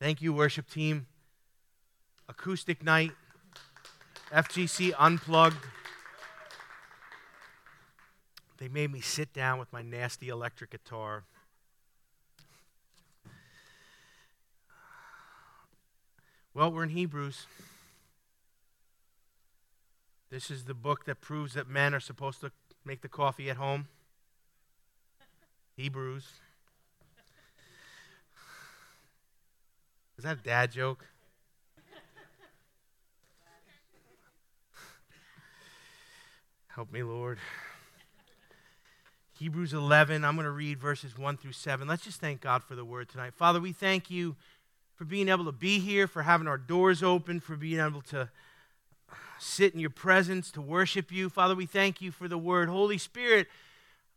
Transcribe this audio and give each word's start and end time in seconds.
Thank 0.00 0.22
you, 0.22 0.32
worship 0.32 0.70
team. 0.70 1.06
Acoustic 2.26 2.82
night, 2.82 3.10
FGC 4.32 4.94
unplugged. 4.98 5.62
They 8.56 8.68
made 8.68 8.90
me 8.90 9.02
sit 9.02 9.34
down 9.34 9.58
with 9.58 9.70
my 9.74 9.82
nasty 9.82 10.30
electric 10.30 10.70
guitar. 10.70 11.24
Well, 16.54 16.72
we're 16.72 16.84
in 16.84 16.90
Hebrews. 16.90 17.46
This 20.30 20.50
is 20.50 20.64
the 20.64 20.74
book 20.74 21.04
that 21.04 21.20
proves 21.20 21.52
that 21.52 21.68
men 21.68 21.92
are 21.94 22.00
supposed 22.00 22.40
to 22.40 22.52
make 22.86 23.02
the 23.02 23.08
coffee 23.08 23.50
at 23.50 23.58
home. 23.58 23.88
Hebrews. 25.76 26.26
Is 30.20 30.24
that 30.24 30.36
a 30.36 30.42
dad 30.42 30.70
joke? 30.70 31.06
Help 36.68 36.92
me, 36.92 37.02
Lord. 37.02 37.38
Hebrews 39.38 39.72
11, 39.72 40.22
I'm 40.22 40.34
going 40.34 40.44
to 40.44 40.50
read 40.50 40.78
verses 40.78 41.16
1 41.16 41.38
through 41.38 41.52
7. 41.52 41.88
Let's 41.88 42.04
just 42.04 42.20
thank 42.20 42.42
God 42.42 42.62
for 42.62 42.74
the 42.74 42.84
word 42.84 43.08
tonight. 43.08 43.32
Father, 43.32 43.62
we 43.62 43.72
thank 43.72 44.10
you 44.10 44.36
for 44.94 45.06
being 45.06 45.30
able 45.30 45.46
to 45.46 45.52
be 45.52 45.78
here, 45.78 46.06
for 46.06 46.20
having 46.20 46.46
our 46.46 46.58
doors 46.58 47.02
open, 47.02 47.40
for 47.40 47.56
being 47.56 47.80
able 47.80 48.02
to 48.02 48.28
sit 49.38 49.72
in 49.72 49.80
your 49.80 49.88
presence, 49.88 50.50
to 50.50 50.60
worship 50.60 51.10
you. 51.10 51.30
Father, 51.30 51.54
we 51.54 51.64
thank 51.64 52.02
you 52.02 52.12
for 52.12 52.28
the 52.28 52.36
word. 52.36 52.68
Holy 52.68 52.98
Spirit, 52.98 53.46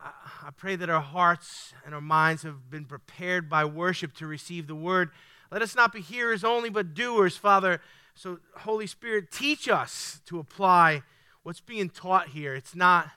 I 0.01 0.49
pray 0.57 0.76
that 0.76 0.90
our 0.90 0.99
hearts 0.99 1.73
and 1.85 1.95
our 1.95 2.01
minds 2.01 2.43
have 2.43 2.70
been 2.70 2.84
prepared 2.84 3.48
by 3.49 3.63
worship 3.63 4.13
to 4.15 4.27
receive 4.27 4.67
the 4.67 4.76
word. 4.76 5.12
Let 5.53 5.62
us 5.62 5.75
not 5.75 5.93
be 5.93 6.02
hearers 6.02 6.43
only, 6.43 6.71
but 6.71 6.95
doers, 6.95 7.38
Father. 7.38 7.80
So, 8.16 8.39
Holy 8.57 8.88
Spirit, 8.88 9.32
teach 9.32 9.70
us 9.70 10.20
to 10.26 10.40
apply 10.40 11.04
what's 11.43 11.62
being 11.62 11.91
taught 11.91 12.29
here. 12.29 12.55
It's 12.55 12.73
not, 12.73 13.12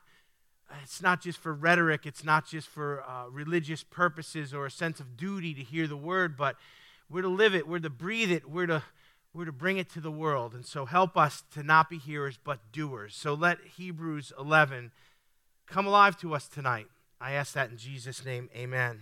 it's 0.83 1.01
not 1.01 1.23
just 1.23 1.39
for 1.39 1.55
rhetoric, 1.55 2.05
it's 2.05 2.23
not 2.23 2.47
just 2.47 2.69
for 2.69 3.03
uh, 3.09 3.31
religious 3.31 3.83
purposes 3.83 4.53
or 4.53 4.67
a 4.67 4.71
sense 4.71 5.01
of 5.01 5.17
duty 5.17 5.55
to 5.55 5.63
hear 5.63 5.87
the 5.87 5.97
word, 5.97 6.37
but 6.37 6.57
we're 7.09 7.23
to 7.23 7.29
live 7.29 7.55
it, 7.55 7.67
we're 7.67 7.79
to 7.79 7.89
breathe 7.89 8.31
it, 8.31 8.47
we're 8.47 8.67
to, 8.67 8.83
we're 9.33 9.47
to 9.47 9.53
bring 9.53 9.79
it 9.79 9.89
to 9.93 10.01
the 10.03 10.11
world. 10.11 10.53
And 10.53 10.67
so, 10.67 10.85
help 10.85 11.17
us 11.17 11.43
to 11.55 11.63
not 11.63 11.89
be 11.89 11.97
hearers, 11.97 12.39
but 12.45 12.71
doers. 12.71 13.15
So, 13.15 13.33
let 13.33 13.61
Hebrews 13.79 14.31
11 14.39 14.93
come 15.67 15.87
alive 15.87 16.21
to 16.21 16.35
us 16.35 16.49
tonight. 16.49 16.89
I 17.19 17.33
ask 17.33 17.55
that 17.55 17.71
in 17.71 17.79
Jesus' 17.79 18.27
name. 18.27 18.51
Amen. 18.55 19.01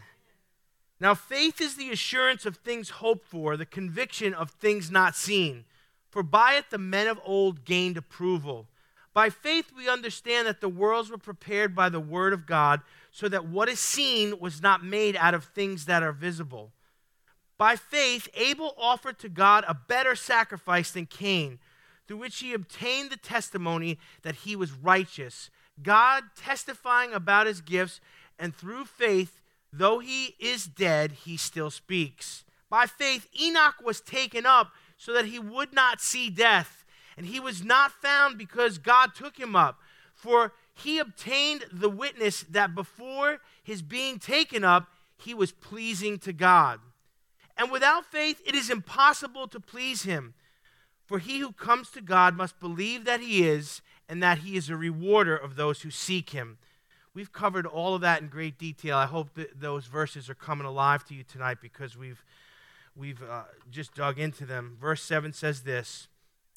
Now, 1.05 1.15
faith 1.15 1.61
is 1.61 1.77
the 1.77 1.91
assurance 1.91 2.47
of 2.47 2.57
things 2.57 2.89
hoped 2.89 3.27
for, 3.27 3.59
the 3.59 3.67
conviction 3.67 4.33
of 4.33 4.53
things 4.53 4.91
not 4.91 5.15
seen. 5.15 5.67
For 6.09 6.23
by 6.23 6.55
it 6.55 6.71
the 6.71 6.79
men 6.79 7.09
of 7.09 7.21
old 7.27 7.67
gained 7.67 7.99
approval. 7.99 8.69
By 9.13 9.29
faith 9.29 9.71
we 9.77 9.87
understand 9.87 10.49
that 10.49 10.63
the 10.63 10.69
worlds 10.71 11.11
were 11.11 11.19
prepared 11.19 11.75
by 11.75 11.91
the 11.91 12.01
word 12.01 12.33
of 12.33 12.47
God, 12.47 12.81
so 13.11 13.29
that 13.29 13.47
what 13.47 13.69
is 13.69 13.81
seen 13.81 14.41
was 14.41 14.63
not 14.63 14.83
made 14.83 15.15
out 15.17 15.35
of 15.35 15.45
things 15.45 15.85
that 15.85 16.03
are 16.03 16.11
visible. 16.11 16.73
By 17.59 17.77
faith, 17.77 18.27
Abel 18.33 18.75
offered 18.79 19.19
to 19.19 19.29
God 19.29 19.67
a 19.69 19.75
better 19.75 20.17
sacrifice 20.17 20.91
than 20.91 21.05
Cain, 21.05 21.59
through 22.09 22.17
which 22.17 22.39
he 22.39 22.55
obtained 22.55 23.11
the 23.11 23.19
testimony 23.19 23.99
that 24.23 24.37
he 24.37 24.57
was 24.57 24.73
righteous, 24.73 25.51
God 25.83 26.25
testifying 26.35 27.13
about 27.13 27.47
his 27.47 27.61
gifts, 27.61 28.01
and 28.39 28.57
through 28.57 28.87
faith, 28.87 29.43
Though 29.77 29.99
he 29.99 30.37
is 30.39 30.67
dead, 30.67 31.11
he 31.25 31.37
still 31.37 31.71
speaks. 31.71 32.45
By 32.71 32.87
faith, 32.87 33.27
Enoch 33.41 33.75
was 33.85 34.01
taken 34.01 34.47
up 34.47 34.71
so 34.97 35.13
that 35.13 35.25
he 35.25 35.41
would 35.41 35.73
not 35.73 36.01
see 36.01 36.31
death, 36.31 36.85
and 37.17 37.27
he 37.27 37.41
was 37.41 37.65
not 37.65 37.91
found 37.91 38.39
because 38.39 38.79
God 38.79 39.17
took 39.17 39.37
him 39.37 39.57
up. 39.57 39.81
For 40.15 40.53
he 40.75 41.01
obtained 41.01 41.65
the 41.73 41.89
witness 41.89 42.45
that 42.45 42.77
before 42.77 43.39
his 43.65 43.83
being 43.83 44.21
taken 44.21 44.63
up, 44.63 44.91
he 45.17 45.35
was 45.35 45.51
pleasing 45.51 46.19
to 46.21 46.33
God. 46.33 46.79
And 47.57 47.73
without 47.73 48.05
faith, 48.05 48.41
it 48.47 48.55
is 48.55 48.71
impossible 48.71 49.49
to 49.49 49.59
please 49.59 50.05
him. 50.05 50.35
For 51.05 51.19
he 51.19 51.41
who 51.41 51.51
comes 51.51 51.91
to 51.91 52.01
God 52.01 52.37
must 52.37 52.61
believe 52.61 53.05
that 53.07 53.21
he 53.21 53.45
is, 53.45 53.83
and 54.09 54.23
that 54.23 54.39
he 54.39 54.57
is 54.57 54.71
a 54.71 54.77
rewarder 54.77 55.37
of 55.37 55.57
those 55.57 55.83
who 55.83 55.91
seek 55.91 56.31
him. 56.31 56.59
We've 57.15 57.33
covered 57.33 57.65
all 57.65 57.95
of 57.95 58.01
that 58.01 58.21
in 58.21 58.29
great 58.29 58.59
detail. 58.59 58.97
I 58.97 59.07
hope 59.07 59.35
that 59.35 59.61
those 59.61 59.87
verses 59.87 60.29
are 60.29 60.35
coming 60.35 60.67
alive 60.67 61.05
to 61.07 61.15
you 61.15 61.23
tonight 61.23 61.59
because 61.63 61.97
we've, 61.97 62.25
we've 62.97 63.23
uh, 63.23 63.45
just 63.71 63.95
dug 63.95 64.19
into 64.19 64.45
them. 64.45 64.77
Verse 64.81 65.01
7 65.03 65.33
says 65.33 65.63
this 65.63 66.09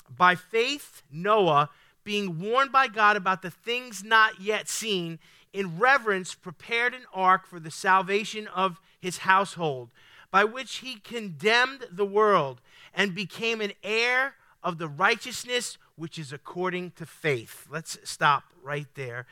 By 0.10 0.34
faith, 0.34 1.04
Noah, 1.12 1.70
being 2.04 2.40
warned 2.40 2.72
by 2.72 2.88
God 2.88 3.16
about 3.16 3.44
the 3.44 3.52
things 3.52 4.04
not 4.04 4.42
yet 4.42 4.68
seen, 4.68 5.20
in 5.54 5.78
reverence 5.78 6.34
prepared 6.34 6.96
an 6.96 7.06
ark 7.14 7.46
for 7.46 7.60
the 7.60 7.72
salvation 7.72 8.48
of 8.48 8.82
his 9.00 9.20
household, 9.20 9.92
by 10.32 10.44
which 10.44 10.78
he 10.78 10.96
condemned 10.96 11.86
the 11.92 12.06
world 12.06 12.62
and 12.96 13.14
became 13.14 13.62
an 13.62 13.74
heir 13.84 14.34
of 14.64 14.80
the 14.80 14.88
righteousness 14.88 15.78
which 15.96 16.18
is 16.18 16.34
according 16.34 16.92
to 16.92 17.06
faith. 17.06 17.68
Let's 17.70 17.98
stop 18.04 18.44
right 18.64 18.88
there. 18.96 19.28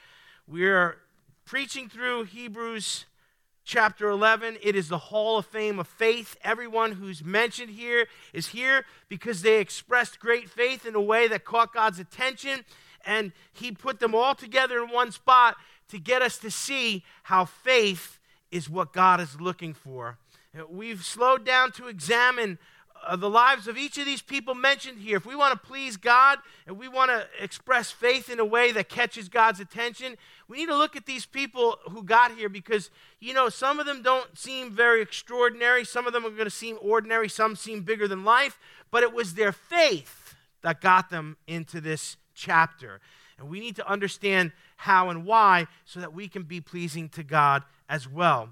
We're 0.48 0.98
preaching 1.46 1.88
through 1.88 2.24
Hebrews 2.24 3.06
chapter 3.64 4.10
11. 4.10 4.58
It 4.64 4.76
is 4.76 4.90
the 4.90 4.98
hall 4.98 5.38
of 5.38 5.46
fame 5.46 5.78
of 5.78 5.88
faith. 5.88 6.36
Everyone 6.44 6.94
who's 6.94 7.24
mentioned 7.24 7.70
here 7.70 8.08
is 8.34 8.48
here 8.48 8.84
because 9.10 9.44
they 9.44 9.60
expressed 9.60 10.20
great 10.20 10.50
faith 10.50 10.88
in 10.88 10.96
a 10.96 11.02
way 11.02 11.28
that 11.28 11.46
caught 11.46 11.72
God's 11.72 12.00
attention, 12.00 12.66
and 13.06 13.32
He 13.54 13.72
put 13.72 14.00
them 14.00 14.16
all 14.16 14.34
together 14.34 14.84
in 14.84 14.90
one 14.90 15.12
spot 15.12 15.56
to 15.90 16.00
get 16.00 16.24
us 16.24 16.40
to 16.40 16.50
see 16.50 17.04
how 17.24 17.46
faith 17.46 18.18
is 18.50 18.68
what 18.68 18.92
God 18.92 19.22
is 19.22 19.40
looking 19.40 19.76
for. 19.76 20.18
We've 20.68 21.06
slowed 21.06 21.46
down 21.46 21.72
to 21.74 21.88
examine 21.88 22.58
uh, 23.06 23.16
the 23.16 23.30
lives 23.30 23.68
of 23.68 23.78
each 23.78 23.98
of 23.98 24.06
these 24.06 24.22
people 24.22 24.56
mentioned 24.56 25.00
here, 25.00 25.18
if 25.18 25.26
we 25.26 25.36
want 25.36 25.54
to 25.54 25.68
please 25.68 25.98
God 25.98 26.40
and 26.66 26.78
we 26.78 26.88
want 26.88 27.12
to 27.12 27.28
express 27.42 27.92
faith 27.92 28.30
in 28.30 28.40
a 28.40 28.46
way 28.46 28.72
that 28.72 28.90
catches 28.90 29.30
God's 29.30 29.60
attention, 29.60 30.16
we 30.48 30.58
need 30.58 30.68
to 30.68 30.78
look 30.78 30.96
at 30.96 31.06
these 31.06 31.26
people 31.26 31.78
who 31.90 32.04
got 32.04 32.36
here 32.36 32.50
because, 32.50 32.90
you 33.20 33.34
know, 33.34 33.50
some 33.50 33.80
of 33.80 33.86
them 33.86 34.02
don't 34.02 34.38
seem 34.38 34.72
very 34.72 35.02
extraordinary. 35.02 35.86
Some 35.86 36.08
of 36.08 36.14
them 36.14 36.26
are 36.26 36.30
going 36.30 36.46
to 36.46 36.50
seem 36.50 36.78
ordinary. 36.82 37.30
Some 37.30 37.56
seem 37.56 37.82
bigger 37.82 38.08
than 38.08 38.24
life. 38.24 38.60
But 38.92 39.04
it 39.04 39.14
was 39.14 39.34
their 39.34 39.52
faith 39.52 40.36
that 40.62 40.82
got 40.82 41.10
them 41.10 41.38
into 41.48 41.82
this 41.82 42.18
chapter. 42.34 43.00
And 43.38 43.50
we 43.50 43.60
need 43.60 43.76
to 43.78 43.90
understand 43.90 44.52
how 44.78 45.10
and 45.10 45.26
why 45.26 45.68
so 45.86 46.00
that 46.00 46.14
we 46.14 46.28
can 46.28 46.44
be 46.44 46.62
pleasing 46.62 47.10
to 47.10 47.24
God 47.24 47.64
as 47.90 48.08
well. 48.08 48.50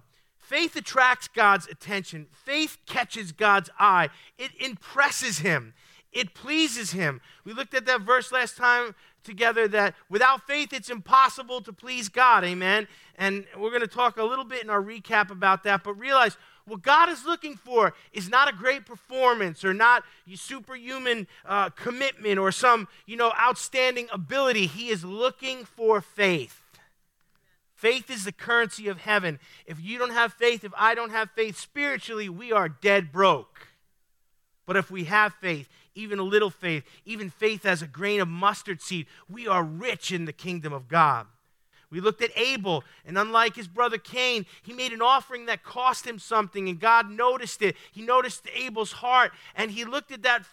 Faith 0.53 0.75
attracts 0.75 1.27
God's 1.27 1.65
attention. 1.67 2.27
Faith 2.31 2.77
catches 2.85 3.31
God's 3.31 3.71
eye. 3.79 4.09
It 4.37 4.51
impresses 4.59 5.39
him. 5.39 5.73
It 6.11 6.35
pleases 6.35 6.91
him. 6.91 7.21
We 7.43 7.53
looked 7.53 7.73
at 7.73 7.87
that 7.87 8.01
verse 8.01 8.31
last 8.31 8.55
time 8.55 8.93
together 9.23 9.67
that 9.69 9.95
without 10.11 10.45
faith 10.45 10.71
it's 10.71 10.91
impossible 10.91 11.61
to 11.61 11.73
please 11.73 12.07
God. 12.07 12.43
Amen. 12.43 12.87
And 13.17 13.47
we're 13.57 13.71
going 13.71 13.81
to 13.81 13.87
talk 13.87 14.17
a 14.17 14.23
little 14.23 14.45
bit 14.45 14.63
in 14.63 14.69
our 14.69 14.79
recap 14.79 15.31
about 15.31 15.63
that, 15.63 15.83
but 15.83 15.95
realize 15.95 16.37
what 16.65 16.83
God 16.83 17.09
is 17.09 17.25
looking 17.25 17.55
for 17.55 17.95
is 18.11 18.29
not 18.29 18.47
a 18.47 18.55
great 18.55 18.85
performance 18.85 19.65
or 19.65 19.73
not 19.73 20.03
superhuman 20.35 21.25
uh, 21.45 21.71
commitment 21.71 22.37
or 22.37 22.51
some, 22.51 22.87
you 23.07 23.17
know, 23.17 23.33
outstanding 23.41 24.07
ability. 24.13 24.67
He 24.67 24.89
is 24.89 25.03
looking 25.03 25.65
for 25.65 25.99
faith. 25.99 26.62
Faith 27.83 28.09
is 28.09 28.23
the 28.23 28.31
currency 28.31 28.87
of 28.87 29.01
heaven. 29.01 29.39
If 29.65 29.77
you 29.81 29.99
don't 29.99 30.13
have 30.13 30.31
faith, 30.31 30.63
if 30.63 30.71
I 30.77 30.95
don't 30.95 31.09
have 31.09 31.29
faith 31.31 31.59
spiritually, 31.59 32.29
we 32.29 32.53
are 32.53 32.69
dead 32.69 33.11
broke. 33.11 33.67
But 34.65 34.77
if 34.77 34.89
we 34.89 35.03
have 35.03 35.33
faith, 35.33 35.67
even 35.93 36.17
a 36.17 36.23
little 36.23 36.49
faith, 36.49 36.85
even 37.03 37.29
faith 37.29 37.65
as 37.65 37.81
a 37.81 37.87
grain 37.87 38.21
of 38.21 38.29
mustard 38.29 38.81
seed, 38.81 39.07
we 39.29 39.49
are 39.49 39.65
rich 39.65 40.13
in 40.13 40.23
the 40.23 40.31
kingdom 40.31 40.71
of 40.71 40.87
God. 40.87 41.27
We 41.89 41.99
looked 41.99 42.21
at 42.21 42.31
Abel, 42.37 42.85
and 43.05 43.17
unlike 43.17 43.57
his 43.57 43.67
brother 43.67 43.97
Cain, 43.97 44.45
he 44.61 44.71
made 44.71 44.93
an 44.93 45.01
offering 45.01 45.47
that 45.47 45.65
cost 45.65 46.07
him 46.07 46.19
something, 46.19 46.69
and 46.69 46.79
God 46.79 47.09
noticed 47.09 47.61
it. 47.61 47.75
He 47.91 48.01
noticed 48.01 48.47
Abel's 48.55 48.93
heart, 48.93 49.33
and 49.55 49.69
he 49.69 49.83
looked 49.83 50.13
at 50.13 50.23
that, 50.23 50.45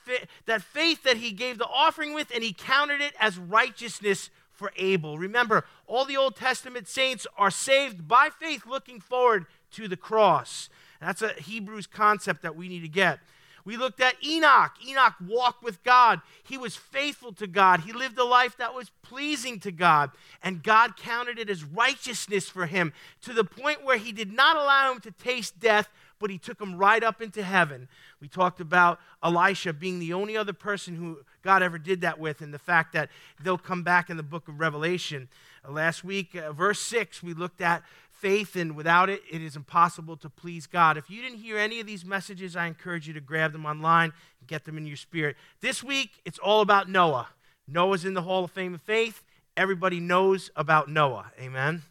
that 0.47 0.63
faith 0.63 1.05
that 1.05 1.19
he 1.19 1.31
gave 1.31 1.59
the 1.59 1.69
offering 1.69 2.13
with, 2.13 2.33
and 2.35 2.43
he 2.43 2.53
counted 2.53 3.01
it 3.01 3.15
as 3.21 3.39
righteousness 3.39 4.31
for 4.61 4.71
Abel. 4.77 5.17
Remember, 5.17 5.65
all 5.87 6.05
the 6.05 6.19
Old 6.19 6.37
Testament 6.37 6.87
saints 6.87 7.27
are 7.39 7.51
saved 7.51 8.07
by 8.07 8.29
faith 8.29 8.67
looking 8.67 9.01
forward 9.01 9.47
to 9.73 9.89
the 9.89 9.97
cross. 9.97 10.69
That's 11.01 11.23
a 11.23 11.33
Hebrews 11.33 11.87
concept 11.87 12.43
that 12.43 12.57
we 12.57 12.69
need 12.69 12.83
to 12.83 12.89
get. 12.89 13.21
We 13.65 13.79
looked 13.79 14.03
at 14.03 14.23
Enoch. 14.23 14.73
Enoch 14.87 15.15
walked 15.27 15.63
with 15.63 15.83
God. 15.83 16.21
He 16.43 16.59
was 16.59 16.77
faithful 16.77 17.33
to 17.35 17.47
God. 17.47 17.81
He 17.81 17.93
lived 17.95 18.19
a 18.19 18.25
life 18.25 18.59
that 18.59 18.75
was 18.75 18.91
pleasing 19.01 19.61
to 19.61 19.73
God. 19.73 20.11
And 20.43 20.63
God 20.63 20.99
counted 20.99 21.39
it 21.39 21.49
as 21.49 21.65
righteousness 21.65 22.51
for 22.51 22.67
him 22.67 22.93
to 23.23 23.33
the 23.33 23.45
point 23.45 23.83
where 23.83 23.97
he 23.97 24.13
did 24.13 24.31
not 24.31 24.57
allow 24.57 24.93
him 24.93 25.01
to 25.01 25.11
taste 25.11 25.59
death, 25.59 25.89
but 26.19 26.29
he 26.29 26.37
took 26.37 26.61
him 26.61 26.77
right 26.77 27.03
up 27.03 27.23
into 27.23 27.43
heaven. 27.43 27.89
We 28.21 28.29
talked 28.29 28.61
about 28.61 29.01
Elijah 29.25 29.73
being 29.73 30.01
the 30.01 30.13
only 30.13 30.37
other 30.37 30.53
person 30.53 30.97
who 30.97 31.21
God 31.43 31.63
ever 31.63 31.79
did 31.79 32.01
that 32.03 32.19
with, 32.19 32.41
and 32.41 32.53
the 32.53 32.59
fact 32.59 32.93
that 32.93 33.09
they'll 33.43 33.59
come 33.59 33.83
back 33.83 34.11
in 34.11 34.17
the 34.17 34.23
book 34.23 34.49
of 34.49 34.61
Revelation. 34.61 35.29
Uh, 35.67 35.73
last 35.73 36.05
week, 36.05 36.35
uh, 36.35 36.53
verse 36.53 36.81
6, 36.81 37.23
we 37.23 37.35
looked 37.35 37.61
at 37.61 37.83
faith, 38.11 38.57
and 38.57 38.77
without 38.77 39.09
it, 39.09 39.23
it 39.31 39.41
is 39.41 39.57
impossible 39.57 40.17
to 40.19 40.29
please 40.29 40.67
God. 40.67 40.97
If 40.97 41.09
you 41.11 41.23
didn't 41.23 41.39
hear 41.39 41.57
any 41.57 41.81
of 41.81 41.87
these 41.87 42.05
messages, 42.05 42.55
I 42.57 42.67
encourage 42.67 43.09
you 43.09 43.15
to 43.15 43.21
grab 43.21 43.53
them 43.53 43.65
online 43.65 44.13
and 44.41 44.49
get 44.49 44.65
them 44.65 44.77
in 44.77 44.87
your 44.87 44.97
spirit. 44.97 45.37
This 45.61 45.83
week, 45.83 46.21
it's 46.25 46.39
all 46.39 46.61
about 46.61 46.89
Noah. 46.89 47.29
Noah's 47.67 48.05
in 48.05 48.15
the 48.15 48.23
Hall 48.23 48.45
of 48.45 48.51
Fame 48.51 48.75
of 48.75 48.83
Faith. 48.83 49.25
Everybody 49.57 50.01
knows 50.01 50.51
about 50.57 50.89
Noah. 50.89 51.33
Amen. 51.41 51.83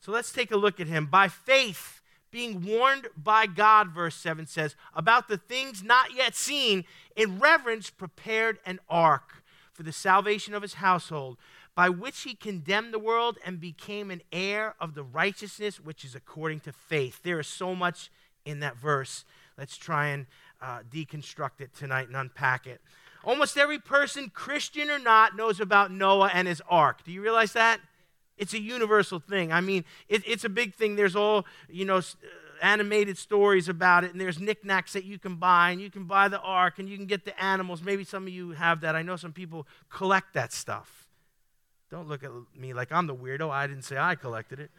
So 0.00 0.12
let's 0.12 0.32
take 0.32 0.50
a 0.50 0.56
look 0.56 0.80
at 0.80 0.86
him. 0.86 1.06
By 1.06 1.28
faith, 1.28 1.99
being 2.30 2.62
warned 2.64 3.08
by 3.16 3.46
God, 3.46 3.88
verse 3.90 4.14
7 4.14 4.46
says, 4.46 4.76
about 4.94 5.28
the 5.28 5.36
things 5.36 5.82
not 5.82 6.14
yet 6.14 6.34
seen, 6.34 6.84
in 7.16 7.38
reverence 7.38 7.90
prepared 7.90 8.58
an 8.64 8.78
ark 8.88 9.42
for 9.72 9.82
the 9.82 9.92
salvation 9.92 10.54
of 10.54 10.62
his 10.62 10.74
household, 10.74 11.38
by 11.74 11.88
which 11.88 12.22
he 12.22 12.34
condemned 12.34 12.92
the 12.92 12.98
world 12.98 13.38
and 13.44 13.60
became 13.60 14.10
an 14.10 14.22
heir 14.32 14.74
of 14.80 14.94
the 14.94 15.02
righteousness 15.02 15.80
which 15.80 16.04
is 16.04 16.14
according 16.14 16.60
to 16.60 16.72
faith. 16.72 17.20
There 17.22 17.40
is 17.40 17.46
so 17.46 17.74
much 17.74 18.10
in 18.44 18.60
that 18.60 18.76
verse. 18.76 19.24
Let's 19.56 19.76
try 19.76 20.08
and 20.08 20.26
uh, 20.60 20.80
deconstruct 20.90 21.60
it 21.60 21.74
tonight 21.74 22.08
and 22.08 22.16
unpack 22.16 22.66
it. 22.66 22.80
Almost 23.24 23.58
every 23.58 23.78
person, 23.78 24.30
Christian 24.32 24.90
or 24.90 24.98
not, 24.98 25.36
knows 25.36 25.60
about 25.60 25.90
Noah 25.90 26.30
and 26.32 26.48
his 26.48 26.62
ark. 26.68 27.04
Do 27.04 27.12
you 27.12 27.22
realize 27.22 27.52
that? 27.52 27.80
It's 28.40 28.54
a 28.54 28.58
universal 28.58 29.20
thing. 29.20 29.52
I 29.52 29.60
mean, 29.60 29.84
it, 30.08 30.22
it's 30.26 30.44
a 30.44 30.48
big 30.48 30.74
thing. 30.74 30.96
There's 30.96 31.14
all, 31.14 31.44
you 31.68 31.84
know, 31.84 31.98
uh, 31.98 32.00
animated 32.62 33.18
stories 33.18 33.68
about 33.68 34.02
it, 34.02 34.12
and 34.12 34.20
there's 34.20 34.40
knickknacks 34.40 34.94
that 34.94 35.04
you 35.04 35.18
can 35.18 35.36
buy, 35.36 35.70
and 35.70 35.80
you 35.80 35.90
can 35.90 36.04
buy 36.04 36.26
the 36.28 36.40
ark, 36.40 36.78
and 36.78 36.88
you 36.88 36.96
can 36.96 37.04
get 37.04 37.26
the 37.26 37.38
animals. 37.42 37.82
Maybe 37.82 38.02
some 38.02 38.22
of 38.22 38.30
you 38.30 38.52
have 38.52 38.80
that. 38.80 38.96
I 38.96 39.02
know 39.02 39.16
some 39.16 39.34
people 39.34 39.66
collect 39.90 40.32
that 40.34 40.54
stuff. 40.54 41.06
Don't 41.90 42.08
look 42.08 42.24
at 42.24 42.30
me 42.56 42.72
like 42.72 42.90
I'm 42.90 43.06
the 43.06 43.14
weirdo. 43.14 43.50
I 43.50 43.66
didn't 43.66 43.84
say 43.84 43.98
I 43.98 44.14
collected 44.14 44.58
it. 44.58 44.70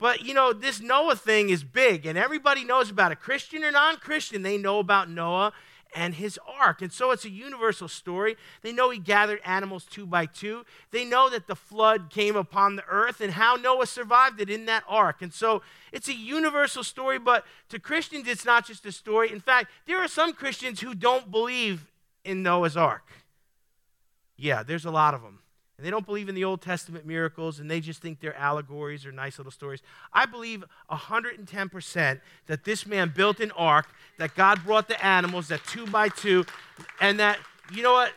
But 0.00 0.22
you 0.22 0.34
know, 0.34 0.52
this 0.52 0.80
Noah 0.80 1.14
thing 1.14 1.48
is 1.48 1.62
big, 1.62 2.06
and 2.06 2.18
everybody 2.18 2.64
knows 2.64 2.90
about 2.90 3.12
it. 3.12 3.20
Christian 3.20 3.62
or 3.62 3.70
non 3.70 3.98
Christian, 3.98 4.42
they 4.42 4.58
know 4.58 4.80
about 4.80 5.08
Noah 5.08 5.52
and 5.94 6.14
his 6.14 6.38
ark. 6.60 6.82
And 6.82 6.92
so 6.92 7.10
it's 7.10 7.24
a 7.24 7.30
universal 7.30 7.88
story. 7.88 8.36
They 8.62 8.72
know 8.72 8.90
he 8.90 8.98
gathered 8.98 9.40
animals 9.44 9.84
two 9.84 10.06
by 10.06 10.26
two. 10.26 10.64
They 10.90 11.04
know 11.04 11.30
that 11.30 11.46
the 11.46 11.54
flood 11.54 12.10
came 12.10 12.36
upon 12.36 12.76
the 12.76 12.84
earth 12.88 13.20
and 13.20 13.32
how 13.32 13.56
Noah 13.56 13.86
survived 13.86 14.40
it 14.40 14.50
in 14.50 14.66
that 14.66 14.84
ark. 14.88 15.22
And 15.22 15.32
so 15.32 15.62
it's 15.92 16.08
a 16.08 16.14
universal 16.14 16.82
story, 16.82 17.18
but 17.18 17.44
to 17.68 17.78
Christians, 17.78 18.26
it's 18.26 18.44
not 18.44 18.66
just 18.66 18.84
a 18.86 18.92
story. 18.92 19.30
In 19.30 19.40
fact, 19.40 19.70
there 19.86 19.98
are 19.98 20.08
some 20.08 20.32
Christians 20.32 20.80
who 20.80 20.94
don't 20.94 21.30
believe 21.30 21.86
in 22.24 22.42
Noah's 22.42 22.76
ark. 22.76 23.06
Yeah, 24.36 24.62
there's 24.62 24.84
a 24.84 24.90
lot 24.90 25.14
of 25.14 25.22
them. 25.22 25.40
And 25.76 25.84
they 25.84 25.90
don't 25.90 26.06
believe 26.06 26.28
in 26.28 26.34
the 26.34 26.44
Old 26.44 26.62
Testament 26.62 27.04
miracles 27.04 27.58
and 27.58 27.68
they 27.68 27.80
just 27.80 28.00
think 28.00 28.20
they're 28.20 28.36
allegories 28.36 29.04
or 29.04 29.12
nice 29.12 29.38
little 29.38 29.50
stories. 29.50 29.82
I 30.12 30.24
believe 30.26 30.64
110% 30.90 32.20
that 32.46 32.64
this 32.64 32.86
man 32.86 33.12
built 33.14 33.40
an 33.40 33.50
ark, 33.52 33.88
that 34.18 34.36
God 34.36 34.64
brought 34.64 34.86
the 34.86 35.04
animals, 35.04 35.48
that 35.48 35.64
two 35.64 35.86
by 35.86 36.08
two, 36.10 36.46
and 37.00 37.18
that, 37.18 37.38
you 37.72 37.82
know 37.82 37.94
what? 37.94 38.12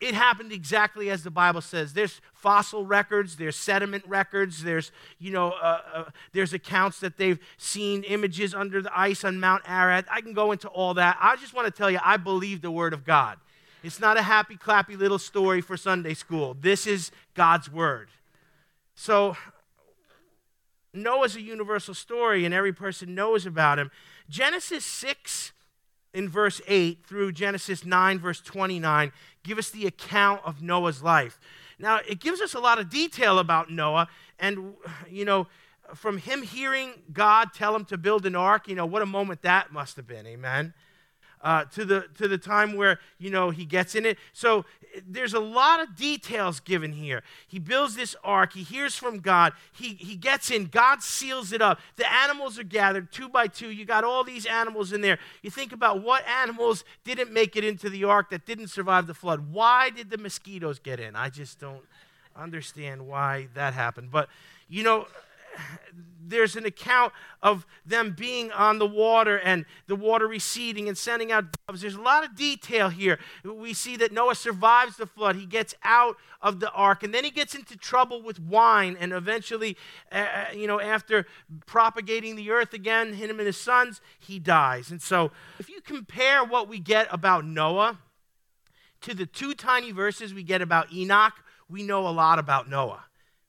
It 0.00 0.14
happened 0.14 0.52
exactly 0.52 1.10
as 1.10 1.22
the 1.22 1.30
Bible 1.30 1.60
says. 1.60 1.92
There's 1.92 2.20
fossil 2.32 2.84
records, 2.84 3.36
there's 3.36 3.56
sediment 3.56 4.04
records, 4.06 4.62
there's, 4.62 4.90
you 5.18 5.30
know, 5.30 5.52
uh, 5.52 5.80
uh, 5.94 6.04
there's 6.32 6.52
accounts 6.52 7.00
that 7.00 7.16
they've 7.16 7.38
seen 7.56 8.02
images 8.02 8.54
under 8.54 8.82
the 8.82 8.98
ice 8.98 9.24
on 9.24 9.40
Mount 9.40 9.62
Ararat. 9.66 10.06
I 10.10 10.20
can 10.20 10.34
go 10.34 10.52
into 10.52 10.68
all 10.68 10.94
that. 10.94 11.16
I 11.20 11.36
just 11.36 11.54
want 11.54 11.66
to 11.66 11.70
tell 11.70 11.90
you, 11.90 12.00
I 12.04 12.16
believe 12.16 12.60
the 12.60 12.70
Word 12.70 12.92
of 12.92 13.04
God. 13.04 13.38
It's 13.84 14.00
not 14.00 14.16
a 14.16 14.22
happy, 14.22 14.56
clappy 14.56 14.96
little 14.96 15.18
story 15.18 15.60
for 15.60 15.76
Sunday 15.76 16.14
school. 16.14 16.56
This 16.58 16.86
is 16.86 17.10
God's 17.34 17.70
Word. 17.70 18.08
So, 18.94 19.36
Noah's 20.94 21.36
a 21.36 21.42
universal 21.42 21.92
story, 21.92 22.46
and 22.46 22.54
every 22.54 22.72
person 22.72 23.14
knows 23.14 23.44
about 23.44 23.78
him. 23.78 23.90
Genesis 24.30 24.86
6 24.86 25.52
in 26.14 26.30
verse 26.30 26.62
8 26.66 27.04
through 27.04 27.32
Genesis 27.32 27.84
9, 27.84 28.20
verse 28.20 28.40
29, 28.40 29.12
give 29.42 29.58
us 29.58 29.68
the 29.68 29.86
account 29.86 30.40
of 30.46 30.62
Noah's 30.62 31.02
life. 31.02 31.38
Now, 31.78 32.00
it 32.08 32.20
gives 32.20 32.40
us 32.40 32.54
a 32.54 32.60
lot 32.60 32.78
of 32.78 32.88
detail 32.88 33.38
about 33.38 33.70
Noah, 33.70 34.08
and, 34.38 34.72
you 35.10 35.26
know, 35.26 35.46
from 35.94 36.16
him 36.16 36.40
hearing 36.40 37.02
God 37.12 37.52
tell 37.52 37.76
him 37.76 37.84
to 37.86 37.98
build 37.98 38.24
an 38.24 38.34
ark, 38.34 38.66
you 38.66 38.76
know, 38.76 38.86
what 38.86 39.02
a 39.02 39.06
moment 39.06 39.42
that 39.42 39.74
must 39.74 39.96
have 39.96 40.06
been, 40.06 40.26
amen 40.26 40.72
uh, 41.44 41.66
to, 41.66 41.84
the, 41.84 42.06
to 42.16 42.26
the 42.26 42.38
time 42.38 42.74
where, 42.74 42.98
you 43.18 43.30
know, 43.30 43.50
he 43.50 43.64
gets 43.66 43.94
in 43.94 44.06
it. 44.06 44.18
So 44.32 44.64
there's 45.06 45.34
a 45.34 45.40
lot 45.40 45.82
of 45.82 45.94
details 45.94 46.58
given 46.58 46.92
here. 46.92 47.22
He 47.46 47.58
builds 47.58 47.94
this 47.94 48.16
ark. 48.24 48.54
He 48.54 48.62
hears 48.62 48.96
from 48.96 49.20
God. 49.20 49.52
He, 49.72 49.90
he 49.90 50.16
gets 50.16 50.50
in. 50.50 50.66
God 50.66 51.02
seals 51.02 51.52
it 51.52 51.60
up. 51.60 51.80
The 51.96 52.10
animals 52.10 52.58
are 52.58 52.64
gathered 52.64 53.12
two 53.12 53.28
by 53.28 53.48
two. 53.48 53.70
You 53.70 53.84
got 53.84 54.04
all 54.04 54.24
these 54.24 54.46
animals 54.46 54.92
in 54.92 55.02
there. 55.02 55.18
You 55.42 55.50
think 55.50 55.72
about 55.72 56.02
what 56.02 56.26
animals 56.26 56.82
didn't 57.04 57.30
make 57.30 57.56
it 57.56 57.64
into 57.64 57.90
the 57.90 58.04
ark 58.04 58.30
that 58.30 58.46
didn't 58.46 58.68
survive 58.68 59.06
the 59.06 59.14
flood. 59.14 59.52
Why 59.52 59.90
did 59.90 60.10
the 60.10 60.18
mosquitoes 60.18 60.78
get 60.78 60.98
in? 60.98 61.14
I 61.14 61.28
just 61.28 61.60
don't 61.60 61.84
understand 62.34 63.06
why 63.06 63.48
that 63.54 63.74
happened. 63.74 64.10
But, 64.10 64.30
you 64.68 64.82
know, 64.82 65.06
there's 66.26 66.56
an 66.56 66.64
account 66.64 67.12
of 67.42 67.66
them 67.84 68.14
being 68.16 68.50
on 68.52 68.78
the 68.78 68.86
water 68.86 69.38
and 69.38 69.64
the 69.86 69.96
water 69.96 70.26
receding 70.26 70.88
and 70.88 70.96
sending 70.96 71.30
out 71.30 71.44
doves. 71.66 71.82
There's 71.82 71.94
a 71.94 72.00
lot 72.00 72.24
of 72.24 72.34
detail 72.34 72.88
here. 72.88 73.18
We 73.44 73.74
see 73.74 73.96
that 73.98 74.12
Noah 74.12 74.34
survives 74.34 74.96
the 74.96 75.06
flood. 75.06 75.36
He 75.36 75.46
gets 75.46 75.74
out 75.82 76.16
of 76.40 76.60
the 76.60 76.70
ark 76.72 77.02
and 77.02 77.12
then 77.12 77.24
he 77.24 77.30
gets 77.30 77.54
into 77.54 77.76
trouble 77.76 78.22
with 78.22 78.40
wine 78.40 78.96
and 78.98 79.12
eventually, 79.12 79.76
uh, 80.10 80.46
you 80.54 80.66
know, 80.66 80.80
after 80.80 81.26
propagating 81.66 82.36
the 82.36 82.50
earth 82.50 82.72
again, 82.72 83.14
him 83.14 83.38
and 83.38 83.46
his 83.46 83.56
sons, 83.56 84.00
he 84.18 84.38
dies. 84.38 84.90
And 84.90 85.00
so 85.00 85.30
if 85.58 85.68
you 85.68 85.80
compare 85.80 86.44
what 86.44 86.68
we 86.68 86.78
get 86.78 87.06
about 87.10 87.44
Noah 87.44 87.98
to 89.02 89.14
the 89.14 89.26
two 89.26 89.54
tiny 89.54 89.92
verses 89.92 90.32
we 90.32 90.42
get 90.42 90.62
about 90.62 90.92
Enoch, 90.92 91.34
we 91.68 91.82
know 91.82 92.06
a 92.06 92.10
lot 92.10 92.38
about 92.38 92.68
Noah. 92.68 93.04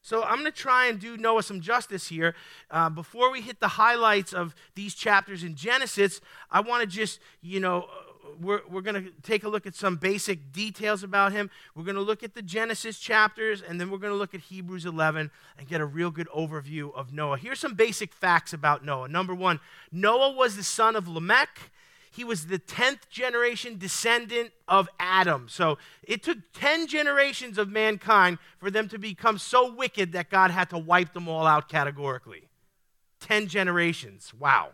So 0.05 0.21
I'm 0.21 0.35
going 0.35 0.45
to 0.45 0.51
try 0.51 0.85
and 0.85 0.99
do 0.99 1.17
Noah 1.17 1.41
some 1.41 1.61
justice 1.61 2.09
here. 2.09 2.35
Uh, 2.69 2.91
before 2.91 3.31
we 3.31 3.41
hit 3.41 3.59
the 3.59 3.69
highlights 3.69 4.33
of 4.33 4.53
these 4.75 4.93
chapters 4.93 5.43
in 5.43 5.55
Genesis, 5.55 6.21
I 6.51 6.59
want 6.61 6.81
to 6.81 6.87
just, 6.87 7.19
you 7.41 7.59
know, 7.59 7.89
we're, 8.39 8.61
we're 8.69 8.81
going 8.81 9.03
to 9.03 9.11
take 9.23 9.43
a 9.43 9.49
look 9.49 9.65
at 9.65 9.73
some 9.73 9.95
basic 9.95 10.51
details 10.51 11.01
about 11.01 11.31
him. 11.31 11.49
We're 11.73 11.85
going 11.85 11.95
to 11.95 12.03
look 12.03 12.21
at 12.21 12.35
the 12.35 12.43
Genesis 12.43 12.99
chapters, 12.99 13.63
and 13.63 13.81
then 13.81 13.89
we're 13.89 13.97
going 13.97 14.13
to 14.13 14.17
look 14.17 14.35
at 14.35 14.41
Hebrews 14.41 14.85
11 14.85 15.31
and 15.57 15.67
get 15.67 15.81
a 15.81 15.85
real 15.87 16.11
good 16.11 16.27
overview 16.29 16.93
of 16.93 17.11
Noah. 17.11 17.39
Here's 17.39 17.59
some 17.59 17.73
basic 17.73 18.13
facts 18.13 18.53
about 18.53 18.85
Noah. 18.85 19.07
Number 19.07 19.33
one, 19.33 19.59
Noah 19.91 20.33
was 20.33 20.55
the 20.55 20.63
son 20.63 20.95
of 20.95 21.07
Lamech 21.07 21.71
he 22.15 22.23
was 22.23 22.47
the 22.47 22.59
10th 22.59 23.09
generation 23.09 23.77
descendant 23.77 24.51
of 24.67 24.87
Adam. 24.99 25.47
So 25.49 25.77
it 26.01 26.23
took 26.23 26.37
10 26.53 26.87
generations 26.87 27.57
of 27.57 27.69
mankind 27.69 28.37
for 28.57 28.71
them 28.71 28.87
to 28.89 28.97
become 28.97 29.37
so 29.37 29.73
wicked 29.73 30.13
that 30.13 30.29
God 30.29 30.51
had 30.51 30.69
to 30.69 30.77
wipe 30.77 31.13
them 31.13 31.27
all 31.27 31.45
out 31.45 31.67
categorically. 31.67 32.47
10 33.19 33.47
generations. 33.47 34.33
Wow. 34.33 34.69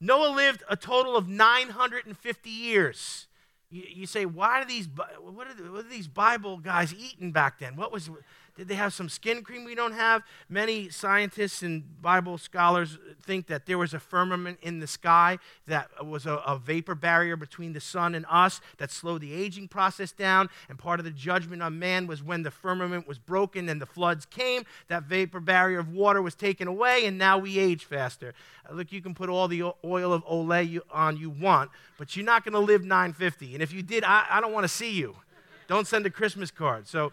Noah 0.00 0.34
lived 0.34 0.62
a 0.68 0.76
total 0.76 1.16
of 1.16 1.26
950 1.28 2.50
years. 2.50 3.26
You, 3.68 3.82
you 3.88 4.06
say, 4.06 4.24
why 4.24 4.60
are 4.60 4.64
these, 4.64 4.88
what 4.88 5.48
are, 5.48 5.72
what 5.72 5.84
are 5.84 5.88
these 5.88 6.06
Bible 6.06 6.58
guys 6.58 6.94
eating 6.94 7.32
back 7.32 7.58
then? 7.58 7.74
What 7.74 7.90
was, 7.90 8.08
did 8.56 8.68
they 8.68 8.74
have 8.74 8.94
some 8.94 9.08
skin 9.08 9.42
cream 9.42 9.64
we 9.64 9.74
don't 9.74 9.92
have? 9.92 10.22
Many 10.48 10.88
scientists 10.88 11.62
and 11.62 11.84
Bible 12.00 12.38
scholars 12.38 12.98
think 13.22 13.46
that 13.48 13.66
there 13.66 13.76
was 13.76 13.92
a 13.92 13.98
firmament 13.98 14.58
in 14.62 14.80
the 14.80 14.86
sky 14.86 15.38
that 15.66 16.06
was 16.06 16.24
a, 16.24 16.36
a, 16.36 16.58
vapor 16.58 16.94
barrier 16.94 17.36
between 17.36 17.74
the 17.74 17.80
sun 17.80 18.14
and 18.14 18.24
us 18.30 18.60
that 18.78 18.90
slowed 18.90 19.20
the 19.20 19.32
aging 19.34 19.68
process 19.68 20.10
down. 20.10 20.48
And 20.68 20.78
part 20.78 21.00
of 21.00 21.04
the 21.04 21.10
judgment 21.10 21.62
on 21.62 21.78
man 21.78 22.06
was 22.06 22.22
when 22.22 22.42
the 22.42 22.50
firmament 22.50 23.06
was 23.06 23.18
broken 23.18 23.68
and 23.68 23.80
the 23.80 23.86
floods 23.86 24.24
came, 24.24 24.64
that 24.88 25.02
vapor 25.02 25.40
barrier 25.40 25.78
of 25.78 25.92
water 25.92 26.22
was 26.22 26.34
taken 26.34 26.66
away, 26.66 27.04
and 27.04 27.18
now 27.18 27.36
we 27.38 27.58
age 27.58 27.84
faster. 27.84 28.32
Uh, 28.68 28.74
look, 28.74 28.90
you 28.90 29.02
can 29.02 29.14
put 29.14 29.28
all 29.28 29.48
the 29.48 29.62
oil 29.84 30.12
of 30.12 30.24
Olay 30.26 30.80
on 30.90 31.16
you 31.16 31.30
want, 31.30 31.70
but 31.98 32.16
you're 32.16 32.24
not 32.24 32.44
going 32.44 32.54
to 32.54 32.58
live 32.58 32.84
950. 32.84 33.54
And 33.54 33.62
if 33.62 33.72
you 33.72 33.82
did, 33.82 34.02
I, 34.04 34.26
I 34.30 34.40
don't 34.40 34.52
want 34.52 34.64
to 34.64 34.68
see 34.68 34.92
you. 34.92 35.16
Don't 35.68 35.86
send 35.86 36.06
a 36.06 36.10
Christmas 36.10 36.50
card. 36.50 36.86
So, 36.86 37.12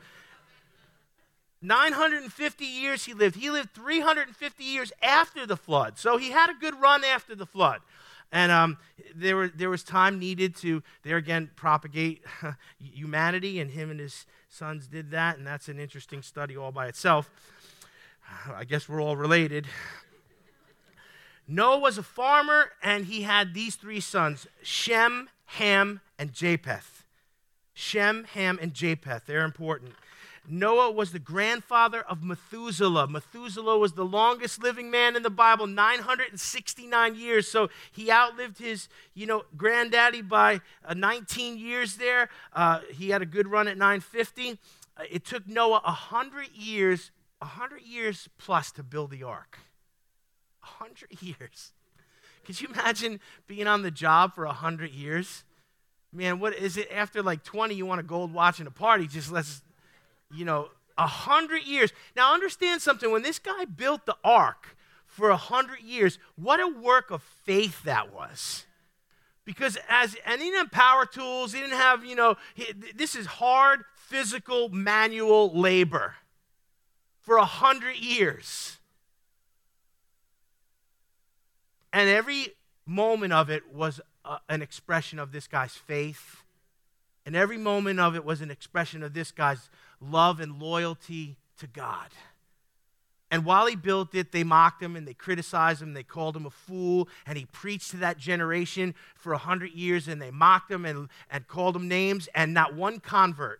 950 1.63 2.65
years 2.65 3.05
he 3.05 3.13
lived. 3.13 3.38
He 3.38 3.50
lived 3.50 3.72
350 3.74 4.63
years 4.63 4.91
after 5.01 5.46
the 5.48 5.58
flood. 5.58 5.98
So 5.98 6.17
he 6.17 6.32
had 6.32 6.50
a 6.50 6.53
good 6.53 6.79
run 6.79 7.03
after 7.03 7.36
the 7.36 7.46
flood. 7.46 7.82
And 8.34 8.51
um, 8.51 8.77
there, 9.15 9.36
were, 9.36 9.48
there 9.48 9.70
was 9.70 9.84
time 9.84 10.20
needed 10.20 10.55
to, 10.58 10.82
there 11.03 11.17
again, 11.17 11.51
propagate 11.55 12.24
humanity, 12.79 13.60
and 13.60 13.70
him 13.72 13.91
and 13.91 14.00
his 14.00 14.25
sons 14.50 14.88
did 14.88 15.12
that, 15.12 15.38
and 15.38 15.46
that's 15.46 15.70
an 15.70 15.79
interesting 15.79 16.22
study 16.22 16.58
all 16.58 16.72
by 16.72 16.88
itself. 16.88 17.29
I 18.53 18.63
guess 18.63 18.89
we're 18.89 19.01
all 19.01 19.15
related. 19.15 19.67
Noah 21.48 21.79
was 21.79 21.98
a 21.98 22.03
farmer, 22.03 22.72
and 22.82 23.05
he 23.05 23.22
had 23.22 23.53
these 23.53 23.75
three 23.75 24.00
sons 24.00 24.48
Shem, 24.63 25.29
Ham, 25.46 26.01
and 26.17 26.34
Japheth. 26.34 27.03
Shem, 27.75 28.24
Ham, 28.34 28.58
and 28.62 28.74
Japheth. 28.74 29.27
They're 29.27 29.46
important. 29.46 29.93
Noah 30.48 30.92
was 30.92 31.12
the 31.12 31.20
grandfather 31.20 32.02
of 32.02 32.22
Methuselah. 32.22 33.08
Methuselah 33.08 33.78
was 33.78 33.94
the 33.94 34.04
longest 34.04 34.62
living 34.62 34.92
man 34.92 35.16
in 35.16 35.24
the 35.24 35.30
Bible, 35.30 35.68
969 35.68 37.16
years. 37.16 37.48
So 37.48 37.70
he 37.92 38.12
outlived 38.12 38.58
his, 38.60 38.90
you 39.14 39.26
know, 39.26 39.44
granddaddy 39.56 40.22
by 40.22 40.62
uh, 40.86 40.94
19 40.94 41.58
years 41.58 41.96
there. 41.96 42.30
Uh, 42.52 42.82
he 42.92 43.10
had 43.10 43.22
a 43.22 43.26
good 43.26 43.48
run 43.48 43.68
at 43.68 43.78
950. 43.78 44.60
Uh, 44.98 45.04
it 45.10 45.26
took 45.26 45.48
Noah 45.48 45.82
100 45.86 46.50
years, 46.54 47.12
100 47.40 47.82
years 47.82 48.28
plus 48.38 48.72
to 48.74 48.84
build 48.84 49.12
the 49.12 49.24
ark. 49.24 49.60
100 50.80 51.22
years. 51.22 51.72
Could 52.46 52.60
you 52.60 52.68
imagine 52.68 53.22
being 53.48 53.68
on 53.68 53.82
the 53.82 53.92
job 53.92 54.36
for 54.36 54.46
100 54.46 54.92
years? 54.92 55.46
Man, 56.12 56.40
what 56.40 56.54
is 56.54 56.76
it 56.76 56.90
after 56.94 57.24
like 57.24 57.44
20 57.44 57.74
you 57.74 57.86
want 57.86 58.02
a 58.02 58.04
gold 58.04 58.34
watch 58.34 58.60
and 58.60 58.68
a 58.68 58.72
party? 58.72 59.08
Just 59.08 59.32
let's 59.32 59.62
you 60.34 60.46
know, 60.46 60.70
a 60.98 61.08
hundred 61.08 61.63
years. 61.63 61.92
Now, 62.16 62.34
understand 62.34 62.82
something. 62.82 63.12
When 63.12 63.24
this 63.24 63.40
guy 63.40 63.66
built 63.66 64.06
the 64.06 64.18
ark 64.24 64.75
for 65.06 65.30
a 65.30 65.38
hundred 65.38 65.82
years, 65.82 66.20
what 66.36 66.60
a 66.60 66.68
work 66.68 67.12
of 67.12 67.22
faith 67.22 67.84
that 67.84 68.13
was. 68.13 68.66
Because 69.46 69.78
as 69.90 70.16
and 70.25 70.42
he 70.42 70.48
didn't 70.50 70.60
have 70.60 70.72
power 70.72 71.06
tools, 71.06 71.54
he 71.54 71.60
didn't 71.60 71.78
have, 71.78 72.06
you 72.06 72.16
know, 72.16 72.36
he, 72.54 72.74
this 72.96 73.16
is 73.16 73.25
hard 73.25 73.84
physical 73.96 74.70
manual 74.70 75.52
labor 75.60 76.16
for 77.22 77.38
a 77.38 77.46
hundred 77.46 77.98
years. 77.98 78.78
And 81.92 82.10
every 82.10 82.50
moment 82.86 83.34
of 83.34 83.50
it 83.50 83.74
was 83.74 84.02
an 84.50 84.62
expression 84.62 85.20
of 85.20 85.32
this 85.32 85.48
guy's 85.48 85.74
faith. 85.74 86.44
And 87.25 87.36
every 87.36 87.58
moment 87.58 88.00
of 88.00 88.16
it 88.16 88.25
was 88.25 88.42
an 88.42 88.52
expression 88.52 89.04
of 89.04 89.13
this 89.13 89.32
guy's 89.32 89.70
love 90.12 90.39
and 90.39 90.60
loyalty 90.62 91.38
to 91.60 91.67
God. 91.67 92.10
And 93.31 93.45
while 93.45 93.65
he 93.65 93.75
built 93.75 94.13
it, 94.13 94.31
they 94.31 94.43
mocked 94.43 94.81
him 94.83 94.95
and 94.95 95.07
they 95.07 95.15
criticized 95.15 95.81
him. 95.81 95.93
They 95.93 96.03
called 96.03 96.36
him 96.36 96.45
a 96.45 96.51
fool. 96.51 97.10
And 97.25 97.36
he 97.36 97.45
preached 97.45 97.89
to 97.91 97.98
that 97.98 98.19
generation 98.19 98.93
for 99.15 99.33
a 99.33 99.39
hundred 99.39 99.72
years 99.72 100.07
and 100.07 100.22
they 100.22 100.29
mocked 100.29 100.69
him 100.69 100.86
and, 100.86 101.10
and 101.31 101.48
called 101.48 101.75
him 101.75 101.88
names. 101.88 102.29
And 102.36 102.53
not 102.53 102.75
one 102.75 103.00
convert 103.00 103.60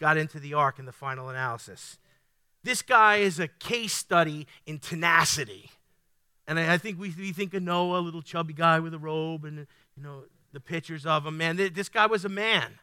got 0.00 0.16
into 0.16 0.40
the 0.40 0.54
ark 0.54 0.80
in 0.80 0.86
the 0.86 0.92
final 0.92 1.28
analysis. 1.28 1.98
This 2.64 2.82
guy 2.82 3.16
is 3.16 3.38
a 3.38 3.46
case 3.46 3.92
study 3.92 4.46
in 4.66 4.78
tenacity. 4.80 5.70
And 6.48 6.58
I, 6.58 6.74
I 6.74 6.78
think 6.78 6.98
we, 6.98 7.14
we 7.16 7.32
think 7.32 7.54
of 7.54 7.62
Noah, 7.62 8.00
a 8.00 8.02
little 8.02 8.22
chubby 8.22 8.54
guy 8.54 8.80
with 8.80 8.92
a 8.92 8.98
robe 8.98 9.44
and, 9.44 9.68
you 9.96 10.02
know, 10.02 10.24
the 10.52 10.58
pictures 10.58 11.06
of 11.06 11.26
him. 11.26 11.36
Man, 11.36 11.56
this 11.56 11.88
guy 11.88 12.06
was 12.06 12.24
a 12.24 12.28
man. 12.28 12.80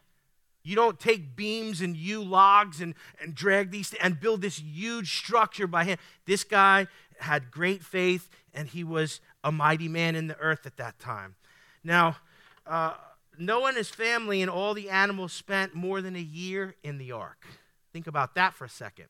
You 0.68 0.76
don't 0.76 1.00
take 1.00 1.34
beams 1.34 1.80
and 1.80 1.96
yew 1.96 2.22
logs 2.22 2.82
and, 2.82 2.94
and 3.22 3.34
drag 3.34 3.70
these 3.70 3.94
and 4.02 4.20
build 4.20 4.42
this 4.42 4.58
huge 4.58 5.16
structure 5.16 5.66
by 5.66 5.84
hand. 5.84 5.98
This 6.26 6.44
guy 6.44 6.88
had 7.20 7.50
great 7.50 7.82
faith 7.82 8.28
and 8.52 8.68
he 8.68 8.84
was 8.84 9.20
a 9.42 9.50
mighty 9.50 9.88
man 9.88 10.14
in 10.14 10.26
the 10.26 10.36
earth 10.36 10.66
at 10.66 10.76
that 10.76 10.98
time. 10.98 11.36
Now, 11.82 12.18
uh, 12.66 12.92
Noah 13.38 13.68
and 13.68 13.78
his 13.78 13.88
family 13.88 14.42
and 14.42 14.50
all 14.50 14.74
the 14.74 14.90
animals 14.90 15.32
spent 15.32 15.74
more 15.74 16.02
than 16.02 16.14
a 16.14 16.20
year 16.20 16.74
in 16.82 16.98
the 16.98 17.12
ark. 17.12 17.46
Think 17.94 18.06
about 18.06 18.34
that 18.34 18.52
for 18.52 18.66
a 18.66 18.68
second. 18.68 19.06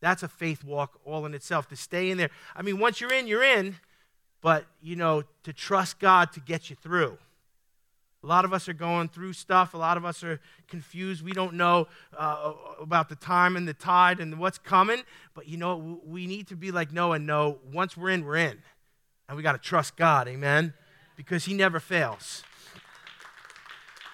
That's 0.00 0.24
a 0.24 0.28
faith 0.28 0.64
walk 0.64 0.98
all 1.04 1.26
in 1.26 1.32
itself 1.32 1.68
to 1.68 1.76
stay 1.76 2.10
in 2.10 2.18
there. 2.18 2.30
I 2.56 2.62
mean, 2.62 2.80
once 2.80 3.00
you're 3.00 3.12
in, 3.12 3.28
you're 3.28 3.44
in, 3.44 3.76
but 4.40 4.64
you 4.82 4.96
know, 4.96 5.22
to 5.44 5.52
trust 5.52 6.00
God 6.00 6.32
to 6.32 6.40
get 6.40 6.70
you 6.70 6.74
through. 6.74 7.18
A 8.28 8.36
lot 8.38 8.44
of 8.44 8.52
us 8.52 8.68
are 8.68 8.74
going 8.74 9.08
through 9.08 9.32
stuff. 9.32 9.72
A 9.72 9.78
lot 9.78 9.96
of 9.96 10.04
us 10.04 10.22
are 10.22 10.38
confused. 10.68 11.24
We 11.24 11.32
don't 11.32 11.54
know 11.54 11.88
uh, 12.14 12.52
about 12.78 13.08
the 13.08 13.16
time 13.16 13.56
and 13.56 13.66
the 13.66 13.72
tide 13.72 14.20
and 14.20 14.38
what's 14.38 14.58
coming. 14.58 15.00
But 15.32 15.48
you 15.48 15.56
know, 15.56 15.98
we 16.04 16.26
need 16.26 16.48
to 16.48 16.54
be 16.54 16.70
like 16.70 16.92
Noah 16.92 17.12
and 17.12 17.26
know 17.26 17.56
once 17.72 17.96
we're 17.96 18.10
in, 18.10 18.26
we're 18.26 18.36
in. 18.36 18.58
And 19.28 19.36
we 19.38 19.42
got 19.42 19.52
to 19.52 19.58
trust 19.58 19.96
God, 19.96 20.28
amen? 20.28 20.74
Because 21.16 21.46
he 21.46 21.54
never 21.54 21.80
fails. 21.80 22.42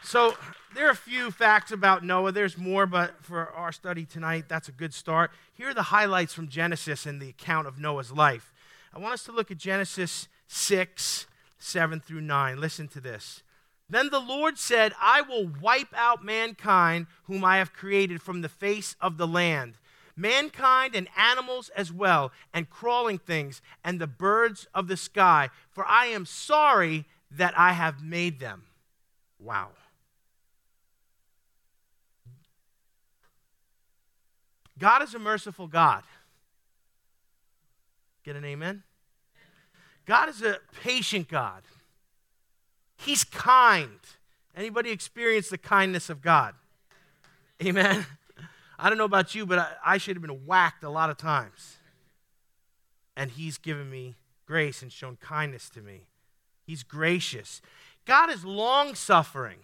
So 0.04 0.36
there 0.76 0.86
are 0.86 0.92
a 0.92 0.96
few 0.96 1.32
facts 1.32 1.72
about 1.72 2.04
Noah. 2.04 2.30
There's 2.30 2.56
more, 2.56 2.86
but 2.86 3.24
for 3.24 3.50
our 3.50 3.72
study 3.72 4.04
tonight, 4.04 4.44
that's 4.46 4.68
a 4.68 4.72
good 4.72 4.94
start. 4.94 5.32
Here 5.54 5.70
are 5.70 5.74
the 5.74 5.82
highlights 5.82 6.32
from 6.32 6.46
Genesis 6.46 7.04
and 7.04 7.20
the 7.20 7.30
account 7.30 7.66
of 7.66 7.80
Noah's 7.80 8.12
life. 8.12 8.52
I 8.94 9.00
want 9.00 9.14
us 9.14 9.24
to 9.24 9.32
look 9.32 9.50
at 9.50 9.58
Genesis 9.58 10.28
6, 10.46 11.26
7 11.58 11.98
through 11.98 12.20
9. 12.20 12.60
Listen 12.60 12.86
to 12.86 13.00
this. 13.00 13.42
Then 13.88 14.10
the 14.10 14.20
Lord 14.20 14.58
said, 14.58 14.92
I 15.00 15.20
will 15.20 15.50
wipe 15.60 15.94
out 15.94 16.24
mankind 16.24 17.06
whom 17.24 17.44
I 17.44 17.58
have 17.58 17.72
created 17.72 18.22
from 18.22 18.40
the 18.40 18.48
face 18.48 18.96
of 19.00 19.18
the 19.18 19.26
land, 19.26 19.74
mankind 20.16 20.94
and 20.94 21.08
animals 21.16 21.70
as 21.76 21.92
well, 21.92 22.32
and 22.52 22.70
crawling 22.70 23.18
things, 23.18 23.60
and 23.84 24.00
the 24.00 24.06
birds 24.06 24.66
of 24.74 24.88
the 24.88 24.96
sky, 24.96 25.50
for 25.70 25.84
I 25.86 26.06
am 26.06 26.24
sorry 26.24 27.04
that 27.30 27.52
I 27.58 27.72
have 27.72 28.02
made 28.02 28.40
them. 28.40 28.64
Wow. 29.38 29.70
God 34.78 35.02
is 35.02 35.14
a 35.14 35.18
merciful 35.18 35.66
God. 35.66 36.02
Get 38.24 38.36
an 38.36 38.44
amen? 38.44 38.82
God 40.06 40.28
is 40.28 40.42
a 40.42 40.58
patient 40.82 41.28
God. 41.28 41.62
He's 43.04 43.24
kind. 43.24 43.98
Anybody 44.56 44.90
experience 44.90 45.48
the 45.48 45.58
kindness 45.58 46.08
of 46.08 46.22
God? 46.22 46.54
Amen. 47.62 48.06
I 48.78 48.88
don't 48.88 48.98
know 48.98 49.04
about 49.04 49.34
you, 49.34 49.46
but 49.46 49.58
I, 49.58 49.68
I 49.84 49.98
should 49.98 50.16
have 50.16 50.22
been 50.22 50.46
whacked 50.46 50.82
a 50.84 50.90
lot 50.90 51.10
of 51.10 51.16
times. 51.16 51.76
And 53.16 53.30
He's 53.30 53.58
given 53.58 53.90
me 53.90 54.16
grace 54.46 54.82
and 54.82 54.92
shown 54.92 55.16
kindness 55.16 55.68
to 55.70 55.80
me. 55.80 56.06
He's 56.66 56.82
gracious. 56.82 57.60
God 58.04 58.30
is 58.30 58.44
long 58.44 58.94
suffering. 58.94 59.58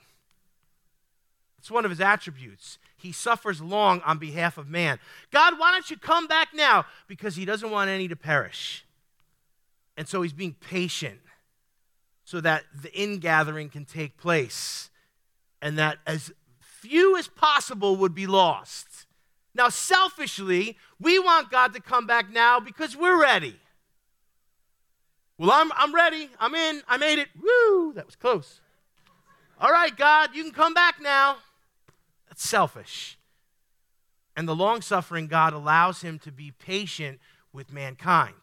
It's 1.59 1.71
one 1.71 1.85
of 1.85 1.91
his 1.91 2.01
attributes. 2.01 2.79
He 2.97 3.13
suffers 3.13 3.61
long 3.61 4.01
on 4.03 4.19
behalf 4.19 4.57
of 4.57 4.69
man. 4.69 4.99
God, 5.31 5.59
why 5.59 5.73
don't 5.73 5.91
you 5.91 5.97
come 5.97 6.27
back 6.27 6.49
now? 6.55 6.87
Because 7.07 7.37
he 7.37 7.45
doesn't 7.45 7.71
want 7.71 7.91
any 7.91 8.09
to 8.09 8.17
perish. 8.17 8.85
And 9.97 10.09
so 10.09 10.23
he's 10.23 10.33
being 10.33 10.55
patient 10.55 11.21
so 12.31 12.41
that 12.41 12.63
the 12.81 12.97
ingathering 12.97 13.69
can 13.69 13.85
take 13.85 14.17
place 14.17 14.89
and 15.61 15.77
that 15.77 15.99
as 16.07 16.31
few 16.61 17.17
as 17.17 17.27
possible 17.27 17.97
would 17.97 18.15
be 18.15 18.29
lost. 18.29 19.07
Now, 19.53 19.69
selfishly, 19.69 20.79
we 21.01 21.19
want 21.19 21.51
God 21.51 21.75
to 21.75 21.81
come 21.81 22.07
back 22.07 22.33
now 22.33 22.61
because 22.61 22.97
we're 22.97 23.21
ready. 23.21 23.57
Well, 25.39 25.51
I'm, 25.51 25.73
I'm 25.75 25.93
ready. 25.93 26.31
I'm 26.39 26.55
in. 26.55 26.83
I 26.87 26.99
made 26.99 27.19
it. 27.19 27.27
Woo! 27.35 27.95
That 27.95 28.07
was 28.07 28.15
close. 28.15 28.61
All 29.61 29.73
right, 29.73 29.95
God, 29.97 30.31
you 30.33 30.45
can 30.45 30.53
come 30.53 30.73
back 30.73 31.03
now. 31.03 31.39
That's 32.29 32.49
selfish. 32.49 33.19
And 34.37 34.47
the 34.47 34.55
long 34.55 34.83
suffering 34.83 35.27
God 35.27 35.53
allows 35.53 36.03
him 36.03 36.21
to 36.21 36.31
be 36.31 36.53
patient 36.53 37.19
with 37.53 37.73
mankind. 37.73 38.37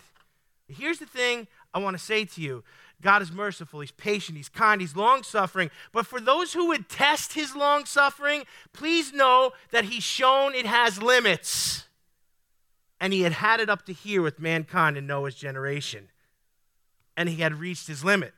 Here's 0.67 0.99
the 0.99 1.05
thing 1.05 1.47
I 1.73 1.79
want 1.79 1.97
to 1.97 2.03
say 2.03 2.25
to 2.25 2.41
you 2.41 2.65
God 3.01 3.21
is 3.21 3.31
merciful, 3.31 3.81
He's 3.81 3.91
patient, 3.91 4.37
He's 4.37 4.49
kind, 4.49 4.81
He's 4.81 4.95
long 4.95 5.23
suffering. 5.23 5.69
But 5.91 6.07
for 6.07 6.19
those 6.19 6.53
who 6.53 6.67
would 6.67 6.89
test 6.89 7.33
His 7.33 7.55
long 7.55 7.85
suffering, 7.85 8.43
please 8.73 9.13
know 9.13 9.51
that 9.71 9.85
He's 9.85 10.03
shown 10.03 10.55
it 10.55 10.65
has 10.65 11.01
limits. 11.01 11.85
And 12.99 13.13
He 13.13 13.21
had 13.21 13.33
had 13.33 13.59
it 13.59 13.69
up 13.69 13.85
to 13.85 13.93
here 13.93 14.21
with 14.21 14.39
mankind 14.39 14.97
in 14.97 15.05
Noah's 15.05 15.35
generation. 15.35 16.09
And 17.15 17.29
He 17.29 17.37
had 17.37 17.59
reached 17.59 17.87
His 17.87 18.03
limit. 18.03 18.33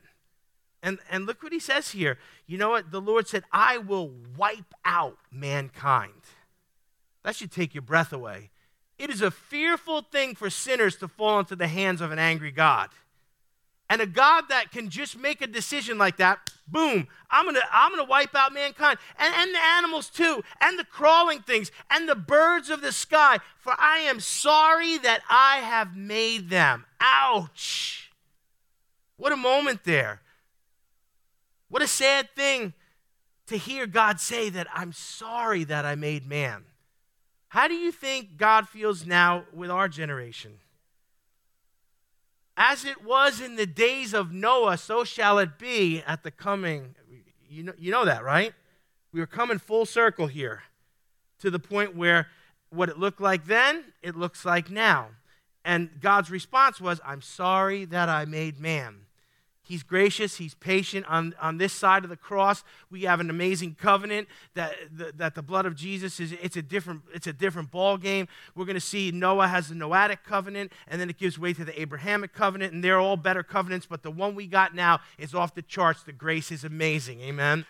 And, 0.84 1.00
and 1.10 1.26
look 1.26 1.42
what 1.42 1.54
He 1.54 1.60
says 1.60 1.92
here. 1.92 2.18
You 2.46 2.58
know 2.58 2.72
what? 2.72 2.92
The 2.92 3.02
Lord 3.02 3.28
said, 3.28 3.44
I 3.54 3.78
will 3.78 4.12
wipe 4.38 4.74
out 4.84 5.18
mankind. 5.32 6.14
That 7.24 7.36
should 7.36 7.52
take 7.52 7.74
your 7.74 7.82
breath 7.82 8.12
away. 8.12 8.50
It 8.98 9.10
is 9.10 9.22
a 9.22 9.32
fearful 9.32 10.02
thing 10.02 10.36
for 10.36 10.50
sinners 10.50 10.98
to 10.98 11.08
fall 11.08 11.40
into 11.40 11.56
the 11.56 11.68
hands 11.68 12.02
of 12.02 12.12
an 12.12 12.20
angry 12.20 12.52
God. 12.52 12.90
And 13.90 14.02
a 14.02 14.06
God 14.06 14.46
that 14.50 14.72
can 14.72 14.90
just 14.90 15.18
make 15.18 15.42
a 15.42 15.48
decision 15.48 15.98
like 15.98 16.18
that, 16.18 16.52
boom, 16.68 17.08
I'm 17.32 17.46
gonna, 17.46 17.62
I'm 17.72 17.92
gonna 17.92 18.04
wipe 18.04 18.36
out 18.36 18.54
mankind. 18.54 19.00
And, 19.18 19.34
and 19.36 19.54
the 19.54 19.60
animals 19.60 20.10
too, 20.10 20.44
and 20.62 20.78
the 20.78 20.84
crawling 20.84 21.40
things, 21.40 21.72
and 21.90 22.08
the 22.08 22.16
birds 22.16 22.70
of 22.70 22.82
the 22.82 22.92
sky, 22.92 23.40
for 23.58 23.74
I 23.78 24.00
am 24.00 24.20
sorry 24.20 25.00
that 25.00 25.22
I 25.28 25.58
have 25.58 25.96
made 25.96 26.50
them. 26.50 26.86
Ouch. 27.00 28.12
What 29.18 29.32
a 29.32 29.38
moment 29.38 29.84
there. 29.84 30.22
What 31.68 31.82
a 31.82 31.88
sad 31.88 32.30
thing 32.36 32.74
to 33.48 33.58
hear 33.58 33.88
God 33.88 34.20
say 34.20 34.50
that 34.50 34.68
I'm 34.74 34.94
sorry 34.94 35.64
that 35.64 35.86
I 35.86 35.96
made 35.96 36.28
man. 36.28 36.66
How 37.50 37.68
do 37.68 37.74
you 37.74 37.92
think 37.92 38.38
God 38.38 38.70
feels 38.70 39.08
now 39.08 39.46
with 39.52 39.72
our 39.72 39.88
generation? 39.88 40.60
As 42.62 42.84
it 42.84 43.06
was 43.06 43.40
in 43.40 43.56
the 43.56 43.66
days 43.66 44.14
of 44.14 44.34
Noah, 44.34 44.78
so 44.78 45.06
shall 45.06 45.40
it 45.40 45.58
be 45.58 46.04
at 46.06 46.24
the 46.24 46.30
coming. 46.30 46.94
You 47.50 47.64
know, 47.64 47.74
you 47.78 47.90
know 47.90 48.04
that, 48.04 48.22
right? 48.22 48.54
We 49.14 49.22
were 49.22 49.28
coming 49.28 49.60
full 49.60 49.86
circle 49.86 50.28
here 50.28 50.64
to 51.40 51.50
the 51.50 51.58
point 51.58 51.96
where 51.96 52.28
what 52.70 52.90
it 52.90 53.00
looked 53.00 53.22
like 53.22 53.46
then, 53.46 53.86
it 54.04 54.18
looks 54.18 54.44
like 54.44 54.70
now. 54.70 55.08
And 55.64 56.02
God's 56.02 56.30
response 56.30 56.82
was, 56.82 57.00
I'm 57.06 57.22
sorry 57.22 57.86
that 57.86 58.10
I 58.10 58.26
made 58.26 58.60
man. 58.60 59.06
He's 59.70 59.84
gracious. 59.84 60.38
He's 60.38 60.56
patient. 60.56 61.06
On, 61.08 61.36
on 61.40 61.60
this 61.60 61.74
side 61.74 62.04
of 62.04 62.10
the 62.10 62.18
cross, 62.18 62.64
we 62.90 63.04
have 63.04 63.20
an 63.20 63.30
amazing 63.30 63.76
covenant 63.76 64.28
that, 64.56 64.74
the, 64.92 65.14
that 65.16 65.36
the 65.36 65.44
blood 65.44 65.68
of 65.68 65.76
Jesus 65.76 66.20
is 66.20 66.32
it's 66.32 66.58
a 66.58 66.64
different, 66.64 67.04
it's 67.14 67.28
a 67.28 67.34
different 67.34 67.70
ball 67.70 67.96
game. 67.96 68.28
We're 68.56 68.66
going 68.66 68.74
to 68.74 68.82
see 68.82 69.12
Noah 69.12 69.48
has 69.48 69.70
the 69.70 69.76
Noahic 69.76 70.24
covenant, 70.26 70.72
and 70.88 71.00
then 71.00 71.08
it 71.08 71.20
gives 71.20 71.38
way 71.38 71.54
to 71.54 71.64
the 71.64 71.80
Abrahamic 71.80 72.34
covenant, 72.34 72.74
and 72.74 72.84
they're 72.84 72.98
all 72.98 73.16
better 73.16 73.44
covenants, 73.44 73.86
but 73.86 74.02
the 74.02 74.10
one 74.10 74.34
we 74.34 74.48
got 74.48 74.74
now 74.74 75.02
is 75.20 75.36
off 75.36 75.54
the 75.54 75.62
charts. 75.62 76.02
The 76.02 76.14
grace 76.14 76.52
is 76.52 76.64
amazing. 76.64 77.22
Amen. 77.22 77.68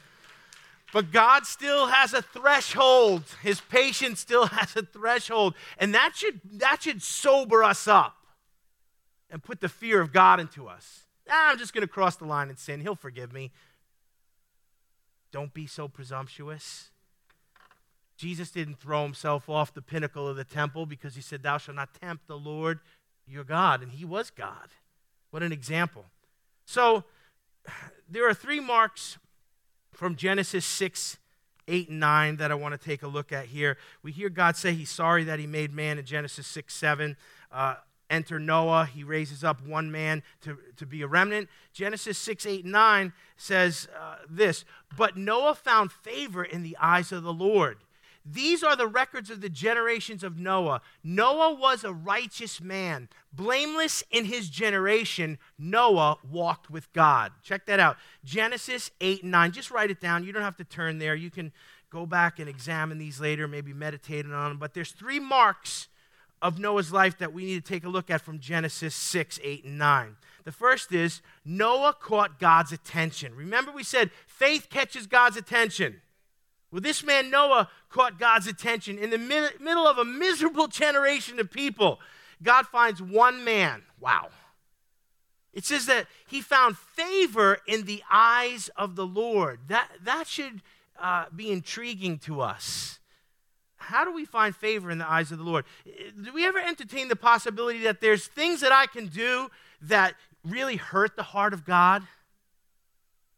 But 0.93 1.11
God 1.11 1.45
still 1.45 1.87
has 1.87 2.13
a 2.13 2.21
threshold. 2.21 3.25
His 3.43 3.59
patience 3.59 4.21
still 4.21 4.45
has 4.53 4.73
a 4.77 4.83
threshold. 4.83 5.53
And 5.77 5.93
that 5.93 6.13
should, 6.15 6.39
that 6.59 6.83
should 6.83 7.03
sober 7.03 7.61
us 7.61 7.89
up 7.89 8.15
and 9.29 9.43
put 9.43 9.59
the 9.59 9.67
fear 9.67 9.99
of 9.99 10.13
God 10.13 10.39
into 10.39 10.69
us. 10.69 11.03
Ah, 11.29 11.51
I'm 11.51 11.57
just 11.57 11.73
going 11.73 11.81
to 11.81 11.87
cross 11.87 12.15
the 12.15 12.25
line 12.25 12.49
and 12.49 12.57
sin. 12.57 12.81
He'll 12.81 12.95
forgive 12.95 13.31
me. 13.31 13.51
Don't 15.31 15.53
be 15.53 15.67
so 15.67 15.87
presumptuous. 15.87 16.89
Jesus 18.17 18.51
didn't 18.51 18.79
throw 18.79 19.03
himself 19.03 19.47
off 19.47 19.73
the 19.73 19.81
pinnacle 19.81 20.27
of 20.27 20.35
the 20.35 20.43
temple 20.43 20.85
because 20.85 21.15
he 21.15 21.21
said, 21.21 21.43
Thou 21.43 21.57
shalt 21.57 21.75
not 21.75 21.93
tempt 21.93 22.27
the 22.27 22.37
Lord 22.37 22.79
your 23.27 23.43
God. 23.43 23.81
And 23.81 23.91
he 23.91 24.03
was 24.03 24.29
God. 24.29 24.69
What 25.31 25.43
an 25.43 25.51
example. 25.51 26.05
So, 26.65 27.03
there 28.09 28.27
are 28.27 28.33
three 28.33 28.59
marks 28.59 29.17
from 29.91 30.15
Genesis 30.15 30.65
6, 30.65 31.17
8, 31.67 31.89
and 31.89 31.99
9 31.99 32.37
that 32.37 32.51
I 32.51 32.55
want 32.55 32.73
to 32.73 32.77
take 32.77 33.03
a 33.03 33.07
look 33.07 33.31
at 33.31 33.45
here. 33.45 33.77
We 34.01 34.11
hear 34.11 34.29
God 34.29 34.57
say 34.57 34.73
he's 34.73 34.89
sorry 34.89 35.23
that 35.25 35.39
he 35.39 35.47
made 35.47 35.73
man 35.73 35.99
in 35.99 36.05
Genesis 36.05 36.47
6, 36.47 36.73
7. 36.73 37.15
Uh, 37.51 37.75
enter 38.09 38.39
Noah. 38.39 38.85
He 38.85 39.03
raises 39.03 39.43
up 39.43 39.61
one 39.65 39.91
man 39.91 40.23
to, 40.41 40.57
to 40.77 40.85
be 40.85 41.01
a 41.01 41.07
remnant. 41.07 41.49
Genesis 41.73 42.17
6, 42.17 42.45
8, 42.45 42.65
9 42.65 43.13
says 43.37 43.87
uh, 43.99 44.17
this 44.29 44.65
But 44.95 45.17
Noah 45.17 45.55
found 45.55 45.91
favor 45.91 46.43
in 46.43 46.63
the 46.63 46.77
eyes 46.79 47.11
of 47.11 47.23
the 47.23 47.33
Lord. 47.33 47.77
These 48.25 48.63
are 48.63 48.75
the 48.75 48.87
records 48.87 49.29
of 49.29 49.41
the 49.41 49.49
generations 49.49 50.23
of 50.23 50.37
Noah. 50.37 50.81
Noah 51.03 51.53
was 51.53 51.83
a 51.83 51.93
righteous 51.93 52.61
man, 52.61 53.09
blameless 53.33 54.03
in 54.11 54.25
his 54.25 54.49
generation. 54.49 55.39
Noah 55.57 56.17
walked 56.29 56.69
with 56.69 56.91
God. 56.93 57.31
Check 57.43 57.65
that 57.65 57.79
out. 57.79 57.97
Genesis 58.23 58.91
8 59.01 59.23
and 59.23 59.31
9. 59.31 59.51
Just 59.51 59.71
write 59.71 59.89
it 59.89 60.01
down. 60.01 60.23
You 60.23 60.33
don't 60.33 60.43
have 60.43 60.57
to 60.57 60.63
turn 60.63 60.99
there. 60.99 61.15
You 61.15 61.31
can 61.31 61.51
go 61.89 62.05
back 62.05 62.39
and 62.39 62.47
examine 62.47 62.97
these 62.97 63.19
later, 63.19 63.47
maybe 63.47 63.73
meditate 63.73 64.25
on 64.25 64.31
them. 64.31 64.57
But 64.57 64.73
there's 64.73 64.91
three 64.91 65.19
marks 65.19 65.87
of 66.41 66.59
Noah's 66.59 66.91
life 66.91 67.17
that 67.17 67.33
we 67.33 67.45
need 67.45 67.65
to 67.65 67.73
take 67.73 67.83
a 67.83 67.89
look 67.89 68.09
at 68.09 68.21
from 68.21 68.39
Genesis 68.39 68.95
6, 68.95 69.39
8, 69.43 69.65
and 69.65 69.77
9. 69.77 70.15
The 70.45 70.51
first 70.51 70.91
is 70.91 71.21
Noah 71.43 71.95
caught 71.99 72.39
God's 72.39 72.71
attention. 72.71 73.35
Remember, 73.35 73.71
we 73.71 73.83
said 73.83 74.09
faith 74.25 74.67
catches 74.69 75.05
God's 75.05 75.37
attention. 75.37 76.01
Well, 76.71 76.81
this 76.81 77.03
man 77.03 77.29
Noah 77.29 77.69
caught 77.89 78.19
God's 78.19 78.47
attention 78.47 78.97
in 78.97 79.09
the 79.09 79.17
middle 79.17 79.87
of 79.87 79.97
a 79.97 80.05
miserable 80.05 80.67
generation 80.69 81.39
of 81.39 81.51
people. 81.51 81.99
God 82.41 82.67
finds 82.67 83.01
one 83.01 83.43
man. 83.43 83.83
Wow. 83.99 84.29
It 85.51 85.65
says 85.65 85.87
that 85.87 86.07
he 86.27 86.41
found 86.41 86.77
favor 86.77 87.59
in 87.67 87.83
the 87.83 88.03
eyes 88.09 88.69
of 88.77 88.95
the 88.95 89.05
Lord. 89.05 89.59
That, 89.67 89.89
that 90.03 90.27
should 90.27 90.61
uh, 91.01 91.25
be 91.35 91.51
intriguing 91.51 92.19
to 92.19 92.41
us 92.41 92.99
how 93.79 94.05
do 94.05 94.13
we 94.13 94.25
find 94.25 94.55
favor 94.55 94.91
in 94.91 94.97
the 94.97 95.09
eyes 95.09 95.31
of 95.31 95.37
the 95.37 95.43
Lord? 95.43 95.65
Eh, 95.87 96.11
do 96.21 96.33
we 96.33 96.45
ever 96.45 96.59
entertain 96.59 97.07
the 97.07 97.15
possibility 97.15 97.79
that 97.83 98.01
there's 98.01 98.27
things 98.27 98.61
that 98.61 98.71
I 98.71 98.85
can 98.85 99.07
do 99.07 99.49
that 99.81 100.15
really 100.45 100.75
hurt 100.75 101.15
the 101.15 101.23
heart 101.23 101.53
of 101.53 101.65
God? 101.65 102.03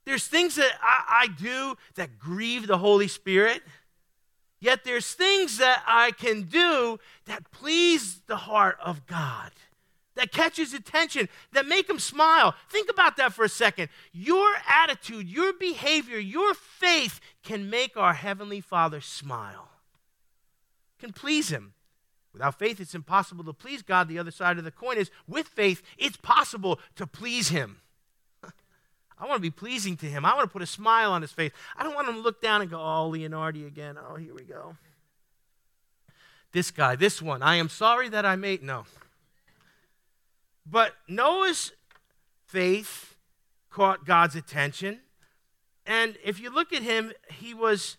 There's 0.05 0.27
things 0.27 0.55
that 0.55 0.71
I, 0.81 1.23
I 1.23 1.27
do 1.27 1.75
that 1.95 2.19
grieve 2.19 2.67
the 2.67 2.79
Holy 2.79 3.07
Spirit. 3.07 3.61
Yet 4.59 4.83
there's 4.83 5.13
things 5.13 5.57
that 5.57 5.83
I 5.87 6.11
can 6.11 6.43
do 6.43 6.99
that 7.25 7.49
please 7.51 8.21
the 8.27 8.35
heart 8.35 8.77
of 8.83 9.07
God, 9.07 9.51
that 10.15 10.31
catches 10.31 10.73
attention, 10.73 11.29
that 11.53 11.65
make 11.65 11.89
him 11.89 11.97
smile. 11.97 12.55
Think 12.69 12.89
about 12.89 13.17
that 13.17 13.33
for 13.33 13.45
a 13.45 13.49
second. 13.49 13.89
Your 14.11 14.51
attitude, 14.67 15.29
your 15.29 15.53
behavior, 15.53 16.19
your 16.19 16.53
faith 16.53 17.19
can 17.43 17.69
make 17.69 17.95
our 17.95 18.13
Heavenly 18.13 18.61
Father 18.61 19.01
smile 19.01 19.70
can 21.01 21.11
please 21.11 21.49
Him. 21.49 21.73
Without 22.31 22.57
faith, 22.57 22.79
it's 22.79 22.95
impossible 22.95 23.43
to 23.43 23.53
please 23.53 23.81
God. 23.81 24.07
The 24.07 24.19
other 24.19 24.31
side 24.31 24.57
of 24.57 24.63
the 24.63 24.71
coin 24.71 24.97
is 24.97 25.11
with 25.27 25.47
faith, 25.47 25.81
it's 25.97 26.17
possible 26.17 26.79
to 26.95 27.05
please 27.05 27.49
Him. 27.49 27.81
I 29.19 29.25
want 29.25 29.35
to 29.35 29.41
be 29.41 29.51
pleasing 29.51 29.97
to 29.97 30.05
Him. 30.05 30.23
I 30.23 30.33
want 30.33 30.49
to 30.49 30.53
put 30.53 30.61
a 30.61 30.67
smile 30.67 31.11
on 31.11 31.21
His 31.21 31.31
face. 31.31 31.51
I 31.75 31.83
don't 31.83 31.95
want 31.95 32.07
Him 32.07 32.15
to 32.15 32.21
look 32.21 32.41
down 32.41 32.61
and 32.61 32.69
go, 32.69 32.77
oh, 32.77 33.11
Leonardi 33.11 33.67
again. 33.67 33.97
Oh, 33.97 34.15
here 34.15 34.33
we 34.33 34.43
go. 34.43 34.77
This 36.53 36.71
guy, 36.71 36.95
this 36.95 37.21
one. 37.21 37.41
I 37.41 37.55
am 37.55 37.69
sorry 37.69 38.09
that 38.09 38.25
I 38.25 38.35
made. 38.35 38.63
No. 38.63 38.85
But 40.65 40.93
Noah's 41.07 41.71
faith 42.45 43.15
caught 43.69 44.05
God's 44.05 44.35
attention. 44.35 44.99
And 45.85 46.17
if 46.23 46.39
you 46.39 46.53
look 46.53 46.73
at 46.73 46.81
him, 46.81 47.13
he 47.31 47.53
was 47.53 47.97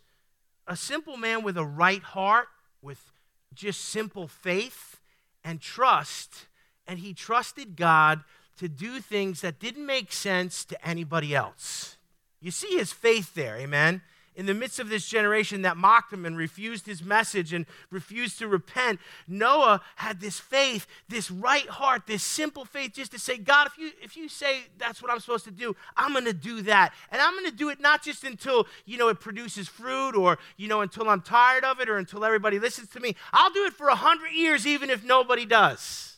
a 0.67 0.77
simple 0.77 1.17
man 1.17 1.43
with 1.43 1.57
a 1.57 1.65
right 1.65 2.03
heart 2.03 2.49
with 2.83 3.12
just 3.55 3.81
simple 3.81 4.27
faith 4.29 5.01
and 5.45 5.61
trust, 5.61 6.47
and 6.87 6.99
he 6.99 7.14
trusted 7.14 7.77
God 7.77 8.23
to 8.59 8.68
do 8.68 9.01
things 9.01 9.40
that 9.40 9.59
didn't 9.59 9.87
make 9.87 10.12
sense 10.12 10.64
to 10.66 10.87
anybody 10.87 11.35
else. 11.35 11.97
You 12.40 12.51
see 12.51 12.77
his 12.77 12.92
faith 12.92 13.35
there, 13.35 13.57
amen? 13.57 14.03
In 14.35 14.47
the 14.47 14.55
midst 14.55 14.79
of 14.79 14.88
this 14.88 15.07
generation 15.07 15.62
that 15.62 15.77
mocked 15.77 16.12
him 16.12 16.25
and 16.25 16.37
refused 16.37 16.87
his 16.87 17.03
message 17.03 17.53
and 17.53 17.66
refused 17.90 18.38
to 18.38 18.49
repent, 18.49 18.99
Noah 19.29 19.83
had 19.97 20.21
this 20.21 20.40
faith, 20.40 20.87
this 21.09 21.31
right 21.31 21.68
heart, 21.68 22.07
this 22.07 22.23
simple 22.23 22.64
faith 22.64 22.95
just 22.95 23.12
to 23.12 23.18
say, 23.18 23.37
God, 23.37 23.66
if 23.66 23.77
you, 23.77 23.90
if 24.03 24.16
you 24.16 24.29
say 24.29 24.62
that's 24.79 25.03
what 25.03 25.11
I'm 25.11 25.21
supposed 25.21 25.45
to 25.45 25.51
do, 25.51 25.77
I'm 25.97 26.12
going 26.12 26.25
to 26.25 26.33
do 26.33 26.62
that. 26.62 26.95
And 27.11 27.21
I'm 27.21 27.33
going 27.35 27.51
to 27.51 27.57
do 27.57 27.68
it 27.68 27.81
not 27.81 28.03
just 28.03 28.25
until, 28.25 28.66
you 28.87 28.97
know, 28.97 29.09
it 29.09 29.21
produces 29.21 29.68
fruit 29.68 30.14
or, 30.14 30.38
you 30.57 30.68
know, 30.68 30.81
until 30.81 31.09
I'm 31.11 31.21
tired 31.21 31.64
of 31.64 31.81
it 31.81 31.88
or 31.88 31.99
until 31.99 32.25
everybody 32.25 32.59
listens 32.59 32.88
to 32.90 33.01
me. 33.01 33.16
I'll 33.33 33.53
do 33.53 33.66
it 33.66 33.75
for 33.75 33.88
a 33.88 33.97
hundred 33.97 34.33
years 34.33 34.66
even 34.66 34.88
if 34.88 35.05
nobody 35.05 35.45
does. 35.45 36.16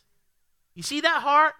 You 0.74 0.82
see 0.82 1.00
that 1.00 1.22
heart? 1.22 1.54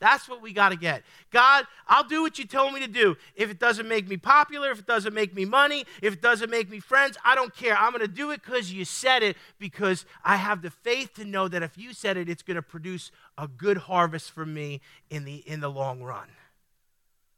That's 0.00 0.28
what 0.28 0.42
we 0.42 0.52
got 0.52 0.70
to 0.70 0.76
get. 0.76 1.02
God, 1.30 1.66
I'll 1.86 2.04
do 2.04 2.22
what 2.22 2.38
you 2.38 2.44
told 2.44 2.74
me 2.74 2.80
to 2.80 2.88
do. 2.88 3.16
If 3.36 3.50
it 3.50 3.58
doesn't 3.58 3.88
make 3.88 4.08
me 4.08 4.16
popular, 4.16 4.70
if 4.70 4.80
it 4.80 4.86
doesn't 4.86 5.14
make 5.14 5.34
me 5.34 5.44
money, 5.44 5.84
if 6.02 6.14
it 6.14 6.22
doesn't 6.22 6.50
make 6.50 6.68
me 6.68 6.80
friends, 6.80 7.16
I 7.24 7.34
don't 7.34 7.54
care. 7.54 7.76
I'm 7.76 7.92
going 7.92 8.02
to 8.02 8.08
do 8.08 8.30
it 8.30 8.42
because 8.42 8.72
you 8.72 8.84
said 8.84 9.22
it, 9.22 9.36
because 9.58 10.04
I 10.24 10.36
have 10.36 10.62
the 10.62 10.70
faith 10.70 11.14
to 11.14 11.24
know 11.24 11.48
that 11.48 11.62
if 11.62 11.78
you 11.78 11.92
said 11.92 12.16
it, 12.16 12.28
it's 12.28 12.42
going 12.42 12.56
to 12.56 12.62
produce 12.62 13.10
a 13.38 13.48
good 13.48 13.78
harvest 13.78 14.32
for 14.32 14.44
me 14.44 14.80
in 15.10 15.24
the, 15.24 15.36
in 15.36 15.60
the 15.60 15.70
long 15.70 16.02
run. 16.02 16.28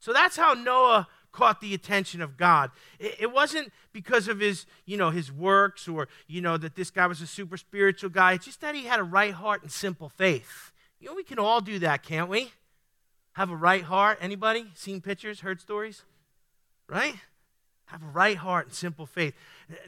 So 0.00 0.12
that's 0.12 0.36
how 0.36 0.54
Noah 0.54 1.08
caught 1.32 1.60
the 1.60 1.74
attention 1.74 2.22
of 2.22 2.38
God. 2.38 2.70
It, 2.98 3.16
it, 3.20 3.32
wasn't 3.32 3.70
because 3.92 4.26
of 4.26 4.40
his, 4.40 4.64
you 4.86 4.96
know, 4.96 5.10
his 5.10 5.30
works 5.30 5.86
or, 5.86 6.08
you 6.26 6.40
know, 6.40 6.56
that 6.56 6.74
this 6.74 6.90
guy 6.90 7.06
was 7.06 7.20
a 7.20 7.26
super 7.26 7.58
spiritual 7.58 8.08
guy. 8.08 8.32
It's 8.32 8.46
just 8.46 8.62
that 8.62 8.74
he 8.74 8.84
had 8.84 9.00
a 9.00 9.04
right 9.04 9.34
heart 9.34 9.62
and 9.62 9.70
simple 9.70 10.08
faith. 10.08 10.72
You 11.00 11.08
know, 11.08 11.14
we 11.14 11.24
can 11.24 11.38
all 11.38 11.60
do 11.60 11.78
that, 11.80 12.02
can't 12.02 12.28
we? 12.28 12.52
Have 13.32 13.50
a 13.50 13.56
right 13.56 13.82
heart. 13.82 14.18
Anybody 14.20 14.66
seen 14.74 15.00
pictures, 15.00 15.40
heard 15.40 15.60
stories? 15.60 16.02
Right? 16.88 17.16
Have 17.86 18.02
a 18.02 18.06
right 18.06 18.36
heart 18.36 18.66
and 18.66 18.74
simple 18.74 19.06
faith. 19.06 19.34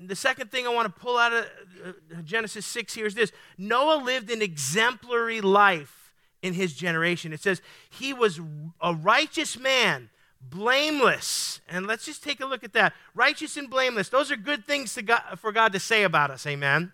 The 0.00 0.14
second 0.14 0.50
thing 0.50 0.66
I 0.66 0.70
want 0.70 0.94
to 0.94 1.00
pull 1.00 1.16
out 1.16 1.32
of 1.32 1.46
uh, 1.84 2.22
Genesis 2.22 2.66
6 2.66 2.94
here 2.94 3.06
is 3.06 3.14
this 3.14 3.32
Noah 3.56 4.02
lived 4.02 4.30
an 4.30 4.42
exemplary 4.42 5.40
life 5.40 6.12
in 6.42 6.52
his 6.52 6.74
generation. 6.74 7.32
It 7.32 7.40
says 7.40 7.62
he 7.90 8.12
was 8.12 8.40
a 8.80 8.94
righteous 8.94 9.58
man, 9.58 10.10
blameless. 10.40 11.60
And 11.68 11.86
let's 11.86 12.04
just 12.04 12.22
take 12.22 12.40
a 12.40 12.46
look 12.46 12.62
at 12.62 12.72
that. 12.74 12.92
Righteous 13.14 13.56
and 13.56 13.68
blameless. 13.68 14.08
Those 14.08 14.30
are 14.30 14.36
good 14.36 14.64
things 14.64 14.96
God, 15.04 15.22
for 15.38 15.52
God 15.52 15.72
to 15.72 15.80
say 15.80 16.04
about 16.04 16.30
us. 16.30 16.46
Amen. 16.46 16.92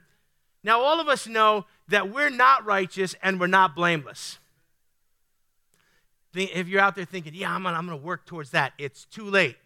Now, 0.64 0.80
all 0.80 0.98
of 0.98 1.08
us 1.08 1.26
know 1.28 1.66
that 1.88 2.10
we're 2.10 2.30
not 2.30 2.64
righteous 2.64 3.14
and 3.22 3.38
we're 3.38 3.46
not 3.46 3.76
blameless. 3.76 4.38
If 6.34 6.66
you're 6.66 6.80
out 6.80 6.96
there 6.96 7.04
thinking, 7.04 7.34
yeah, 7.34 7.54
I'm 7.54 7.62
gonna, 7.62 7.76
I'm 7.76 7.86
gonna 7.86 7.98
work 7.98 8.24
towards 8.26 8.50
that, 8.50 8.72
it's 8.78 9.04
too 9.04 9.26
late. 9.26 9.56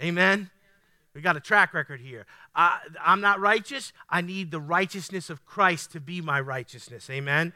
Amen? 0.00 0.50
We 1.14 1.20
got 1.20 1.36
a 1.36 1.40
track 1.40 1.74
record 1.74 2.00
here. 2.00 2.26
Uh, 2.54 2.78
I'm 3.00 3.20
not 3.20 3.40
righteous. 3.40 3.92
I 4.08 4.20
need 4.20 4.50
the 4.50 4.60
righteousness 4.60 5.30
of 5.30 5.44
Christ 5.44 5.92
to 5.92 6.00
be 6.00 6.20
my 6.20 6.40
righteousness. 6.40 7.10
Amen? 7.10 7.52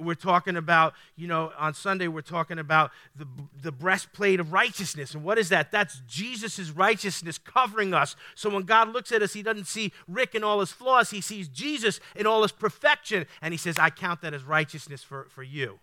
We're 0.00 0.14
talking 0.14 0.56
about, 0.56 0.94
you 1.16 1.26
know, 1.26 1.52
on 1.58 1.74
Sunday, 1.74 2.08
we're 2.08 2.20
talking 2.20 2.58
about 2.58 2.90
the, 3.14 3.26
the 3.62 3.72
breastplate 3.72 4.40
of 4.40 4.52
righteousness. 4.52 5.14
And 5.14 5.24
what 5.24 5.38
is 5.38 5.48
that? 5.50 5.70
That's 5.70 6.00
Jesus' 6.06 6.70
righteousness 6.70 7.38
covering 7.38 7.94
us. 7.94 8.16
So 8.34 8.50
when 8.50 8.62
God 8.62 8.88
looks 8.88 9.12
at 9.12 9.22
us, 9.22 9.32
he 9.32 9.42
doesn't 9.42 9.66
see 9.66 9.92
Rick 10.08 10.34
and 10.34 10.44
all 10.44 10.60
his 10.60 10.72
flaws, 10.72 11.10
he 11.10 11.20
sees 11.20 11.48
Jesus 11.48 12.00
in 12.14 12.26
all 12.26 12.42
his 12.42 12.52
perfection. 12.52 13.26
And 13.40 13.52
he 13.52 13.58
says, 13.58 13.78
I 13.78 13.90
count 13.90 14.22
that 14.22 14.34
as 14.34 14.44
righteousness 14.44 15.02
for, 15.02 15.26
for 15.30 15.42
you. 15.42 15.78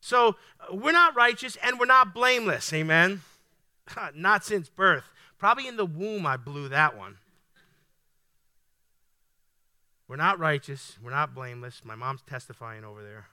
So 0.00 0.36
uh, 0.60 0.74
we're 0.74 0.92
not 0.92 1.14
righteous 1.14 1.56
and 1.62 1.78
we're 1.78 1.86
not 1.86 2.12
blameless. 2.12 2.72
Amen. 2.72 3.22
not 4.14 4.44
since 4.44 4.68
birth. 4.68 5.04
Probably 5.38 5.66
in 5.66 5.76
the 5.76 5.86
womb, 5.86 6.26
I 6.26 6.36
blew 6.36 6.68
that 6.68 6.96
one. 6.96 7.16
We're 10.08 10.16
not 10.16 10.38
righteous. 10.38 10.98
We're 11.02 11.10
not 11.10 11.34
blameless. 11.34 11.82
My 11.84 11.94
mom's 11.94 12.22
testifying 12.22 12.84
over 12.84 13.02
there. 13.02 13.26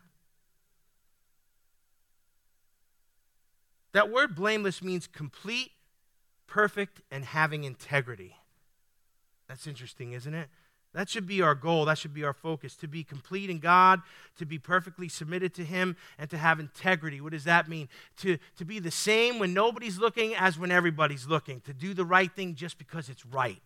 That 3.91 4.11
word 4.11 4.35
blameless 4.35 4.83
means 4.83 5.07
complete, 5.07 5.71
perfect, 6.47 7.01
and 7.11 7.25
having 7.25 7.63
integrity. 7.63 8.35
That's 9.47 9.65
interesting, 9.65 10.13
isn't 10.13 10.33
it? 10.33 10.47
That 10.93 11.09
should 11.09 11.27
be 11.27 11.41
our 11.41 11.53
goal. 11.53 11.85
That 11.85 11.97
should 11.97 12.13
be 12.13 12.23
our 12.23 12.33
focus 12.33 12.75
to 12.77 12.87
be 12.87 13.03
complete 13.03 13.49
in 13.49 13.59
God, 13.59 14.01
to 14.37 14.45
be 14.45 14.57
perfectly 14.57 15.07
submitted 15.07 15.53
to 15.55 15.63
Him, 15.63 15.95
and 16.17 16.29
to 16.31 16.37
have 16.37 16.59
integrity. 16.59 17.21
What 17.21 17.31
does 17.31 17.43
that 17.43 17.67
mean? 17.67 17.89
To, 18.17 18.37
to 18.57 18.65
be 18.65 18.79
the 18.79 18.91
same 18.91 19.37
when 19.37 19.53
nobody's 19.53 19.99
looking 19.99 20.35
as 20.35 20.57
when 20.57 20.71
everybody's 20.71 21.27
looking, 21.27 21.61
to 21.61 21.73
do 21.73 21.93
the 21.93 22.05
right 22.05 22.31
thing 22.31 22.55
just 22.55 22.77
because 22.77 23.07
it's 23.09 23.25
right. 23.25 23.61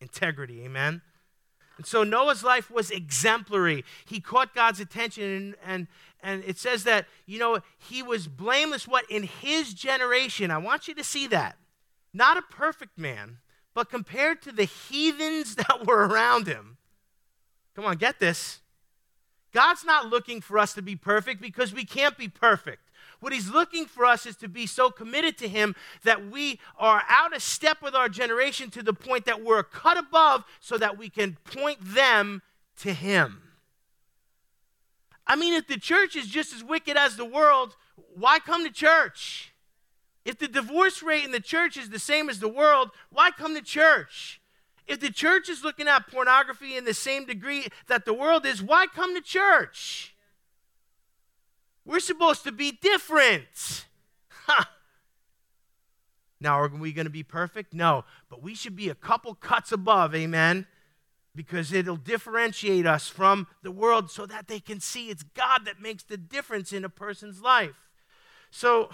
Integrity, 0.00 0.64
amen? 0.64 1.00
And 1.80 1.86
so 1.86 2.04
Noah's 2.04 2.44
life 2.44 2.70
was 2.70 2.90
exemplary. 2.90 3.86
He 4.04 4.20
caught 4.20 4.54
God's 4.54 4.80
attention, 4.80 5.24
and, 5.24 5.54
and, 5.64 5.86
and 6.22 6.44
it 6.46 6.58
says 6.58 6.84
that, 6.84 7.06
you 7.24 7.38
know, 7.38 7.60
he 7.78 8.02
was 8.02 8.28
blameless, 8.28 8.86
what? 8.86 9.10
In 9.10 9.22
his 9.22 9.72
generation. 9.72 10.50
I 10.50 10.58
want 10.58 10.88
you 10.88 10.94
to 10.94 11.02
see 11.02 11.26
that. 11.28 11.56
Not 12.12 12.36
a 12.36 12.42
perfect 12.42 12.98
man, 12.98 13.38
but 13.72 13.88
compared 13.88 14.42
to 14.42 14.52
the 14.52 14.64
heathens 14.64 15.54
that 15.56 15.86
were 15.86 16.06
around 16.06 16.46
him. 16.46 16.76
Come 17.74 17.86
on, 17.86 17.96
get 17.96 18.20
this. 18.20 18.60
God's 19.50 19.86
not 19.86 20.10
looking 20.10 20.42
for 20.42 20.58
us 20.58 20.74
to 20.74 20.82
be 20.82 20.96
perfect 20.96 21.40
because 21.40 21.72
we 21.72 21.86
can't 21.86 22.18
be 22.18 22.28
perfect. 22.28 22.89
What 23.20 23.32
he's 23.32 23.50
looking 23.50 23.86
for 23.86 24.06
us 24.06 24.26
is 24.26 24.36
to 24.36 24.48
be 24.48 24.66
so 24.66 24.90
committed 24.90 25.36
to 25.38 25.48
him 25.48 25.76
that 26.04 26.30
we 26.30 26.58
are 26.78 27.02
out 27.08 27.36
of 27.36 27.42
step 27.42 27.82
with 27.82 27.94
our 27.94 28.08
generation 28.08 28.70
to 28.70 28.82
the 28.82 28.94
point 28.94 29.26
that 29.26 29.44
we're 29.44 29.62
cut 29.62 29.98
above 29.98 30.44
so 30.58 30.78
that 30.78 30.98
we 30.98 31.08
can 31.10 31.36
point 31.44 31.78
them 31.80 32.42
to 32.80 32.92
him. 32.92 33.42
I 35.26 35.36
mean, 35.36 35.54
if 35.54 35.68
the 35.68 35.78
church 35.78 36.16
is 36.16 36.26
just 36.26 36.54
as 36.54 36.64
wicked 36.64 36.96
as 36.96 37.16
the 37.16 37.24
world, 37.24 37.76
why 38.14 38.38
come 38.38 38.64
to 38.64 38.72
church? 38.72 39.52
If 40.24 40.38
the 40.38 40.48
divorce 40.48 41.02
rate 41.02 41.24
in 41.24 41.30
the 41.30 41.40
church 41.40 41.76
is 41.76 41.90
the 41.90 41.98
same 41.98 42.28
as 42.28 42.40
the 42.40 42.48
world, 42.48 42.90
why 43.10 43.30
come 43.30 43.54
to 43.54 43.62
church? 43.62 44.40
If 44.86 44.98
the 44.98 45.12
church 45.12 45.48
is 45.48 45.62
looking 45.62 45.86
at 45.86 46.08
pornography 46.10 46.76
in 46.76 46.84
the 46.84 46.94
same 46.94 47.26
degree 47.26 47.68
that 47.86 48.04
the 48.04 48.14
world 48.14 48.44
is, 48.44 48.62
why 48.62 48.86
come 48.86 49.14
to 49.14 49.20
church? 49.20 50.09
We're 51.84 52.00
supposed 52.00 52.44
to 52.44 52.52
be 52.52 52.72
different. 52.72 53.86
Now, 56.40 56.58
are 56.58 56.68
we 56.68 56.92
going 56.92 57.04
to 57.04 57.10
be 57.10 57.22
perfect? 57.22 57.74
No, 57.74 58.04
but 58.30 58.42
we 58.42 58.54
should 58.54 58.74
be 58.74 58.88
a 58.88 58.94
couple 58.94 59.34
cuts 59.34 59.72
above, 59.72 60.14
amen? 60.14 60.66
Because 61.36 61.70
it'll 61.70 61.96
differentiate 61.96 62.86
us 62.86 63.08
from 63.08 63.46
the 63.62 63.70
world 63.70 64.10
so 64.10 64.24
that 64.24 64.48
they 64.48 64.58
can 64.58 64.80
see 64.80 65.10
it's 65.10 65.22
God 65.22 65.66
that 65.66 65.82
makes 65.82 66.02
the 66.02 66.16
difference 66.16 66.72
in 66.72 66.82
a 66.84 66.88
person's 66.88 67.42
life. 67.42 67.76
So, 68.50 68.88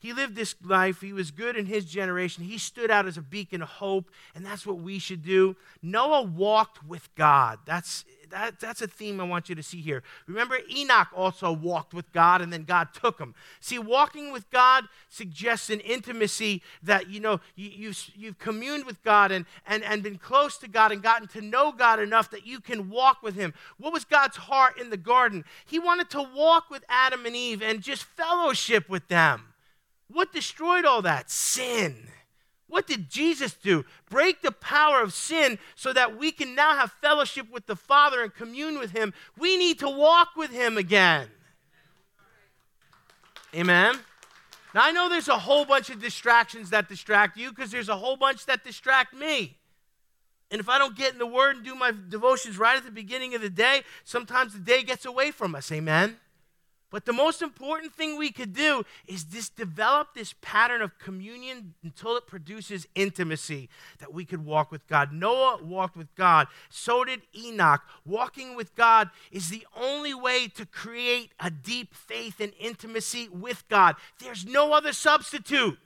he 0.00 0.12
lived 0.12 0.34
this 0.34 0.54
life. 0.64 1.00
He 1.00 1.12
was 1.12 1.30
good 1.30 1.56
in 1.56 1.66
his 1.66 1.84
generation. 1.84 2.42
He 2.42 2.58
stood 2.58 2.90
out 2.90 3.06
as 3.06 3.16
a 3.16 3.22
beacon 3.22 3.62
of 3.62 3.68
hope, 3.68 4.10
and 4.34 4.44
that's 4.44 4.66
what 4.66 4.78
we 4.78 4.98
should 4.98 5.22
do. 5.22 5.56
Noah 5.82 6.22
walked 6.22 6.84
with 6.84 7.14
God. 7.14 7.60
That's, 7.66 8.04
that, 8.30 8.60
that's 8.60 8.82
a 8.82 8.86
theme 8.86 9.20
I 9.20 9.24
want 9.24 9.48
you 9.48 9.54
to 9.54 9.62
see 9.62 9.80
here. 9.80 10.02
Remember, 10.26 10.58
Enoch 10.74 11.08
also 11.14 11.52
walked 11.52 11.94
with 11.94 12.12
God, 12.12 12.40
and 12.40 12.52
then 12.52 12.64
God 12.64 12.88
took 12.94 13.18
him. 13.18 13.34
See, 13.60 13.78
walking 13.78 14.32
with 14.32 14.48
God 14.50 14.84
suggests 15.08 15.70
an 15.70 15.80
intimacy 15.80 16.62
that, 16.82 17.10
you 17.10 17.20
know, 17.20 17.40
you, 17.54 17.70
you've, 17.70 18.10
you've 18.16 18.38
communed 18.38 18.86
with 18.86 19.02
God 19.02 19.32
and, 19.32 19.46
and, 19.66 19.84
and 19.84 20.02
been 20.02 20.18
close 20.18 20.58
to 20.58 20.68
God 20.68 20.92
and 20.92 21.02
gotten 21.02 21.28
to 21.28 21.40
know 21.40 21.72
God 21.72 22.00
enough 22.00 22.30
that 22.30 22.46
you 22.46 22.60
can 22.60 22.90
walk 22.90 23.22
with 23.22 23.34
him. 23.34 23.54
What 23.78 23.92
was 23.92 24.04
God's 24.04 24.36
heart 24.36 24.80
in 24.80 24.90
the 24.90 24.96
garden? 24.96 25.44
He 25.66 25.78
wanted 25.78 26.10
to 26.10 26.22
walk 26.22 26.70
with 26.70 26.84
Adam 26.88 27.26
and 27.26 27.36
Eve 27.36 27.62
and 27.62 27.80
just 27.82 28.04
fellowship 28.04 28.88
with 28.88 29.08
them. 29.08 29.44
What 30.08 30.32
destroyed 30.32 30.84
all 30.84 31.02
that? 31.02 31.30
Sin. 31.30 32.08
What 32.70 32.86
did 32.86 33.10
Jesus 33.10 33.52
do? 33.52 33.84
Break 34.08 34.42
the 34.42 34.52
power 34.52 35.02
of 35.02 35.12
sin 35.12 35.58
so 35.74 35.92
that 35.92 36.16
we 36.16 36.30
can 36.30 36.54
now 36.54 36.76
have 36.76 36.92
fellowship 36.92 37.50
with 37.50 37.66
the 37.66 37.76
Father 37.76 38.22
and 38.22 38.32
commune 38.32 38.78
with 38.78 38.92
Him. 38.92 39.12
We 39.36 39.58
need 39.58 39.80
to 39.80 39.90
walk 39.90 40.36
with 40.36 40.52
Him 40.52 40.78
again. 40.78 41.28
Amen. 43.54 43.96
Now, 44.72 44.84
I 44.84 44.92
know 44.92 45.08
there's 45.08 45.28
a 45.28 45.36
whole 45.38 45.64
bunch 45.64 45.90
of 45.90 46.00
distractions 46.00 46.70
that 46.70 46.88
distract 46.88 47.36
you 47.36 47.50
because 47.50 47.72
there's 47.72 47.88
a 47.88 47.96
whole 47.96 48.16
bunch 48.16 48.46
that 48.46 48.62
distract 48.62 49.12
me. 49.14 49.56
And 50.52 50.60
if 50.60 50.68
I 50.68 50.78
don't 50.78 50.96
get 50.96 51.12
in 51.12 51.18
the 51.18 51.26
Word 51.26 51.56
and 51.56 51.64
do 51.64 51.74
my 51.74 51.92
devotions 52.08 52.56
right 52.56 52.76
at 52.76 52.84
the 52.84 52.92
beginning 52.92 53.34
of 53.34 53.42
the 53.42 53.50
day, 53.50 53.82
sometimes 54.04 54.52
the 54.52 54.60
day 54.60 54.84
gets 54.84 55.04
away 55.04 55.32
from 55.32 55.56
us. 55.56 55.72
Amen. 55.72 56.16
But 56.90 57.04
the 57.04 57.12
most 57.12 57.40
important 57.40 57.94
thing 57.94 58.18
we 58.18 58.32
could 58.32 58.52
do 58.52 58.84
is 59.06 59.24
just 59.24 59.56
develop 59.56 60.08
this 60.14 60.34
pattern 60.40 60.82
of 60.82 60.98
communion 60.98 61.74
until 61.84 62.16
it 62.16 62.26
produces 62.26 62.86
intimacy 62.94 63.68
that 64.00 64.12
we 64.12 64.24
could 64.24 64.44
walk 64.44 64.72
with 64.72 64.86
God. 64.88 65.12
Noah 65.12 65.62
walked 65.62 65.96
with 65.96 66.14
God, 66.16 66.48
so 66.68 67.04
did 67.04 67.22
Enoch. 67.36 67.82
Walking 68.04 68.56
with 68.56 68.74
God 68.74 69.10
is 69.30 69.50
the 69.50 69.66
only 69.80 70.14
way 70.14 70.48
to 70.48 70.66
create 70.66 71.30
a 71.38 71.50
deep 71.50 71.94
faith 71.94 72.40
and 72.40 72.52
intimacy 72.58 73.28
with 73.28 73.68
God. 73.68 73.94
There's 74.18 74.44
no 74.44 74.72
other 74.72 74.92
substitute. 74.92 75.78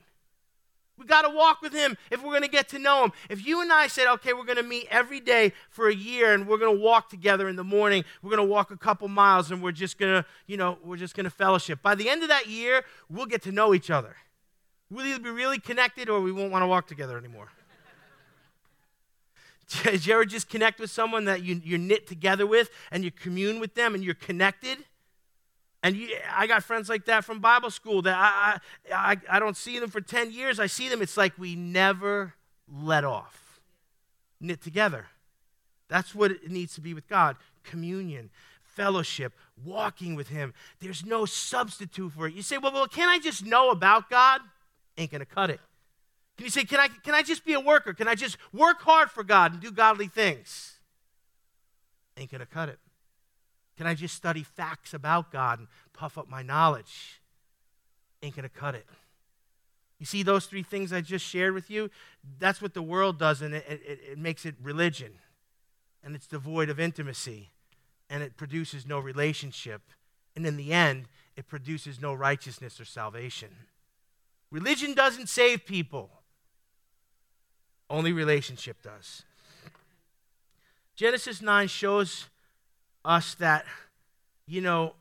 We 0.96 1.06
got 1.06 1.22
to 1.22 1.30
walk 1.30 1.60
with 1.60 1.72
him 1.72 1.96
if 2.10 2.22
we're 2.22 2.30
going 2.30 2.42
to 2.42 2.48
get 2.48 2.68
to 2.68 2.78
know 2.78 3.04
him. 3.04 3.12
If 3.28 3.44
you 3.44 3.60
and 3.60 3.72
I 3.72 3.88
said, 3.88 4.06
okay, 4.14 4.32
we're 4.32 4.44
going 4.44 4.58
to 4.58 4.62
meet 4.62 4.86
every 4.90 5.18
day 5.18 5.52
for 5.68 5.88
a 5.88 5.94
year 5.94 6.32
and 6.32 6.46
we're 6.46 6.58
going 6.58 6.74
to 6.74 6.80
walk 6.80 7.10
together 7.10 7.48
in 7.48 7.56
the 7.56 7.64
morning, 7.64 8.04
we're 8.22 8.30
going 8.30 8.46
to 8.46 8.52
walk 8.52 8.70
a 8.70 8.76
couple 8.76 9.08
miles 9.08 9.50
and 9.50 9.60
we're 9.60 9.72
just 9.72 9.98
going 9.98 10.22
to, 10.22 10.28
you 10.46 10.56
know, 10.56 10.78
we're 10.84 10.96
just 10.96 11.16
going 11.16 11.24
to 11.24 11.30
fellowship. 11.30 11.82
By 11.82 11.96
the 11.96 12.08
end 12.08 12.22
of 12.22 12.28
that 12.28 12.46
year, 12.46 12.84
we'll 13.10 13.26
get 13.26 13.42
to 13.42 13.52
know 13.52 13.74
each 13.74 13.90
other. 13.90 14.14
We'll 14.88 15.06
either 15.06 15.18
be 15.18 15.30
really 15.30 15.58
connected 15.58 16.08
or 16.08 16.20
we 16.20 16.30
won't 16.30 16.52
want 16.52 16.62
to 16.62 16.68
walk 16.68 16.86
together 16.86 17.18
anymore. 17.18 17.48
Did 19.82 20.06
you 20.06 20.14
ever 20.14 20.24
just 20.24 20.48
connect 20.48 20.78
with 20.78 20.90
someone 20.92 21.24
that 21.24 21.42
you, 21.42 21.60
you're 21.64 21.78
knit 21.78 22.06
together 22.06 22.46
with 22.46 22.70
and 22.92 23.02
you 23.02 23.10
commune 23.10 23.58
with 23.58 23.74
them 23.74 23.96
and 23.96 24.04
you're 24.04 24.14
connected? 24.14 24.84
And 25.84 25.96
you, 25.96 26.08
I 26.34 26.46
got 26.46 26.64
friends 26.64 26.88
like 26.88 27.04
that 27.04 27.26
from 27.26 27.40
Bible 27.40 27.70
school 27.70 28.00
that 28.02 28.16
I, 28.16 28.58
I, 28.90 29.18
I 29.28 29.38
don't 29.38 29.54
see 29.54 29.78
them 29.78 29.90
for 29.90 30.00
10 30.00 30.32
years. 30.32 30.58
I 30.58 30.66
see 30.66 30.88
them, 30.88 31.02
it's 31.02 31.18
like 31.18 31.38
we 31.38 31.54
never 31.54 32.32
let 32.66 33.04
off. 33.04 33.60
Knit 34.40 34.62
together. 34.62 35.08
That's 35.88 36.14
what 36.14 36.30
it 36.30 36.50
needs 36.50 36.74
to 36.76 36.80
be 36.80 36.94
with 36.94 37.06
God 37.06 37.36
communion, 37.64 38.30
fellowship, 38.62 39.34
walking 39.62 40.14
with 40.14 40.28
Him. 40.28 40.54
There's 40.80 41.04
no 41.04 41.26
substitute 41.26 42.12
for 42.12 42.26
it. 42.28 42.34
You 42.34 42.42
say, 42.42 42.56
well, 42.56 42.72
well 42.72 42.88
can 42.88 43.10
I 43.10 43.18
just 43.18 43.44
know 43.44 43.70
about 43.70 44.08
God? 44.08 44.40
Ain't 44.96 45.10
going 45.10 45.20
to 45.20 45.26
cut 45.26 45.50
it. 45.50 45.60
Can 46.38 46.44
you 46.44 46.50
say, 46.50 46.64
can 46.64 46.80
I, 46.80 46.88
can 46.88 47.14
I 47.14 47.22
just 47.22 47.44
be 47.44 47.52
a 47.52 47.60
worker? 47.60 47.92
Can 47.92 48.08
I 48.08 48.14
just 48.14 48.38
work 48.54 48.80
hard 48.80 49.10
for 49.10 49.22
God 49.22 49.52
and 49.52 49.60
do 49.60 49.70
godly 49.70 50.08
things? 50.08 50.76
Ain't 52.16 52.30
going 52.30 52.40
to 52.40 52.46
cut 52.46 52.70
it. 52.70 52.78
Can 53.76 53.86
I 53.86 53.94
just 53.94 54.14
study 54.14 54.42
facts 54.42 54.94
about 54.94 55.32
God 55.32 55.58
and 55.58 55.68
puff 55.92 56.16
up 56.16 56.28
my 56.28 56.42
knowledge? 56.42 57.20
Ain't 58.22 58.36
going 58.36 58.48
to 58.48 58.48
cut 58.48 58.74
it. 58.74 58.86
You 59.98 60.06
see 60.06 60.22
those 60.22 60.46
three 60.46 60.62
things 60.62 60.92
I 60.92 61.00
just 61.00 61.24
shared 61.24 61.54
with 61.54 61.70
you? 61.70 61.90
That's 62.38 62.60
what 62.60 62.74
the 62.74 62.82
world 62.82 63.18
does, 63.18 63.42
and 63.42 63.54
it, 63.54 63.64
it, 63.68 64.00
it 64.12 64.18
makes 64.18 64.44
it 64.44 64.54
religion. 64.62 65.12
And 66.02 66.14
it's 66.14 66.26
devoid 66.26 66.68
of 66.68 66.78
intimacy, 66.78 67.50
and 68.10 68.22
it 68.22 68.36
produces 68.36 68.86
no 68.86 68.98
relationship. 68.98 69.82
And 70.36 70.46
in 70.46 70.56
the 70.56 70.72
end, 70.72 71.06
it 71.36 71.48
produces 71.48 72.00
no 72.00 72.12
righteousness 72.12 72.80
or 72.80 72.84
salvation. 72.84 73.50
Religion 74.50 74.94
doesn't 74.94 75.28
save 75.28 75.64
people, 75.64 76.10
only 77.90 78.12
relationship 78.12 78.82
does. 78.82 79.22
Genesis 80.94 81.42
9 81.42 81.66
shows 81.66 82.26
us 83.04 83.34
that, 83.36 83.64
you 84.46 84.60
know, 84.60 84.94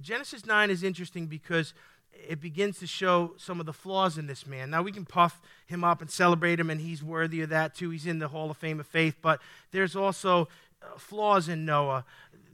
Genesis 0.00 0.46
9 0.46 0.70
is 0.70 0.82
interesting 0.82 1.26
because 1.26 1.74
it 2.12 2.40
begins 2.40 2.78
to 2.78 2.86
show 2.86 3.34
some 3.36 3.60
of 3.60 3.66
the 3.66 3.72
flaws 3.72 4.18
in 4.18 4.26
this 4.26 4.46
man. 4.46 4.70
Now, 4.70 4.82
we 4.82 4.92
can 4.92 5.04
puff 5.04 5.40
him 5.66 5.84
up 5.84 6.00
and 6.00 6.10
celebrate 6.10 6.60
him, 6.60 6.70
and 6.70 6.80
he's 6.80 7.02
worthy 7.02 7.40
of 7.40 7.50
that 7.50 7.74
too. 7.74 7.90
He's 7.90 8.06
in 8.06 8.18
the 8.18 8.28
Hall 8.28 8.50
of 8.50 8.56
Fame 8.56 8.80
of 8.80 8.86
Faith, 8.86 9.16
but 9.22 9.40
there's 9.70 9.96
also 9.96 10.48
uh, 10.82 10.98
flaws 10.98 11.48
in 11.48 11.64
Noah. 11.64 12.04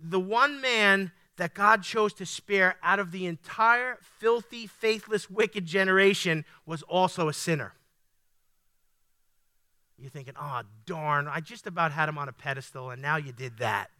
The 0.02 0.20
one 0.20 0.61
man 0.61 1.12
that 1.37 1.55
God 1.55 1.83
chose 1.83 2.12
to 2.14 2.26
spare 2.26 2.76
out 2.83 2.98
of 2.98 3.12
the 3.12 3.26
entire 3.26 3.98
filthy, 4.00 4.66
faithless, 4.66 5.29
wicked 5.29 5.66
generation 5.66 6.44
was 6.64 6.83
also 6.83 7.29
a 7.29 7.33
sinner. 7.33 7.74
You're 9.98 10.11
thinking, 10.11 10.35
oh, 10.40 10.62
darn, 10.85 11.26
I 11.26 11.40
just 11.40 11.66
about 11.66 11.92
had 11.92 12.09
him 12.09 12.18
on 12.18 12.29
a 12.29 12.33
pedestal, 12.33 12.90
and 12.90 13.00
now 13.00 13.16
you 13.16 13.33
did 13.33 13.59
that. 13.59 13.90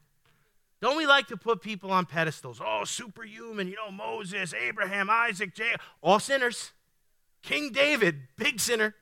Don't 0.81 0.97
we 0.97 1.07
like 1.07 1.29
to 1.29 1.37
put 1.37 1.63
people 1.63 1.91
on 1.91 2.05
pedestals? 2.07 2.61
Oh, 2.65 2.85
superhuman, 2.85 3.69
you 3.69 3.77
know, 3.77 3.91
Moses, 3.91 4.53
Abraham, 4.53 5.09
Isaac, 5.11 5.55
Jacob, 5.55 5.81
all 6.03 6.21
sinners. 6.21 6.73
King 7.43 7.73
David, 7.73 8.23
big 8.37 8.61
sinner. 8.61 8.95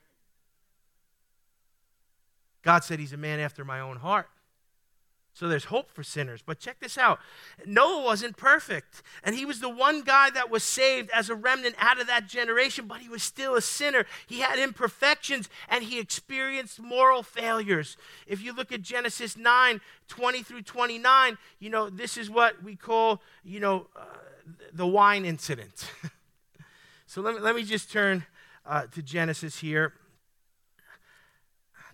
God 2.63 2.85
said 2.85 2.99
he's 2.99 3.13
a 3.13 3.17
man 3.17 3.41
after 3.41 3.65
my 3.65 3.81
own 3.81 3.97
heart. 3.97 4.29
So 5.35 5.49
there's 5.49 5.64
hope 5.64 5.90
for 5.90 6.05
sinners. 6.05 6.42
But 6.47 6.61
check 6.61 6.79
this 6.79 6.97
out 6.97 7.18
Noah 7.66 8.05
wasn't 8.05 8.37
perfect. 8.37 9.03
And 9.25 9.35
he 9.35 9.44
was 9.44 9.61
the 9.61 9.68
one 9.68 10.03
guy 10.03 10.31
that 10.31 10.49
was 10.49 10.62
saved 10.62 11.11
as 11.11 11.29
a 11.29 11.35
remnant 11.35 11.75
out 11.79 12.01
of 12.01 12.07
that 12.07 12.29
generation, 12.29 12.87
but 12.87 12.99
he 12.99 13.09
was 13.09 13.23
still 13.23 13.57
a 13.57 13.61
sinner. 13.61 14.07
He 14.27 14.40
had 14.40 14.61
imperfections 14.61 15.49
and 15.68 15.85
he 15.85 15.99
experienced 15.99 16.81
moral 16.81 17.25
failures. 17.25 17.97
If 18.29 18.42
you 18.42 18.55
look 18.55 18.70
at 18.73 18.81
Genesis 18.81 19.37
9 19.37 19.81
20 20.07 20.42
through 20.42 20.62
29, 20.62 21.38
you 21.59 21.70
know, 21.70 21.90
this 21.90 22.16
is 22.16 22.31
what 22.31 22.62
we 22.62 22.77
call, 22.77 23.20
you 23.42 23.59
know, 23.59 23.88
uh, 23.97 24.05
the 24.73 24.87
wine 24.87 25.25
incident. 25.25 25.90
so 27.07 27.20
let 27.23 27.35
me, 27.35 27.40
let 27.40 27.57
me 27.57 27.64
just 27.64 27.90
turn 27.90 28.25
uh, 28.64 28.87
to 28.92 29.03
Genesis 29.03 29.59
here. 29.59 29.94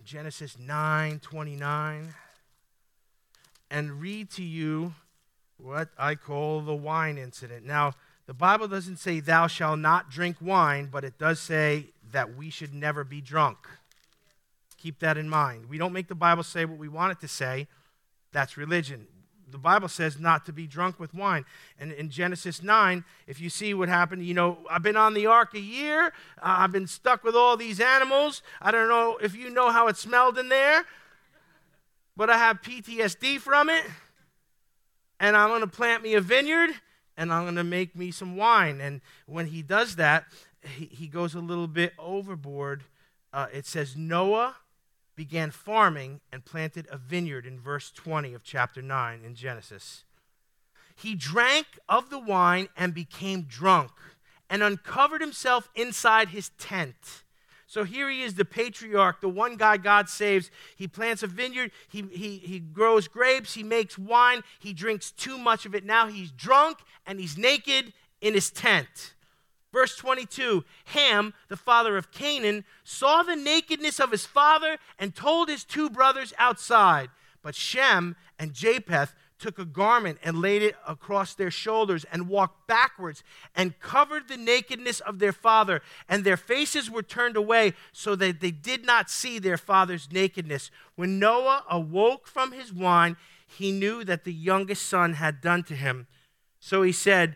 Genesis 0.03 0.57
9 0.59 1.19
29 1.19 2.13
and 3.71 4.01
read 4.01 4.29
to 4.31 4.43
you 4.43 4.93
what 5.57 5.89
I 5.97 6.15
call 6.15 6.61
the 6.61 6.75
wine 6.75 7.17
incident. 7.17 7.65
Now, 7.65 7.93
the 8.27 8.33
Bible 8.33 8.67
doesn't 8.67 8.97
say, 8.97 9.19
Thou 9.19 9.47
shalt 9.47 9.79
not 9.79 10.11
drink 10.11 10.37
wine, 10.41 10.89
but 10.91 11.03
it 11.03 11.17
does 11.17 11.39
say 11.39 11.87
that 12.11 12.35
we 12.35 12.49
should 12.49 12.73
never 12.73 13.03
be 13.03 13.21
drunk. 13.21 13.57
Keep 14.77 14.99
that 14.99 15.17
in 15.17 15.29
mind. 15.29 15.69
We 15.69 15.77
don't 15.77 15.93
make 15.93 16.07
the 16.07 16.15
Bible 16.15 16.43
say 16.43 16.65
what 16.65 16.77
we 16.77 16.89
want 16.89 17.13
it 17.13 17.21
to 17.21 17.27
say. 17.27 17.67
That's 18.33 18.57
religion. 18.57 19.07
The 19.49 19.57
Bible 19.57 19.89
says 19.89 20.19
not 20.19 20.45
to 20.45 20.53
be 20.53 20.65
drunk 20.65 20.99
with 20.99 21.13
wine. 21.13 21.45
And 21.79 21.91
in 21.91 22.09
Genesis 22.09 22.63
9, 22.63 23.03
if 23.27 23.41
you 23.41 23.49
see 23.49 23.73
what 23.73 23.89
happened, 23.89 24.25
you 24.25 24.33
know, 24.33 24.59
I've 24.69 24.81
been 24.81 24.95
on 24.95 25.13
the 25.13 25.25
ark 25.27 25.53
a 25.53 25.59
year. 25.59 26.13
I've 26.41 26.71
been 26.71 26.87
stuck 26.87 27.23
with 27.23 27.35
all 27.35 27.57
these 27.57 27.79
animals. 27.79 28.41
I 28.61 28.71
don't 28.71 28.87
know 28.87 29.17
if 29.21 29.35
you 29.35 29.49
know 29.49 29.69
how 29.69 29.87
it 29.87 29.97
smelled 29.97 30.37
in 30.37 30.49
there 30.49 30.85
but 32.15 32.29
I 32.29 32.37
have 32.37 32.61
PTSD 32.61 33.39
from 33.39 33.69
it. 33.69 33.83
And 35.19 35.37
I'm 35.37 35.49
going 35.49 35.61
to 35.61 35.67
plant 35.67 36.01
me 36.01 36.15
a 36.15 36.21
vineyard 36.21 36.71
and 37.15 37.31
I'm 37.31 37.43
going 37.43 37.55
to 37.55 37.63
make 37.63 37.95
me 37.95 38.11
some 38.11 38.35
wine. 38.35 38.81
And 38.81 39.01
when 39.27 39.47
he 39.47 39.61
does 39.61 39.97
that, 39.97 40.25
he, 40.61 40.85
he 40.85 41.07
goes 41.07 41.35
a 41.35 41.39
little 41.39 41.67
bit 41.67 41.93
overboard. 41.99 42.83
Uh, 43.31 43.47
it 43.53 43.65
says, 43.65 43.95
Noah 43.95 44.55
began 45.15 45.51
farming 45.51 46.21
and 46.31 46.43
planted 46.43 46.87
a 46.89 46.97
vineyard 46.97 47.45
in 47.45 47.59
verse 47.59 47.91
20 47.91 48.33
of 48.33 48.43
chapter 48.43 48.81
9 48.81 49.21
in 49.23 49.35
Genesis. 49.35 50.03
He 50.95 51.15
drank 51.15 51.67
of 51.87 52.09
the 52.09 52.19
wine 52.19 52.69
and 52.75 52.93
became 52.93 53.43
drunk 53.43 53.91
and 54.49 54.63
uncovered 54.63 55.21
himself 55.21 55.69
inside 55.75 56.29
his 56.29 56.49
tent. 56.57 57.23
So 57.71 57.85
here 57.85 58.09
he 58.09 58.21
is, 58.21 58.33
the 58.33 58.43
patriarch, 58.43 59.21
the 59.21 59.29
one 59.29 59.55
guy 59.55 59.77
God 59.77 60.09
saves. 60.09 60.51
He 60.75 60.89
plants 60.89 61.23
a 61.23 61.27
vineyard, 61.27 61.71
he, 61.87 62.01
he, 62.11 62.35
he 62.35 62.59
grows 62.59 63.07
grapes, 63.07 63.53
he 63.53 63.63
makes 63.63 63.97
wine, 63.97 64.41
he 64.59 64.73
drinks 64.73 65.09
too 65.09 65.37
much 65.37 65.65
of 65.65 65.73
it. 65.73 65.85
Now 65.85 66.07
he's 66.07 66.33
drunk 66.33 66.79
and 67.07 67.17
he's 67.17 67.37
naked 67.37 67.93
in 68.19 68.33
his 68.33 68.49
tent. 68.51 69.13
Verse 69.71 69.95
22 69.95 70.65
Ham, 70.83 71.33
the 71.47 71.55
father 71.55 71.95
of 71.95 72.11
Canaan, 72.11 72.65
saw 72.83 73.23
the 73.23 73.37
nakedness 73.37 74.01
of 74.01 74.11
his 74.11 74.25
father 74.25 74.77
and 74.99 75.15
told 75.15 75.47
his 75.47 75.63
two 75.63 75.89
brothers 75.89 76.33
outside. 76.37 77.09
But 77.41 77.55
Shem 77.55 78.17
and 78.37 78.53
Japheth 78.53 79.15
took 79.41 79.59
a 79.59 79.65
garment 79.65 80.19
and 80.23 80.39
laid 80.39 80.61
it 80.61 80.75
across 80.87 81.33
their 81.33 81.51
shoulders 81.51 82.05
and 82.11 82.29
walked 82.29 82.67
backwards 82.67 83.23
and 83.55 83.79
covered 83.79 84.27
the 84.27 84.37
nakedness 84.37 84.99
of 85.01 85.19
their 85.19 85.33
father. 85.33 85.81
And 86.07 86.23
their 86.23 86.37
faces 86.37 86.89
were 86.89 87.03
turned 87.03 87.35
away 87.35 87.73
so 87.91 88.15
that 88.15 88.39
they 88.39 88.51
did 88.51 88.85
not 88.85 89.09
see 89.09 89.39
their 89.39 89.57
father's 89.57 90.09
nakedness. 90.11 90.69
When 90.95 91.19
Noah 91.19 91.65
awoke 91.69 92.27
from 92.27 92.51
his 92.51 92.71
wine, 92.71 93.17
he 93.47 93.71
knew 93.71 94.03
that 94.05 94.23
the 94.23 94.33
youngest 94.33 94.87
son 94.87 95.13
had 95.13 95.41
done 95.41 95.63
to 95.63 95.75
him. 95.75 96.07
So 96.59 96.83
he 96.83 96.91
said, 96.91 97.35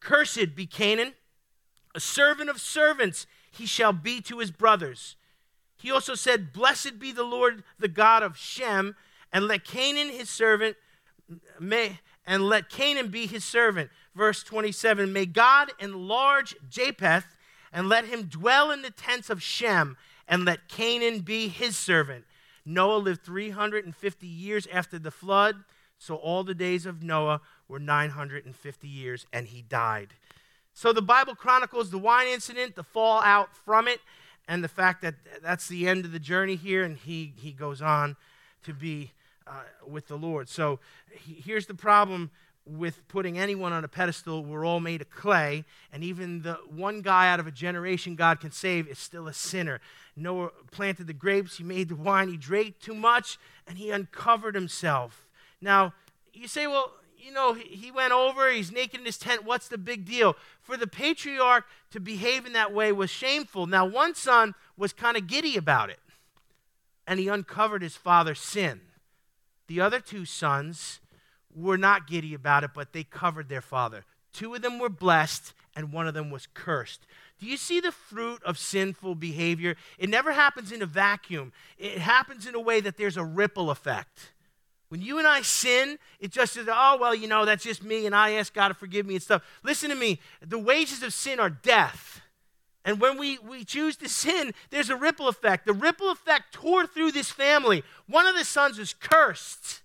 Cursed 0.00 0.54
be 0.54 0.66
Canaan, 0.66 1.14
a 1.94 2.00
servant 2.00 2.50
of 2.50 2.60
servants 2.60 3.26
he 3.50 3.66
shall 3.66 3.92
be 3.92 4.20
to 4.20 4.38
his 4.38 4.50
brothers. 4.50 5.16
He 5.78 5.90
also 5.90 6.14
said, 6.14 6.52
Blessed 6.52 6.98
be 6.98 7.12
the 7.12 7.24
Lord, 7.24 7.64
the 7.78 7.88
God 7.88 8.22
of 8.22 8.36
Shem, 8.36 8.94
and 9.32 9.46
let 9.46 9.64
Canaan 9.64 10.08
his 10.08 10.28
servant 10.28 10.76
may, 11.60 12.00
and 12.26 12.44
let 12.44 12.68
Canaan 12.68 13.08
be 13.08 13.26
his 13.26 13.44
servant. 13.44 13.90
Verse 14.14 14.42
27 14.42 15.12
May 15.12 15.26
God 15.26 15.70
enlarge 15.78 16.54
Japheth 16.68 17.36
and 17.72 17.88
let 17.88 18.06
him 18.06 18.24
dwell 18.24 18.70
in 18.70 18.82
the 18.82 18.90
tents 18.90 19.30
of 19.30 19.42
Shem, 19.42 19.96
and 20.26 20.44
let 20.44 20.68
Canaan 20.68 21.20
be 21.20 21.48
his 21.48 21.76
servant. 21.76 22.24
Noah 22.64 22.98
lived 22.98 23.22
350 23.22 24.26
years 24.26 24.66
after 24.72 24.98
the 24.98 25.10
flood, 25.10 25.56
so 25.98 26.16
all 26.16 26.44
the 26.44 26.54
days 26.54 26.86
of 26.86 27.02
Noah 27.02 27.40
were 27.66 27.78
950 27.78 28.88
years, 28.88 29.26
and 29.32 29.48
he 29.48 29.62
died. 29.62 30.14
So 30.74 30.92
the 30.92 31.02
Bible 31.02 31.34
chronicles 31.34 31.90
the 31.90 31.98
wine 31.98 32.28
incident, 32.28 32.76
the 32.76 32.84
fallout 32.84 33.54
from 33.56 33.88
it, 33.88 34.00
and 34.46 34.62
the 34.62 34.68
fact 34.68 35.02
that 35.02 35.14
that's 35.42 35.68
the 35.68 35.88
end 35.88 36.04
of 36.04 36.12
the 36.12 36.18
journey 36.18 36.56
here, 36.56 36.84
and 36.84 36.96
he, 36.96 37.32
he 37.36 37.52
goes 37.52 37.82
on 37.82 38.16
to 38.62 38.72
be 38.72 39.12
uh, 39.48 39.62
with 39.86 40.08
the 40.08 40.16
Lord. 40.16 40.48
So 40.48 40.80
he, 41.10 41.34
here's 41.34 41.66
the 41.66 41.74
problem 41.74 42.30
with 42.66 43.06
putting 43.08 43.38
anyone 43.38 43.72
on 43.72 43.84
a 43.84 43.88
pedestal. 43.88 44.44
We're 44.44 44.66
all 44.66 44.80
made 44.80 45.00
of 45.00 45.10
clay, 45.10 45.64
and 45.92 46.04
even 46.04 46.42
the 46.42 46.54
one 46.68 47.00
guy 47.00 47.28
out 47.30 47.40
of 47.40 47.46
a 47.46 47.50
generation 47.50 48.14
God 48.14 48.40
can 48.40 48.50
save 48.50 48.88
is 48.88 48.98
still 48.98 49.26
a 49.26 49.32
sinner. 49.32 49.80
Noah 50.16 50.50
planted 50.70 51.06
the 51.06 51.12
grapes, 51.12 51.56
he 51.56 51.64
made 51.64 51.88
the 51.88 51.96
wine, 51.96 52.28
he 52.28 52.36
drank 52.36 52.78
too 52.78 52.94
much, 52.94 53.38
and 53.66 53.78
he 53.78 53.90
uncovered 53.90 54.54
himself. 54.54 55.26
Now, 55.60 55.94
you 56.34 56.46
say, 56.46 56.66
well, 56.66 56.92
you 57.16 57.32
know, 57.32 57.54
he 57.54 57.90
went 57.90 58.12
over, 58.12 58.50
he's 58.50 58.70
naked 58.70 59.00
in 59.00 59.06
his 59.06 59.18
tent. 59.18 59.44
What's 59.44 59.68
the 59.68 59.78
big 59.78 60.04
deal? 60.04 60.36
For 60.62 60.76
the 60.76 60.86
patriarch 60.86 61.64
to 61.90 62.00
behave 62.00 62.46
in 62.46 62.52
that 62.52 62.72
way 62.72 62.92
was 62.92 63.10
shameful. 63.10 63.66
Now, 63.66 63.86
one 63.86 64.14
son 64.14 64.54
was 64.76 64.92
kind 64.92 65.16
of 65.16 65.26
giddy 65.26 65.56
about 65.56 65.90
it, 65.90 65.98
and 67.06 67.18
he 67.18 67.28
uncovered 67.28 67.82
his 67.82 67.96
father's 67.96 68.40
sin. 68.40 68.80
The 69.68 69.80
other 69.80 70.00
two 70.00 70.24
sons 70.24 71.00
were 71.54 71.78
not 71.78 72.06
giddy 72.06 72.34
about 72.34 72.64
it, 72.64 72.70
but 72.74 72.92
they 72.92 73.04
covered 73.04 73.48
their 73.48 73.60
father. 73.60 74.04
Two 74.32 74.54
of 74.54 74.62
them 74.62 74.78
were 74.78 74.88
blessed, 74.88 75.52
and 75.76 75.92
one 75.92 76.06
of 76.06 76.14
them 76.14 76.30
was 76.30 76.48
cursed. 76.52 77.06
Do 77.38 77.46
you 77.46 77.56
see 77.56 77.80
the 77.80 77.92
fruit 77.92 78.42
of 78.42 78.58
sinful 78.58 79.14
behavior? 79.14 79.76
It 79.98 80.10
never 80.10 80.32
happens 80.32 80.72
in 80.72 80.82
a 80.82 80.86
vacuum, 80.86 81.52
it 81.78 81.98
happens 81.98 82.46
in 82.46 82.54
a 82.54 82.60
way 82.60 82.80
that 82.80 82.96
there's 82.96 83.16
a 83.16 83.24
ripple 83.24 83.70
effect. 83.70 84.32
When 84.88 85.02
you 85.02 85.18
and 85.18 85.26
I 85.26 85.42
sin, 85.42 85.98
it 86.18 86.32
just 86.32 86.54
says, 86.54 86.66
oh, 86.70 86.96
well, 86.98 87.14
you 87.14 87.28
know, 87.28 87.44
that's 87.44 87.64
just 87.64 87.84
me, 87.84 88.06
and 88.06 88.14
I 88.14 88.32
ask 88.32 88.54
God 88.54 88.68
to 88.68 88.74
forgive 88.74 89.04
me 89.04 89.14
and 89.14 89.22
stuff. 89.22 89.42
Listen 89.62 89.90
to 89.90 89.96
me. 89.96 90.18
The 90.40 90.58
wages 90.58 91.02
of 91.02 91.12
sin 91.12 91.38
are 91.38 91.50
death. 91.50 92.22
And 92.88 93.02
when 93.02 93.18
we, 93.18 93.36
we 93.40 93.64
choose 93.64 93.96
to 93.96 94.08
sin, 94.08 94.54
there's 94.70 94.88
a 94.88 94.96
ripple 94.96 95.28
effect. 95.28 95.66
The 95.66 95.74
ripple 95.74 96.10
effect 96.10 96.54
tore 96.54 96.86
through 96.86 97.12
this 97.12 97.30
family. 97.30 97.84
One 98.06 98.26
of 98.26 98.34
the 98.34 98.46
sons 98.46 98.78
was 98.78 98.94
cursed. 98.94 99.82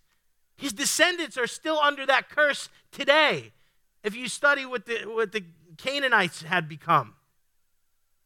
His 0.55 0.71
descendants 0.71 1.37
are 1.37 1.45
still 1.45 1.77
under 1.77 2.05
that 2.05 2.29
curse 2.29 2.69
today. 2.93 3.51
If 4.05 4.15
you 4.15 4.29
study 4.29 4.65
what 4.65 4.85
the, 4.85 4.99
what 5.03 5.33
the 5.33 5.43
Canaanites 5.75 6.43
had 6.43 6.69
become. 6.69 7.15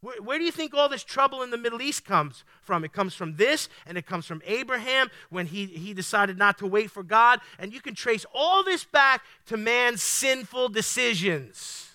Where, 0.02 0.22
where, 0.22 0.38
do 0.38 0.46
you 0.46 0.52
think 0.52 0.76
all 0.76 0.90
this 0.90 1.04
trouble 1.04 1.42
in 1.42 1.50
the 1.50 1.58
Middle 1.58 1.82
East 1.82 2.06
comes 2.06 2.44
from? 2.62 2.84
It 2.84 2.94
comes 2.94 3.16
from 3.16 3.36
this, 3.36 3.70
and 3.88 3.98
it 3.98 4.06
comes 4.06 4.28
from 4.28 4.44
Abraham 4.46 5.10
when 5.32 5.48
he, 5.48 5.66
he 5.66 5.96
decided 5.96 6.38
not 6.38 6.60
to 6.60 6.68
wait 6.68 6.92
for 6.92 7.02
God. 7.02 7.40
And 7.58 7.74
you 7.74 7.82
can 7.82 7.96
trace 7.96 8.28
all 8.32 8.64
this 8.64 8.84
back 8.84 9.24
to 9.48 9.58
man's 9.58 10.04
sinful 10.04 10.70
decisions. 10.70 11.87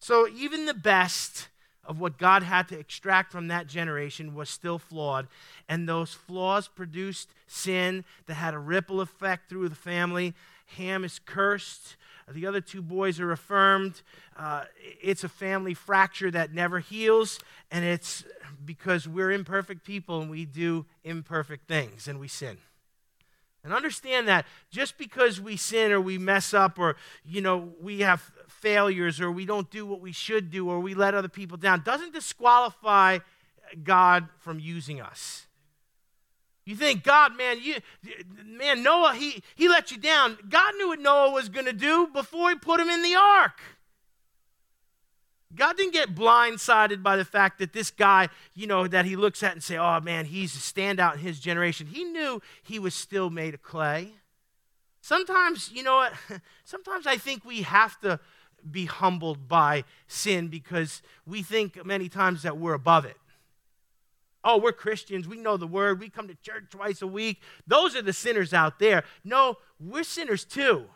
So 0.00 0.26
even 0.28 0.66
the 0.66 0.74
best 0.74 1.48
of 1.84 2.00
what 2.00 2.18
God 2.18 2.42
had 2.42 2.68
to 2.68 2.78
extract 2.78 3.32
from 3.32 3.48
that 3.48 3.66
generation 3.66 4.34
was 4.34 4.48
still 4.50 4.78
flawed. 4.78 5.28
And 5.68 5.88
those 5.88 6.14
flaws 6.14 6.68
produced 6.68 7.30
sin 7.46 8.04
that 8.26 8.34
had 8.34 8.54
a 8.54 8.58
ripple 8.58 9.00
effect 9.00 9.48
through 9.48 9.68
the 9.68 9.74
family. 9.74 10.34
Ham 10.78 11.04
is 11.04 11.18
cursed. 11.18 11.96
The 12.28 12.46
other 12.46 12.60
two 12.60 12.80
boys 12.80 13.18
are 13.18 13.32
affirmed. 13.32 14.02
Uh, 14.36 14.64
it's 15.02 15.24
a 15.24 15.28
family 15.28 15.74
fracture 15.74 16.30
that 16.30 16.54
never 16.54 16.78
heals, 16.78 17.40
and 17.72 17.84
it's 17.84 18.24
because 18.64 19.08
we're 19.08 19.32
imperfect 19.32 19.84
people 19.84 20.20
and 20.20 20.30
we 20.30 20.44
do 20.44 20.86
imperfect 21.02 21.66
things 21.66 22.06
and 22.06 22.20
we 22.20 22.28
sin. 22.28 22.58
And 23.62 23.74
understand 23.74 24.28
that 24.28 24.46
just 24.70 24.96
because 24.96 25.40
we 25.40 25.56
sin 25.56 25.92
or 25.92 26.00
we 26.00 26.18
mess 26.18 26.54
up 26.54 26.78
or, 26.78 26.96
you 27.24 27.40
know, 27.40 27.70
we 27.80 28.00
have 28.00 28.30
failures 28.60 29.20
or 29.20 29.30
we 29.30 29.46
don't 29.46 29.70
do 29.70 29.86
what 29.86 30.00
we 30.00 30.12
should 30.12 30.50
do 30.50 30.68
or 30.68 30.80
we 30.80 30.94
let 30.94 31.14
other 31.14 31.28
people 31.28 31.56
down 31.56 31.82
doesn't 31.82 32.12
disqualify 32.12 33.18
God 33.82 34.28
from 34.38 34.60
using 34.60 35.00
us. 35.00 35.46
You 36.64 36.76
think, 36.76 37.02
God, 37.02 37.36
man, 37.36 37.58
you, 37.60 37.76
man, 38.44 38.82
Noah, 38.82 39.14
he, 39.14 39.42
he 39.56 39.68
let 39.68 39.90
you 39.90 39.96
down. 39.96 40.38
God 40.48 40.74
knew 40.76 40.88
what 40.88 41.00
Noah 41.00 41.32
was 41.32 41.48
going 41.48 41.66
to 41.66 41.72
do 41.72 42.08
before 42.12 42.50
he 42.50 42.56
put 42.56 42.80
him 42.80 42.88
in 42.88 43.02
the 43.02 43.14
ark. 43.14 43.60
God 45.54 45.76
didn't 45.76 45.94
get 45.94 46.14
blindsided 46.14 47.02
by 47.02 47.16
the 47.16 47.24
fact 47.24 47.58
that 47.58 47.72
this 47.72 47.90
guy, 47.90 48.28
you 48.54 48.66
know, 48.66 48.86
that 48.86 49.04
he 49.04 49.16
looks 49.16 49.42
at 49.42 49.52
and 49.52 49.62
say, 49.62 49.76
"Oh 49.76 50.00
man, 50.00 50.26
he's 50.26 50.54
a 50.54 50.58
standout 50.58 51.14
in 51.14 51.20
his 51.20 51.40
generation." 51.40 51.88
He 51.88 52.04
knew 52.04 52.40
he 52.62 52.78
was 52.78 52.94
still 52.94 53.30
made 53.30 53.54
of 53.54 53.62
clay. 53.62 54.12
Sometimes, 55.00 55.72
you 55.72 55.82
know 55.82 55.96
what? 55.96 56.12
Sometimes 56.64 57.06
I 57.06 57.16
think 57.16 57.44
we 57.44 57.62
have 57.62 57.98
to 58.00 58.20
be 58.68 58.86
humbled 58.86 59.48
by 59.48 59.84
sin 60.06 60.48
because 60.48 61.02
we 61.26 61.42
think 61.42 61.84
many 61.84 62.08
times 62.08 62.42
that 62.42 62.58
we're 62.58 62.74
above 62.74 63.04
it. 63.04 63.16
Oh, 64.42 64.58
we're 64.58 64.72
Christians. 64.72 65.28
We 65.28 65.38
know 65.38 65.56
the 65.56 65.66
word. 65.66 66.00
We 66.00 66.08
come 66.08 66.28
to 66.28 66.34
church 66.36 66.64
twice 66.70 67.02
a 67.02 67.06
week. 67.06 67.42
Those 67.66 67.94
are 67.94 68.02
the 68.02 68.12
sinners 68.12 68.54
out 68.54 68.78
there. 68.78 69.04
No, 69.22 69.58
we're 69.78 70.04
sinners 70.04 70.44
too. 70.44 70.86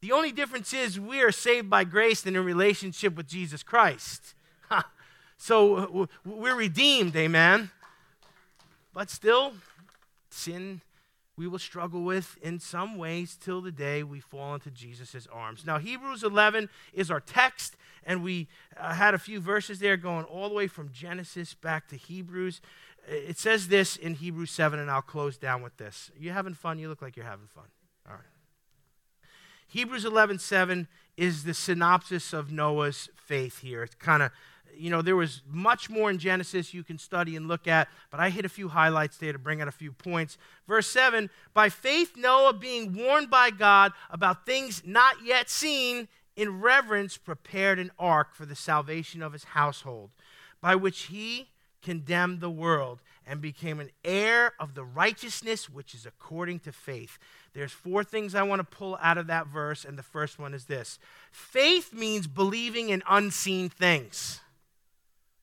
The 0.00 0.12
only 0.12 0.32
difference 0.32 0.72
is 0.72 0.98
we 0.98 1.20
are 1.20 1.32
saved 1.32 1.68
by 1.68 1.84
grace 1.84 2.24
and 2.24 2.36
in 2.36 2.44
relationship 2.44 3.16
with 3.16 3.26
Jesus 3.26 3.62
Christ. 3.62 4.34
so 5.36 6.08
we're 6.24 6.54
redeemed, 6.54 7.14
amen. 7.16 7.70
But 8.94 9.10
still, 9.10 9.52
sin 10.30 10.80
we 11.38 11.46
will 11.46 11.60
struggle 11.60 12.02
with 12.02 12.36
in 12.42 12.58
some 12.58 12.98
ways 12.98 13.38
till 13.40 13.60
the 13.60 13.70
day 13.70 14.02
we 14.02 14.18
fall 14.18 14.54
into 14.54 14.72
Jesus' 14.72 15.28
arms. 15.32 15.64
Now, 15.64 15.78
Hebrews 15.78 16.24
11 16.24 16.68
is 16.92 17.12
our 17.12 17.20
text, 17.20 17.76
and 18.04 18.24
we 18.24 18.48
uh, 18.76 18.92
had 18.92 19.14
a 19.14 19.18
few 19.18 19.38
verses 19.38 19.78
there 19.78 19.96
going 19.96 20.24
all 20.24 20.48
the 20.48 20.54
way 20.56 20.66
from 20.66 20.90
Genesis 20.92 21.54
back 21.54 21.86
to 21.88 21.96
Hebrews. 21.96 22.60
It 23.06 23.38
says 23.38 23.68
this 23.68 23.94
in 23.94 24.14
Hebrews 24.14 24.50
7, 24.50 24.80
and 24.80 24.90
I'll 24.90 25.00
close 25.00 25.38
down 25.38 25.62
with 25.62 25.76
this. 25.76 26.10
Are 26.18 26.22
you 26.22 26.32
having 26.32 26.54
fun? 26.54 26.80
You 26.80 26.88
look 26.88 27.02
like 27.02 27.16
you're 27.16 27.24
having 27.24 27.46
fun. 27.46 27.66
All 28.08 28.14
right. 28.14 28.22
Hebrews 29.68 30.04
11:7 30.04 30.88
is 31.16 31.44
the 31.44 31.54
synopsis 31.54 32.32
of 32.32 32.50
Noah's 32.50 33.10
faith 33.14 33.60
here. 33.60 33.84
It's 33.84 33.94
kind 33.94 34.22
of 34.22 34.32
you 34.76 34.90
know, 34.90 35.02
there 35.02 35.16
was 35.16 35.42
much 35.50 35.90
more 35.90 36.10
in 36.10 36.18
Genesis 36.18 36.72
you 36.72 36.84
can 36.84 36.98
study 36.98 37.36
and 37.36 37.48
look 37.48 37.66
at, 37.66 37.88
but 38.10 38.20
I 38.20 38.30
hit 38.30 38.44
a 38.44 38.48
few 38.48 38.68
highlights 38.68 39.16
there 39.16 39.32
to 39.32 39.38
bring 39.38 39.60
out 39.60 39.68
a 39.68 39.72
few 39.72 39.92
points. 39.92 40.38
Verse 40.66 40.86
7 40.86 41.30
By 41.54 41.68
faith, 41.68 42.16
Noah, 42.16 42.52
being 42.52 42.94
warned 42.94 43.30
by 43.30 43.50
God 43.50 43.92
about 44.10 44.46
things 44.46 44.82
not 44.84 45.16
yet 45.24 45.50
seen, 45.50 46.08
in 46.36 46.60
reverence 46.60 47.16
prepared 47.16 47.80
an 47.80 47.90
ark 47.98 48.32
for 48.32 48.46
the 48.46 48.54
salvation 48.54 49.22
of 49.22 49.32
his 49.32 49.42
household, 49.42 50.10
by 50.60 50.76
which 50.76 51.02
he 51.02 51.48
condemned 51.82 52.40
the 52.40 52.50
world 52.50 53.00
and 53.26 53.40
became 53.40 53.80
an 53.80 53.90
heir 54.04 54.52
of 54.58 54.74
the 54.74 54.84
righteousness 54.84 55.68
which 55.68 55.94
is 55.94 56.06
according 56.06 56.60
to 56.60 56.72
faith. 56.72 57.18
There's 57.54 57.72
four 57.72 58.04
things 58.04 58.34
I 58.34 58.42
want 58.44 58.60
to 58.60 58.76
pull 58.76 58.96
out 59.02 59.18
of 59.18 59.26
that 59.26 59.48
verse, 59.48 59.84
and 59.84 59.98
the 59.98 60.02
first 60.02 60.38
one 60.38 60.54
is 60.54 60.66
this 60.66 60.98
faith 61.32 61.92
means 61.92 62.26
believing 62.26 62.88
in 62.88 63.02
unseen 63.08 63.68
things. 63.68 64.40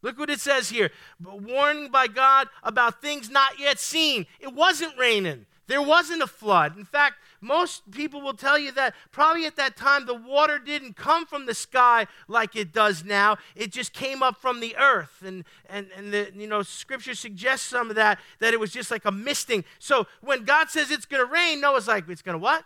Look 0.05 0.19
what 0.19 0.29
it 0.29 0.39
says 0.39 0.69
here 0.69 0.91
warning 1.19 1.89
by 1.89 2.05
God 2.05 2.47
about 2.61 3.01
things 3.01 3.27
not 3.27 3.59
yet 3.59 3.79
seen. 3.79 4.27
It 4.39 4.53
wasn't 4.53 4.95
raining, 4.99 5.47
there 5.65 5.81
wasn't 5.81 6.21
a 6.21 6.27
flood. 6.27 6.77
In 6.77 6.85
fact, 6.85 7.15
most 7.41 7.89
people 7.89 8.21
will 8.21 8.35
tell 8.35 8.59
you 8.59 8.71
that 8.73 8.93
probably 9.11 9.47
at 9.47 9.55
that 9.55 9.75
time 9.75 10.05
the 10.05 10.13
water 10.13 10.59
didn't 10.59 10.95
come 10.95 11.25
from 11.25 11.47
the 11.47 11.55
sky 11.55 12.05
like 12.27 12.55
it 12.55 12.71
does 12.71 13.03
now. 13.03 13.37
It 13.55 13.71
just 13.71 13.93
came 13.93 14.21
up 14.21 14.37
from 14.37 14.59
the 14.59 14.75
earth. 14.77 15.23
And, 15.25 15.43
and, 15.69 15.89
and 15.97 16.13
the, 16.13 16.31
you 16.35 16.45
know, 16.45 16.61
scripture 16.61 17.15
suggests 17.15 17.65
some 17.65 17.89
of 17.89 17.95
that, 17.95 18.19
that 18.39 18.53
it 18.53 18.59
was 18.59 18.71
just 18.71 18.91
like 18.91 19.05
a 19.05 19.11
misting. 19.11 19.65
So 19.79 20.05
when 20.21 20.43
God 20.43 20.69
says 20.69 20.91
it's 20.91 21.05
going 21.05 21.25
to 21.25 21.31
rain, 21.31 21.61
Noah's 21.61 21.87
like, 21.87 22.07
it's 22.09 22.21
going 22.21 22.37
to 22.37 22.43
what? 22.43 22.63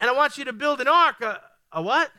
And 0.00 0.10
I 0.10 0.14
want 0.14 0.36
you 0.36 0.44
to 0.46 0.52
build 0.52 0.80
an 0.80 0.88
ark. 0.88 1.20
A, 1.20 1.40
a 1.70 1.80
what? 1.80 2.10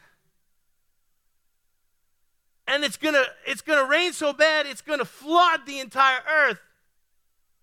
And 2.67 2.83
it's 2.83 2.97
to 3.15 3.25
it's 3.45 3.61
to 3.83 3.85
rain 3.85 4.13
so 4.13 4.33
bad 4.33 4.65
it's 4.65 4.81
to 4.99 5.05
flood 5.05 5.61
the 5.65 5.79
entire 5.79 6.21
earth. 6.31 6.59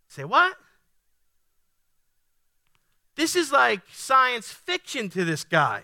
Say 0.09 0.25
what? 0.25 0.57
This 3.17 3.35
is 3.35 3.51
like 3.51 3.81
science 3.93 4.53
fiction 4.53 5.09
to 5.11 5.25
this 5.25 5.45
guy. 5.45 5.83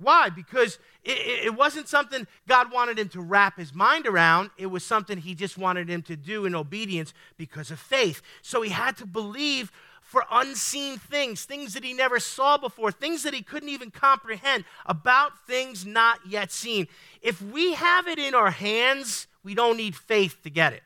Why? 0.00 0.30
Because 0.30 0.78
it, 1.02 1.46
it, 1.46 1.54
wasn't 1.56 1.88
something 1.88 2.28
God 2.46 2.70
wanted 2.70 3.00
him 3.00 3.08
to 3.10 3.20
wrap 3.20 3.58
his 3.58 3.74
mind 3.74 4.06
around. 4.06 4.50
It 4.56 4.66
was 4.66 4.84
something 4.84 5.18
he 5.18 5.34
just 5.34 5.58
wanted 5.58 5.88
him 5.88 6.02
to 6.02 6.16
do 6.16 6.46
in 6.46 6.54
obedience 6.54 7.12
because 7.36 7.72
of 7.72 7.80
faith. 7.80 8.22
So 8.42 8.62
he 8.62 8.70
had 8.70 8.96
to 8.98 9.06
believe 9.06 9.72
for 10.08 10.24
unseen 10.30 10.96
things, 10.96 11.44
things 11.44 11.74
that 11.74 11.84
he 11.84 11.92
never 11.92 12.18
saw 12.18 12.56
before, 12.56 12.90
things 12.90 13.24
that 13.24 13.34
he 13.34 13.42
couldn't 13.42 13.68
even 13.68 13.90
comprehend, 13.90 14.64
about 14.86 15.46
things 15.46 15.84
not 15.84 16.18
yet 16.26 16.50
seen. 16.50 16.88
If 17.20 17.42
we 17.42 17.74
have 17.74 18.08
it 18.08 18.18
in 18.18 18.34
our 18.34 18.50
hands, 18.50 19.26
we 19.44 19.54
don't 19.54 19.76
need 19.76 19.94
faith 19.94 20.42
to 20.44 20.50
get 20.50 20.72
it. 20.72 20.82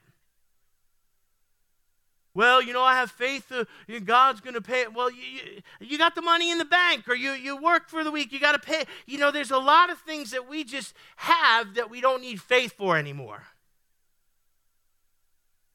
Well, 2.35 2.61
you 2.61 2.73
know, 2.73 2.83
I 2.83 2.95
have 2.95 3.13
faith 3.13 3.53
uh, 3.53 3.65
God's 4.05 4.41
going 4.41 4.55
to 4.55 4.61
pay. 4.61 4.87
Well, 4.93 5.09
you, 5.09 5.23
you, 5.23 5.63
you, 5.79 5.99
got 5.99 6.17
the 6.17 6.23
money 6.23 6.51
in 6.51 6.59
the 6.59 6.65
bank, 6.65 7.07
or 7.09 7.15
you, 7.15 7.31
you 7.31 7.57
worked 7.57 7.91
for 7.91 8.03
the 8.03 8.11
week, 8.11 8.33
you 8.33 8.41
got 8.41 8.53
to 8.53 8.59
pay. 8.59 8.87
You 9.07 9.19
know, 9.19 9.31
there's 9.31 9.53
a 9.53 9.59
lot 9.59 9.89
of 9.89 9.99
things 9.99 10.33
that 10.33 10.49
we 10.49 10.65
just 10.65 10.95
have 11.15 11.75
that 11.75 11.91
we 11.91 12.01
don't 12.01 12.23
need 12.23 12.41
faith 12.41 12.73
for 12.73 12.97
anymore. 12.97 13.45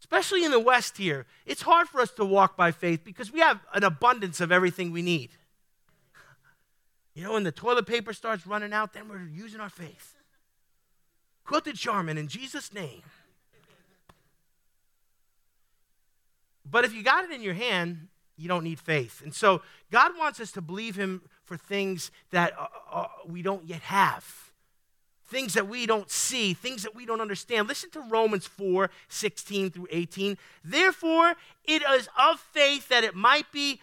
Especially 0.10 0.46
in 0.46 0.52
the 0.52 0.60
West 0.60 0.98
here, 0.98 1.26
it's 1.46 1.62
hard 1.62 1.90
for 1.90 2.00
us 2.00 2.12
to 2.12 2.24
walk 2.24 2.56
by 2.56 2.72
faith 2.72 3.04
because 3.04 3.32
we 3.32 3.42
have 3.42 3.60
an 3.74 3.84
abundance 3.84 4.40
of 4.40 4.54
everything 4.54 4.94
we 4.94 5.02
need. 5.02 5.32
You 7.14 7.24
know, 7.24 7.34
when 7.34 7.44
the 7.44 7.52
toilet 7.52 7.86
paper 7.86 8.14
starts 8.14 8.48
running 8.48 8.72
out, 8.72 8.94
then 8.94 9.10
we're 9.10 9.28
using 9.28 9.60
our 9.60 9.70
faith. 9.70 10.16
Quilted 11.44 11.76
Charmin 11.76 12.18
in 12.18 12.30
Jesus' 12.30 12.74
name. 12.74 13.02
But 16.70 16.86
if 16.86 16.94
you 16.94 17.04
got 17.04 17.26
it 17.26 17.32
in 17.32 17.42
your 17.42 17.54
hand, 17.54 18.08
you 18.38 18.48
don't 18.48 18.64
need 18.64 18.80
faith. 18.80 19.22
And 19.22 19.34
so 19.34 19.62
God 19.92 20.12
wants 20.18 20.40
us 20.40 20.52
to 20.54 20.62
believe 20.62 20.96
Him 20.96 21.22
for 21.44 21.58
things 21.58 22.12
that 22.32 22.54
uh, 22.58 22.68
uh, 22.92 23.08
we 23.26 23.42
don't 23.42 23.66
yet 23.66 23.82
have, 23.82 24.47
things 25.28 25.54
that 25.54 25.68
we 25.68 25.86
don't 25.86 26.10
see, 26.10 26.54
things 26.54 26.84
that 26.84 26.96
we 26.96 27.06
don't 27.06 27.22
understand. 27.22 27.68
Listen 27.68 27.90
to 27.92 28.02
Romans 28.02 28.48
4 28.48 28.90
16 29.10 29.72
through 29.72 29.88
18. 29.92 30.38
Therefore, 30.64 31.36
it 31.66 31.82
is 31.90 32.10
of 32.18 32.40
faith 32.40 32.90
that 32.90 33.04
it 33.04 33.16
might 33.16 33.52
be 33.52 33.82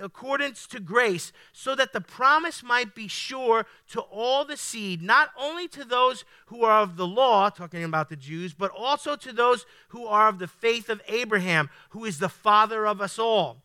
accordance 0.00 0.66
to 0.68 0.80
grace, 0.80 1.32
so 1.52 1.74
that 1.74 1.92
the 1.92 2.00
promise 2.00 2.62
might 2.62 2.94
be 2.94 3.08
sure 3.08 3.66
to 3.90 4.00
all 4.00 4.44
the 4.44 4.56
seed, 4.56 5.02
not 5.02 5.30
only 5.38 5.68
to 5.68 5.84
those 5.84 6.24
who 6.46 6.64
are 6.64 6.80
of 6.80 6.96
the 6.96 7.06
law, 7.06 7.50
talking 7.50 7.84
about 7.84 8.08
the 8.08 8.16
Jews, 8.16 8.54
but 8.54 8.70
also 8.70 9.16
to 9.16 9.32
those 9.32 9.66
who 9.88 10.06
are 10.06 10.28
of 10.28 10.38
the 10.38 10.48
faith 10.48 10.88
of 10.88 11.02
Abraham, 11.08 11.70
who 11.90 12.04
is 12.04 12.18
the 12.18 12.28
father 12.28 12.86
of 12.86 13.00
us 13.00 13.18
all. 13.18 13.58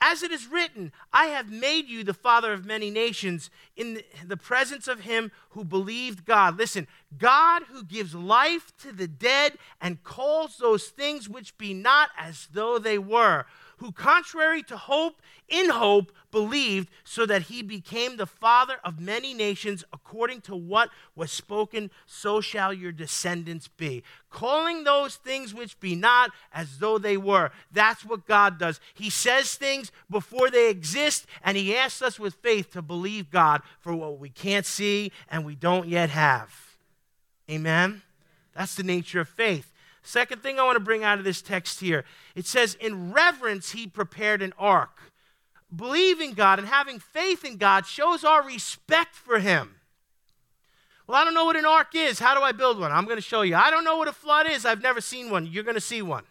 As 0.00 0.22
it 0.22 0.30
is 0.30 0.46
written, 0.46 0.92
I 1.12 1.26
have 1.26 1.50
made 1.50 1.88
you 1.88 2.04
the 2.04 2.14
father 2.14 2.52
of 2.52 2.64
many 2.64 2.90
nations 2.90 3.50
in 3.76 4.02
the 4.24 4.36
presence 4.36 4.86
of 4.86 5.00
him 5.00 5.32
who 5.50 5.64
believed 5.64 6.24
God. 6.24 6.56
Listen, 6.56 6.86
God 7.16 7.64
who 7.64 7.82
gives 7.82 8.14
life 8.14 8.72
to 8.78 8.92
the 8.92 9.08
dead 9.08 9.54
and 9.80 10.02
calls 10.04 10.58
those 10.58 10.88
things 10.88 11.28
which 11.28 11.58
be 11.58 11.74
not 11.74 12.10
as 12.16 12.48
though 12.52 12.78
they 12.78 12.98
were 12.98 13.46
who, 13.78 13.92
contrary 13.92 14.62
to 14.64 14.76
hope, 14.76 15.20
in 15.48 15.70
hope, 15.70 16.12
believed, 16.30 16.88
so 17.04 17.24
that 17.26 17.42
he 17.42 17.62
became 17.62 18.16
the 18.16 18.26
father 18.26 18.76
of 18.84 19.00
many 19.00 19.32
nations, 19.32 19.84
according 19.92 20.40
to 20.42 20.54
what 20.54 20.90
was 21.14 21.32
spoken, 21.32 21.90
so 22.06 22.40
shall 22.40 22.72
your 22.72 22.92
descendants 22.92 23.68
be. 23.68 24.02
Calling 24.30 24.84
those 24.84 25.16
things 25.16 25.54
which 25.54 25.80
be 25.80 25.94
not 25.94 26.30
as 26.52 26.78
though 26.78 26.98
they 26.98 27.16
were. 27.16 27.50
That's 27.72 28.04
what 28.04 28.26
God 28.26 28.58
does. 28.58 28.80
He 28.94 29.10
says 29.10 29.54
things 29.54 29.90
before 30.10 30.50
they 30.50 30.68
exist, 30.68 31.26
and 31.42 31.56
he 31.56 31.76
asks 31.76 32.02
us 32.02 32.18
with 32.20 32.34
faith 32.34 32.72
to 32.72 32.82
believe 32.82 33.30
God 33.30 33.62
for 33.80 33.94
what 33.94 34.18
we 34.18 34.28
can't 34.28 34.66
see 34.66 35.12
and 35.30 35.44
we 35.44 35.54
don't 35.54 35.88
yet 35.88 36.10
have. 36.10 36.52
Amen? 37.50 38.02
That's 38.54 38.74
the 38.74 38.82
nature 38.82 39.20
of 39.20 39.28
faith. 39.28 39.72
Second 40.08 40.42
thing 40.42 40.58
I 40.58 40.62
want 40.62 40.76
to 40.76 40.80
bring 40.80 41.04
out 41.04 41.18
of 41.18 41.24
this 41.24 41.42
text 41.42 41.80
here 41.80 42.02
it 42.34 42.46
says, 42.46 42.78
In 42.80 43.12
reverence, 43.12 43.72
he 43.72 43.86
prepared 43.86 44.40
an 44.40 44.54
ark. 44.58 45.12
Believing 45.74 46.32
God 46.32 46.58
and 46.58 46.66
having 46.66 46.98
faith 46.98 47.44
in 47.44 47.58
God 47.58 47.84
shows 47.84 48.24
our 48.24 48.42
respect 48.42 49.14
for 49.14 49.38
him. 49.38 49.74
Well, 51.06 51.20
I 51.20 51.24
don't 51.24 51.34
know 51.34 51.44
what 51.44 51.56
an 51.56 51.66
ark 51.66 51.88
is. 51.92 52.18
How 52.18 52.34
do 52.34 52.40
I 52.40 52.52
build 52.52 52.80
one? 52.80 52.90
I'm 52.90 53.04
going 53.04 53.18
to 53.18 53.22
show 53.22 53.42
you. 53.42 53.54
I 53.54 53.70
don't 53.70 53.84
know 53.84 53.98
what 53.98 54.08
a 54.08 54.12
flood 54.14 54.48
is. 54.48 54.64
I've 54.64 54.82
never 54.82 55.02
seen 55.02 55.28
one. 55.28 55.46
You're 55.46 55.62
going 55.62 55.74
to 55.74 55.80
see 55.80 56.00
one. 56.00 56.24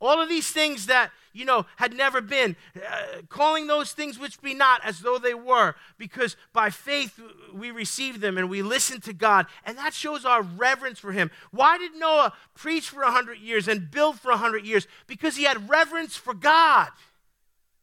All 0.00 0.20
of 0.20 0.28
these 0.28 0.50
things 0.50 0.86
that, 0.86 1.10
you 1.32 1.44
know, 1.44 1.64
had 1.76 1.94
never 1.94 2.20
been, 2.20 2.54
uh, 2.76 3.22
calling 3.28 3.66
those 3.66 3.92
things 3.92 4.18
which 4.18 4.40
be 4.42 4.54
not 4.54 4.84
as 4.84 5.00
though 5.00 5.18
they 5.18 5.34
were, 5.34 5.74
because 5.96 6.36
by 6.52 6.70
faith 6.70 7.18
we 7.52 7.70
receive 7.70 8.20
them 8.20 8.36
and 8.36 8.50
we 8.50 8.62
listen 8.62 9.00
to 9.02 9.12
God, 9.12 9.46
and 9.64 9.78
that 9.78 9.94
shows 9.94 10.24
our 10.24 10.42
reverence 10.42 10.98
for 10.98 11.12
Him. 11.12 11.30
Why 11.50 11.78
did 11.78 11.94
Noah 11.94 12.34
preach 12.54 12.90
for 12.90 13.02
100 13.02 13.38
years 13.38 13.68
and 13.68 13.90
build 13.90 14.20
for 14.20 14.30
100 14.30 14.64
years? 14.64 14.86
Because 15.06 15.36
he 15.36 15.44
had 15.44 15.68
reverence 15.68 16.16
for 16.16 16.34
God. 16.34 16.88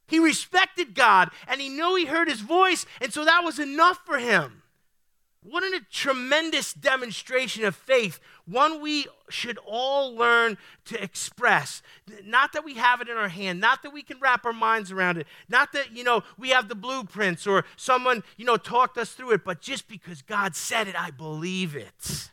He 0.07 0.20
respected 0.20 0.93
God 0.93 1.32
and 1.47 1.59
he 1.59 1.70
knew 1.70 1.95
he 1.95 2.05
heard 2.05 2.28
his 2.28 2.41
voice, 2.41 2.86
and 3.01 3.14
so 3.14 3.26
that 3.26 3.43
was 3.43 3.59
enough 3.59 3.99
for 4.05 4.18
him. 4.18 4.62
What 5.43 5.63
a 5.63 5.81
tremendous 5.91 6.73
demonstration 6.73 7.65
of 7.65 7.75
faith, 7.75 8.19
one 8.45 8.81
we 8.81 9.07
should 9.29 9.59
all 9.65 10.15
learn 10.15 10.57
to 10.85 11.01
express. 11.03 11.81
Not 12.23 12.53
that 12.53 12.63
we 12.63 12.75
have 12.75 13.01
it 13.01 13.09
in 13.09 13.17
our 13.17 13.27
hand, 13.27 13.59
not 13.59 13.83
that 13.83 13.91
we 13.91 14.03
can 14.03 14.19
wrap 14.19 14.45
our 14.45 14.53
minds 14.53 14.91
around 14.91 15.17
it, 15.17 15.27
not 15.49 15.73
that, 15.73 15.95
you 15.95 16.03
know, 16.03 16.23
we 16.37 16.49
have 16.49 16.69
the 16.69 16.75
blueprints 16.75 17.45
or 17.45 17.65
someone, 17.75 18.23
you 18.37 18.45
know, 18.45 18.57
talked 18.57 18.97
us 18.97 19.11
through 19.11 19.31
it, 19.31 19.43
but 19.43 19.59
just 19.59 19.87
because 19.89 20.21
God 20.21 20.55
said 20.55 20.87
it, 20.87 20.99
I 20.99 21.11
believe 21.11 21.75
it. 21.75 22.29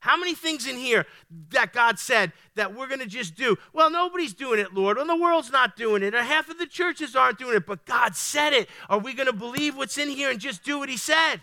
How 0.00 0.16
many 0.16 0.34
things 0.34 0.66
in 0.66 0.76
here 0.76 1.06
that 1.50 1.72
God 1.72 1.98
said 1.98 2.32
that 2.54 2.74
we're 2.74 2.86
going 2.86 3.00
to 3.00 3.06
just 3.06 3.34
do? 3.34 3.56
Well, 3.72 3.90
nobody's 3.90 4.32
doing 4.32 4.60
it, 4.60 4.72
Lord, 4.72 4.96
and 4.96 5.10
the 5.10 5.16
world's 5.16 5.50
not 5.50 5.76
doing 5.76 6.02
it, 6.02 6.14
or 6.14 6.22
half 6.22 6.48
of 6.48 6.58
the 6.58 6.66
churches 6.66 7.16
aren't 7.16 7.38
doing 7.38 7.56
it, 7.56 7.66
but 7.66 7.84
God 7.84 8.14
said 8.14 8.52
it. 8.52 8.68
Are 8.88 8.98
we 8.98 9.12
going 9.12 9.26
to 9.26 9.32
believe 9.32 9.76
what's 9.76 9.98
in 9.98 10.08
here 10.08 10.30
and 10.30 10.38
just 10.38 10.62
do 10.62 10.78
what 10.78 10.88
He 10.88 10.96
said? 10.96 11.40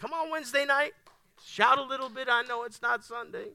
Come 0.00 0.14
on, 0.14 0.30
Wednesday 0.30 0.64
night. 0.64 0.92
Shout 1.44 1.78
a 1.78 1.82
little 1.82 2.08
bit. 2.08 2.28
I 2.30 2.42
know 2.42 2.64
it's 2.64 2.80
not 2.80 3.04
Sunday. 3.04 3.50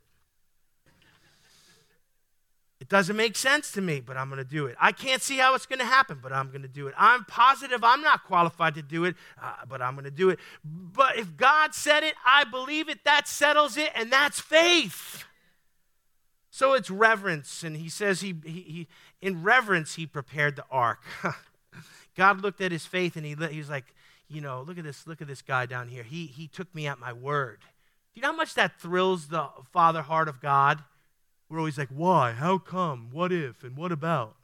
It 2.80 2.88
doesn't 2.88 3.16
make 3.16 3.36
sense 3.36 3.72
to 3.72 3.82
me, 3.82 4.00
but 4.00 4.16
I'm 4.16 4.30
going 4.30 4.38
to 4.38 4.48
do 4.48 4.68
it. 4.68 4.76
I 4.80 4.92
can't 4.92 5.22
see 5.22 5.38
how 5.38 5.56
it's 5.56 5.66
going 5.66 5.80
to 5.80 5.86
happen, 5.86 6.20
but 6.22 6.32
I'm 6.32 6.50
going 6.50 6.62
to 6.62 6.68
do 6.68 6.88
it. 6.88 6.94
I'm 6.98 7.26
positive 7.26 7.84
I'm 7.84 8.02
not 8.02 8.26
qualified 8.26 8.76
to 8.76 8.84
do 8.84 9.06
it, 9.06 9.16
uh, 9.42 9.54
but 9.68 9.82
I'm 9.82 9.96
going 9.96 10.06
to 10.06 10.12
do 10.12 10.30
it. 10.30 10.38
But 10.64 11.18
if 11.18 11.36
God 11.36 11.74
said 11.74 12.04
it, 12.04 12.14
I 12.24 12.44
believe 12.44 12.90
it. 12.90 13.04
That 13.06 13.28
settles 13.28 13.76
it, 13.76 13.90
and 13.96 14.12
that's 14.12 14.40
faith. 14.40 15.24
So 16.52 16.74
it's 16.74 16.92
reverence, 16.92 17.64
and 17.64 17.76
he 17.76 17.90
says 17.90 18.22
he, 18.22 18.36
he, 18.46 18.52
he 18.52 18.88
in 19.20 19.42
reverence 19.42 19.96
he 19.96 20.06
prepared 20.06 20.56
the 20.56 20.66
ark. 20.70 21.02
God 22.16 22.42
looked 22.42 22.62
at 22.62 22.72
his 22.72 22.86
faith, 22.86 23.16
and 23.16 23.26
he, 23.26 23.36
he 23.50 23.58
was 23.58 23.70
like, 23.70 23.95
you 24.30 24.42
know, 24.42 24.64
look 24.66 24.78
at 24.78 24.84
this, 24.84 25.06
look 25.08 25.22
at 25.22 25.28
this 25.28 25.42
guy 25.42 25.66
down 25.66 25.88
here. 25.88 26.04
He, 26.04 26.26
he 26.26 26.48
took 26.48 26.74
me 26.74 26.88
at 26.88 27.00
my 27.00 27.14
word. 27.14 27.60
Do 27.62 28.20
you 28.20 28.22
know 28.22 28.32
how 28.32 28.38
much 28.38 28.54
that 28.56 28.80
thrills 28.80 29.28
the 29.28 29.48
father 29.72 30.02
heart 30.02 30.28
of 30.28 30.42
God? 30.42 30.84
We're 31.50 31.60
always 31.60 31.78
like, 31.78 31.90
why? 31.90 32.32
How 32.32 32.58
come? 32.58 33.10
What 33.12 33.32
if? 33.32 33.64
And 33.64 33.78
what 33.78 33.92
about? 33.92 34.36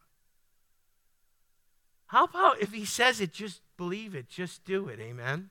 How 2.07 2.25
about 2.25 2.61
if 2.61 2.73
he 2.73 2.85
says 2.85 3.21
it, 3.21 3.31
just 3.31 3.61
believe 3.77 4.13
it, 4.13 4.27
just 4.29 4.65
do 4.65 4.87
it? 4.89 4.99
Amen? 4.99 5.49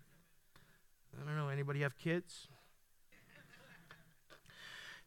I 1.19 1.25
don't 1.25 1.37
know. 1.37 1.49
Anybody 1.49 1.81
have 1.81 1.99
kids? 1.99 2.49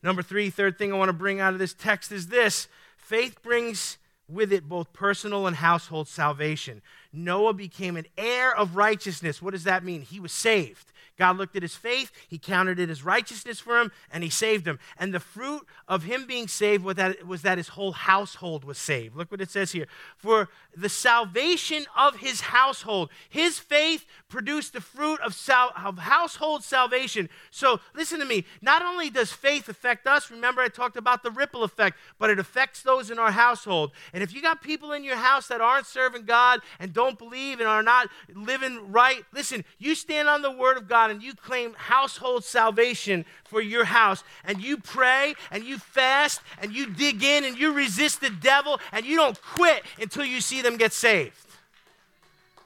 Number 0.02 0.22
three, 0.22 0.50
third 0.50 0.78
thing 0.78 0.92
I 0.92 0.98
want 0.98 1.10
to 1.10 1.14
bring 1.14 1.40
out 1.40 1.54
of 1.54 1.60
this 1.60 1.74
text 1.74 2.12
is 2.12 2.28
this 2.28 2.68
faith 2.98 3.42
brings 3.42 3.98
with 4.34 4.52
it 4.52 4.68
both 4.68 4.94
personal 4.94 5.48
and 5.48 5.56
household 5.56 6.08
salvation. 6.08 6.82
Noah 7.12 7.54
became 7.54 7.98
an 7.98 8.06
heir 8.18 8.56
of 8.56 8.76
righteousness. 8.76 9.42
What 9.42 9.52
does 9.52 9.66
that 9.66 9.84
mean? 9.84 10.02
He 10.02 10.20
was 10.20 10.32
saved. 10.32 10.93
God 11.18 11.38
looked 11.38 11.56
at 11.56 11.62
his 11.62 11.76
faith, 11.76 12.12
he 12.28 12.38
counted 12.38 12.80
it 12.80 12.90
as 12.90 13.04
righteousness 13.04 13.60
for 13.60 13.80
him, 13.80 13.92
and 14.12 14.24
he 14.24 14.30
saved 14.30 14.68
him. 14.68 14.80
And 14.98 15.14
the 15.14 15.20
fruit 15.20 15.66
of 15.88 16.04
him 16.04 16.26
being 16.26 16.48
saved 16.48 16.84
was 16.84 16.96
that, 16.96 17.26
was 17.28 17.44
that 17.44 17.58
his 17.58 17.70
whole 17.70 17.92
household 17.92 18.64
was 18.64 18.78
saved. 18.78 19.16
Look 19.16 19.32
what 19.32 19.42
it 19.42 19.52
says 19.52 19.72
here. 19.72 19.88
For 20.18 20.50
the 20.76 20.90
salvation 20.90 21.86
of 21.96 22.18
his 22.18 22.42
household, 22.42 23.10
his 23.30 23.60
faith 23.60 24.06
produced 24.28 24.74
the 24.74 24.82
fruit 24.82 25.20
of, 25.22 25.34
sal- 25.34 25.74
of 25.78 26.00
household 26.00 26.64
salvation. 26.64 27.30
So 27.52 27.80
listen 27.94 28.20
to 28.20 28.26
me. 28.26 28.46
Not 28.62 28.82
only 28.82 29.10
does 29.10 29.32
faith 29.32 29.70
affect 29.70 30.08
us, 30.08 30.32
remember 30.32 30.62
I 30.62 30.68
talked 30.68 30.98
about 30.98 31.22
the 31.22 31.32
ripple 31.32 31.64
effect, 31.64 31.98
but 32.18 32.30
it 32.30 32.40
affects 32.40 32.82
those 32.82 33.12
in 33.12 33.20
our 33.20 33.32
household. 33.32 33.92
And 34.14 34.24
if 34.24 34.34
you 34.34 34.42
got 34.42 34.62
people 34.62 34.92
in 34.92 35.04
your 35.04 35.18
house 35.18 35.48
that 35.48 35.62
aren't 35.62 35.86
serving 35.86 36.26
God 36.26 36.62
and 36.80 36.94
don't 36.94 37.18
believe 37.18 37.60
and 37.60 37.70
are 37.70 37.84
not 37.84 38.10
living 38.34 38.92
right, 38.92 39.24
listen, 39.32 39.64
you 39.78 39.96
stand 39.96 40.28
on 40.28 40.42
the 40.42 40.52
word 40.52 40.78
of 40.78 40.88
God 40.88 41.03
God 41.04 41.12
and 41.12 41.22
you 41.22 41.34
claim 41.34 41.74
household 41.74 42.46
salvation 42.46 43.26
for 43.44 43.62
your 43.62 43.84
house 43.84 44.24
and 44.46 44.62
you 44.62 44.78
pray 44.78 45.34
and 45.52 45.64
you 45.64 45.78
fast 45.78 46.40
and 46.62 46.74
you 46.74 46.88
dig 46.88 47.24
in 47.24 47.44
and 47.44 47.58
you 47.58 47.74
resist 47.74 48.22
the 48.22 48.30
devil 48.30 48.80
and 48.94 49.06
you 49.06 49.18
don't 49.18 49.40
quit 49.42 49.84
until 50.00 50.24
you 50.24 50.40
see 50.40 50.62
them 50.62 50.78
get 50.78 50.94
saved. 50.94 51.36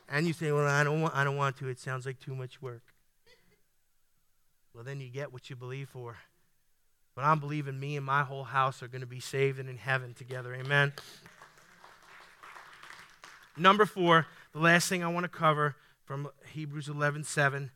And 0.07 0.27
you 0.27 0.33
say, 0.33 0.51
Well, 0.51 0.67
I 0.67 0.83
don't 0.83 1.01
want, 1.01 1.15
I 1.15 1.23
don't 1.23 1.35
want 1.35 1.57
to. 1.57 1.67
It 1.67 1.79
sounds 1.79 2.05
like 2.05 2.19
too 2.19 2.35
much 2.35 2.61
work. 2.61 2.83
Well, 4.73 4.83
then 4.83 5.01
you 5.01 5.09
get 5.09 5.33
what 5.33 5.49
you 5.49 5.55
believe 5.55 5.89
for. 5.89 6.17
But 7.15 7.23
I'm 7.23 7.39
believing 7.39 7.79
me 7.79 7.97
and 7.97 8.05
my 8.05 8.21
whole 8.21 8.43
house 8.43 8.83
are 8.83 8.87
going 8.87 9.01
to 9.01 9.07
be 9.07 9.19
saved 9.19 9.59
and 9.59 9.67
in 9.67 9.77
heaven 9.77 10.13
together. 10.13 10.53
Amen. 10.53 10.93
Number 13.57 13.87
four, 13.87 14.27
the 14.53 14.59
last 14.59 14.87
thing 14.87 15.03
I 15.03 15.07
want 15.07 15.23
to 15.23 15.29
cover 15.29 15.75
from 16.05 16.29
Hebrews 16.53 16.87
11 16.87 17.23
7 17.23 17.71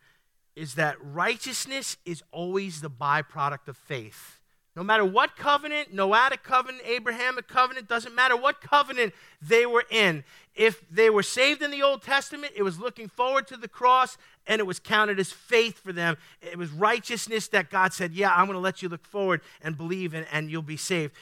is 0.56 0.76
that 0.76 0.98
righteousness 1.02 1.98
is 2.06 2.24
always 2.32 2.82
the 2.82 2.90
byproduct 2.90 3.68
of 3.68 3.78
faith. 3.78 4.42
No 4.74 4.84
matter 4.84 5.04
what 5.04 5.36
covenant, 5.36 5.94
Noahic 5.94 6.44
covenant, 6.44 6.84
Abrahamic 6.86 7.48
covenant, 7.48 7.90
doesn't 7.90 8.16
matter 8.16 8.38
what 8.38 8.62
covenant 8.62 9.14
they 9.42 9.66
were 9.66 9.84
in. 9.90 10.24
If 10.56 10.90
they 10.90 11.10
were 11.10 11.24
saved 11.24 11.62
in 11.62 11.72
the 11.72 11.84
Old 11.84 12.02
Testament, 12.02 12.54
it 12.56 12.64
was 12.64 12.80
looking 12.80 13.10
forward 13.10 13.48
to 13.48 13.58
the 13.58 13.68
cross 13.68 14.18
and 14.48 14.62
it 14.62 14.64
was 14.64 14.80
counted 14.80 15.20
as 15.20 15.30
faith 15.30 15.78
for 15.80 15.92
them. 15.92 16.16
It 16.42 16.58
was 16.58 16.70
righteousness 16.72 17.50
that 17.50 17.70
God 17.70 17.92
said, 17.92 18.14
Yeah, 18.14 18.34
I'm 18.34 18.46
going 18.46 18.56
to 18.56 18.60
let 18.60 18.82
you 18.82 18.88
look 18.88 19.06
forward 19.06 19.42
and 19.62 19.78
believe 19.78 20.14
and, 20.14 20.26
and 20.32 20.50
you'll 20.50 20.62
be 20.62 20.78
saved. 20.78 21.14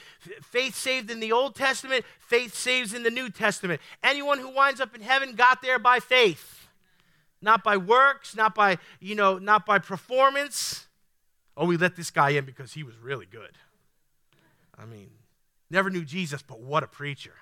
Faith 0.42 0.76
saved 0.76 1.10
in 1.10 1.18
the 1.18 1.32
Old 1.32 1.56
Testament, 1.56 2.04
faith 2.20 2.54
saves 2.54 2.94
in 2.94 3.02
the 3.02 3.10
New 3.10 3.30
Testament. 3.30 3.80
Anyone 4.04 4.38
who 4.38 4.54
winds 4.54 4.80
up 4.80 4.94
in 4.94 5.02
heaven 5.02 5.34
got 5.34 5.60
there 5.60 5.80
by 5.80 5.98
faith 5.98 6.59
not 7.42 7.64
by 7.64 7.76
works, 7.76 8.36
not 8.36 8.54
by, 8.54 8.78
you 9.00 9.14
know, 9.14 9.38
not 9.38 9.66
by 9.66 9.78
performance. 9.78 10.86
Oh, 11.56 11.66
we 11.66 11.76
let 11.76 11.96
this 11.96 12.10
guy 12.10 12.30
in 12.30 12.44
because 12.44 12.72
he 12.72 12.82
was 12.82 12.96
really 12.98 13.26
good. 13.26 13.56
I 14.78 14.86
mean, 14.86 15.10
never 15.70 15.90
knew 15.90 16.04
Jesus, 16.04 16.42
but 16.42 16.60
what 16.60 16.82
a 16.82 16.86
preacher. 16.86 17.34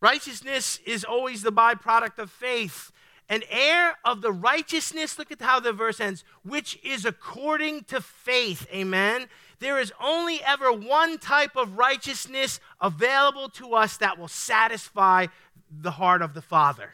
Righteousness 0.00 0.78
is 0.86 1.04
always 1.04 1.42
the 1.42 1.50
byproduct 1.52 2.18
of 2.18 2.30
faith. 2.30 2.92
An 3.28 3.42
heir 3.50 3.98
of 4.04 4.22
the 4.22 4.32
righteousness, 4.32 5.18
look 5.18 5.30
at 5.30 5.42
how 5.42 5.60
the 5.60 5.72
verse 5.72 6.00
ends, 6.00 6.24
which 6.44 6.78
is 6.82 7.04
according 7.04 7.84
to 7.84 8.00
faith. 8.00 8.66
Amen. 8.72 9.26
There 9.60 9.78
is 9.78 9.92
only 10.00 10.40
ever 10.42 10.72
one 10.72 11.18
type 11.18 11.56
of 11.56 11.78
righteousness 11.78 12.60
available 12.80 13.48
to 13.50 13.74
us 13.74 13.96
that 13.96 14.18
will 14.18 14.28
satisfy 14.28 15.26
the 15.70 15.92
heart 15.92 16.22
of 16.22 16.34
the 16.34 16.42
Father. 16.42 16.92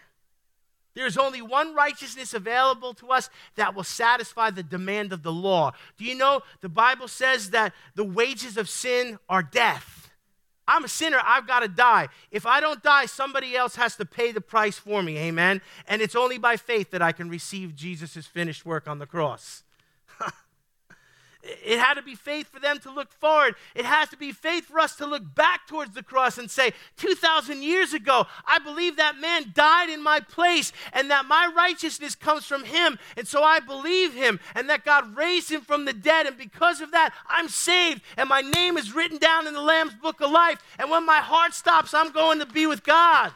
There 0.94 1.06
is 1.06 1.18
only 1.18 1.42
one 1.42 1.74
righteousness 1.74 2.34
available 2.34 2.94
to 2.94 3.08
us 3.10 3.28
that 3.56 3.74
will 3.74 3.84
satisfy 3.84 4.50
the 4.50 4.62
demand 4.62 5.12
of 5.12 5.22
the 5.22 5.32
law. 5.32 5.72
Do 5.98 6.04
you 6.04 6.14
know 6.14 6.42
the 6.60 6.68
Bible 6.68 7.08
says 7.08 7.50
that 7.50 7.74
the 7.96 8.04
wages 8.04 8.56
of 8.56 8.68
sin 8.68 9.18
are 9.28 9.42
death? 9.42 10.12
I'm 10.66 10.84
a 10.84 10.88
sinner, 10.88 11.18
I've 11.22 11.46
got 11.46 11.60
to 11.60 11.68
die. 11.68 12.08
If 12.30 12.46
I 12.46 12.60
don't 12.60 12.82
die, 12.82 13.06
somebody 13.06 13.54
else 13.54 13.76
has 13.76 13.96
to 13.96 14.06
pay 14.06 14.32
the 14.32 14.40
price 14.40 14.78
for 14.78 15.02
me, 15.02 15.18
amen? 15.18 15.60
And 15.86 16.00
it's 16.00 16.16
only 16.16 16.38
by 16.38 16.56
faith 16.56 16.90
that 16.92 17.02
I 17.02 17.12
can 17.12 17.28
receive 17.28 17.74
Jesus' 17.74 18.24
finished 18.26 18.64
work 18.64 18.88
on 18.88 18.98
the 18.98 19.06
cross. 19.06 19.62
It 21.44 21.78
had 21.78 21.94
to 21.94 22.02
be 22.02 22.14
faith 22.14 22.48
for 22.48 22.58
them 22.58 22.78
to 22.80 22.90
look 22.90 23.12
forward. 23.12 23.54
It 23.74 23.84
has 23.84 24.08
to 24.08 24.16
be 24.16 24.32
faith 24.32 24.64
for 24.64 24.80
us 24.80 24.96
to 24.96 25.06
look 25.06 25.22
back 25.34 25.66
towards 25.66 25.94
the 25.94 26.02
cross 26.02 26.38
and 26.38 26.50
say, 26.50 26.72
2,000 26.96 27.62
years 27.62 27.92
ago, 27.92 28.26
I 28.46 28.58
believe 28.58 28.96
that 28.96 29.18
man 29.20 29.52
died 29.54 29.90
in 29.90 30.02
my 30.02 30.20
place 30.20 30.72
and 30.94 31.10
that 31.10 31.26
my 31.26 31.52
righteousness 31.54 32.14
comes 32.14 32.46
from 32.46 32.64
him. 32.64 32.98
And 33.18 33.28
so 33.28 33.42
I 33.42 33.60
believe 33.60 34.14
him 34.14 34.40
and 34.54 34.70
that 34.70 34.86
God 34.86 35.14
raised 35.16 35.50
him 35.50 35.60
from 35.60 35.84
the 35.84 35.92
dead. 35.92 36.26
And 36.26 36.38
because 36.38 36.80
of 36.80 36.92
that, 36.92 37.12
I'm 37.28 37.48
saved 37.48 38.00
and 38.16 38.26
my 38.28 38.40
name 38.40 38.78
is 38.78 38.94
written 38.94 39.18
down 39.18 39.46
in 39.46 39.52
the 39.52 39.60
Lamb's 39.60 39.94
book 39.94 40.22
of 40.22 40.30
life. 40.30 40.60
And 40.78 40.90
when 40.90 41.04
my 41.04 41.18
heart 41.18 41.52
stops, 41.52 41.92
I'm 41.92 42.10
going 42.10 42.38
to 42.38 42.46
be 42.46 42.66
with 42.66 42.84
God. 42.84 43.32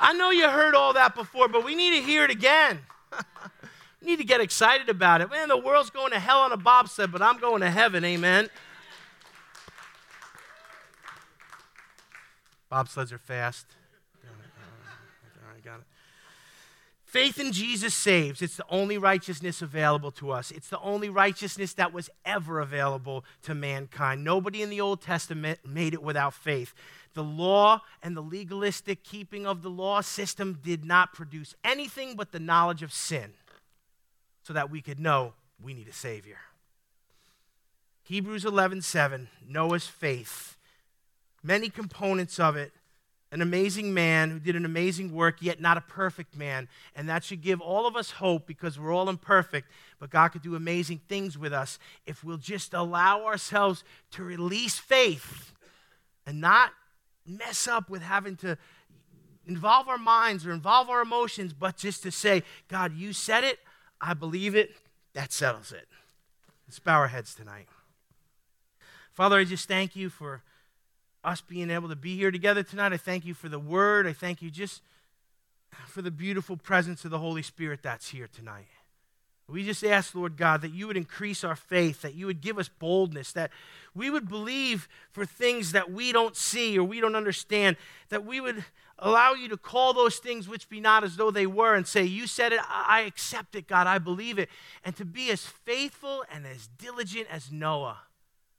I 0.00 0.12
know 0.12 0.30
you 0.30 0.48
heard 0.48 0.74
all 0.74 0.94
that 0.94 1.14
before, 1.14 1.46
but 1.46 1.64
we 1.64 1.76
need 1.76 2.00
to 2.00 2.02
hear 2.02 2.24
it 2.24 2.30
again. 2.30 2.80
You 4.00 4.06
need 4.06 4.16
to 4.18 4.24
get 4.24 4.40
excited 4.40 4.88
about 4.88 5.20
it. 5.20 5.30
Man, 5.30 5.48
the 5.48 5.58
world's 5.58 5.90
going 5.90 6.12
to 6.12 6.18
hell 6.18 6.40
on 6.40 6.52
a 6.52 6.56
bobsled, 6.56 7.12
but 7.12 7.20
I'm 7.20 7.38
going 7.38 7.60
to 7.60 7.70
heaven. 7.70 8.04
Amen. 8.04 8.48
Bobsleds 12.72 13.12
are 13.12 13.18
fast. 13.18 13.66
I 15.56 15.60
got 15.60 15.80
it. 15.80 15.86
Faith 17.04 17.40
in 17.40 17.50
Jesus 17.50 17.92
saves. 17.92 18.40
It's 18.40 18.56
the 18.56 18.64
only 18.70 18.96
righteousness 18.96 19.60
available 19.60 20.12
to 20.12 20.30
us. 20.30 20.52
It's 20.52 20.68
the 20.68 20.78
only 20.78 21.08
righteousness 21.08 21.74
that 21.74 21.92
was 21.92 22.08
ever 22.24 22.60
available 22.60 23.24
to 23.42 23.54
mankind. 23.54 24.22
Nobody 24.22 24.62
in 24.62 24.70
the 24.70 24.80
Old 24.80 25.02
Testament 25.02 25.58
made 25.66 25.92
it 25.92 26.04
without 26.04 26.32
faith. 26.32 26.72
The 27.14 27.24
law 27.24 27.80
and 28.00 28.16
the 28.16 28.22
legalistic 28.22 29.02
keeping 29.02 29.44
of 29.44 29.62
the 29.62 29.70
law 29.70 30.00
system 30.00 30.60
did 30.62 30.84
not 30.84 31.12
produce 31.12 31.56
anything 31.64 32.14
but 32.14 32.30
the 32.30 32.38
knowledge 32.38 32.84
of 32.84 32.92
sin 32.92 33.32
so 34.42 34.52
that 34.52 34.70
we 34.70 34.80
could 34.80 34.98
know 34.98 35.34
we 35.62 35.74
need 35.74 35.88
a 35.88 35.92
Savior. 35.92 36.38
Hebrews 38.02 38.44
11:7, 38.44 39.28
Noah's 39.46 39.86
faith. 39.86 40.56
Many 41.42 41.70
components 41.70 42.38
of 42.38 42.56
it 42.56 42.72
an 43.32 43.42
amazing 43.42 43.94
man 43.94 44.30
who 44.30 44.40
did 44.40 44.56
an 44.56 44.64
amazing 44.64 45.12
work, 45.12 45.40
yet 45.40 45.60
not 45.60 45.76
a 45.76 45.80
perfect 45.82 46.36
man. 46.36 46.68
And 46.96 47.08
that 47.08 47.22
should 47.22 47.42
give 47.42 47.60
all 47.60 47.86
of 47.86 47.94
us 47.94 48.10
hope 48.10 48.46
because 48.46 48.78
we're 48.78 48.92
all 48.92 49.08
imperfect, 49.08 49.70
but 50.00 50.10
God 50.10 50.28
could 50.28 50.42
do 50.42 50.56
amazing 50.56 51.00
things 51.08 51.38
with 51.38 51.52
us 51.52 51.78
if 52.06 52.24
we'll 52.24 52.38
just 52.38 52.74
allow 52.74 53.24
ourselves 53.24 53.84
to 54.12 54.24
release 54.24 54.78
faith 54.78 55.52
and 56.26 56.40
not 56.40 56.72
mess 57.24 57.68
up 57.68 57.88
with 57.88 58.02
having 58.02 58.34
to 58.36 58.58
involve 59.46 59.88
our 59.88 59.98
minds 59.98 60.44
or 60.44 60.50
involve 60.50 60.90
our 60.90 61.00
emotions, 61.00 61.52
but 61.52 61.76
just 61.76 62.02
to 62.02 62.10
say, 62.10 62.42
God, 62.66 62.94
you 62.94 63.12
said 63.12 63.44
it, 63.44 63.60
I 64.00 64.14
believe 64.14 64.54
it, 64.54 64.76
that 65.14 65.32
settles 65.32 65.72
it. 65.72 65.86
Let's 66.66 66.78
bow 66.78 66.98
our 66.98 67.08
heads 67.08 67.34
tonight. 67.34 67.66
Father, 69.12 69.38
I 69.38 69.44
just 69.44 69.68
thank 69.68 69.96
you 69.96 70.08
for 70.08 70.42
us 71.22 71.40
being 71.40 71.70
able 71.70 71.88
to 71.88 71.96
be 71.96 72.16
here 72.16 72.30
together 72.30 72.62
tonight. 72.62 72.92
I 72.92 72.96
thank 72.96 73.26
you 73.26 73.34
for 73.34 73.48
the 73.48 73.58
word. 73.58 74.06
I 74.06 74.12
thank 74.12 74.40
you 74.40 74.50
just 74.50 74.82
for 75.86 76.02
the 76.02 76.10
beautiful 76.10 76.56
presence 76.56 77.04
of 77.04 77.10
the 77.10 77.18
Holy 77.18 77.42
Spirit 77.42 77.80
that's 77.82 78.10
here 78.10 78.28
tonight. 78.32 78.66
We 79.50 79.64
just 79.64 79.84
ask, 79.84 80.14
Lord 80.14 80.36
God, 80.36 80.62
that 80.62 80.72
you 80.72 80.86
would 80.86 80.96
increase 80.96 81.42
our 81.42 81.56
faith, 81.56 82.02
that 82.02 82.14
you 82.14 82.26
would 82.26 82.40
give 82.40 82.58
us 82.58 82.68
boldness, 82.68 83.32
that 83.32 83.50
we 83.94 84.08
would 84.08 84.28
believe 84.28 84.88
for 85.10 85.26
things 85.26 85.72
that 85.72 85.90
we 85.90 86.12
don't 86.12 86.36
see 86.36 86.78
or 86.78 86.84
we 86.84 87.00
don't 87.00 87.16
understand, 87.16 87.76
that 88.10 88.24
we 88.24 88.40
would 88.40 88.64
allow 88.98 89.32
you 89.32 89.48
to 89.48 89.56
call 89.56 89.92
those 89.92 90.16
things 90.18 90.48
which 90.48 90.68
be 90.68 90.80
not 90.80 91.02
as 91.02 91.16
though 91.16 91.30
they 91.30 91.46
were 91.46 91.74
and 91.74 91.86
say, 91.86 92.04
You 92.04 92.26
said 92.26 92.52
it, 92.52 92.60
I 92.68 93.00
accept 93.00 93.54
it, 93.54 93.66
God, 93.66 93.86
I 93.86 93.98
believe 93.98 94.38
it. 94.38 94.48
And 94.84 94.94
to 94.96 95.04
be 95.04 95.30
as 95.30 95.44
faithful 95.44 96.24
and 96.32 96.46
as 96.46 96.68
diligent 96.68 97.26
as 97.30 97.50
Noah 97.50 97.98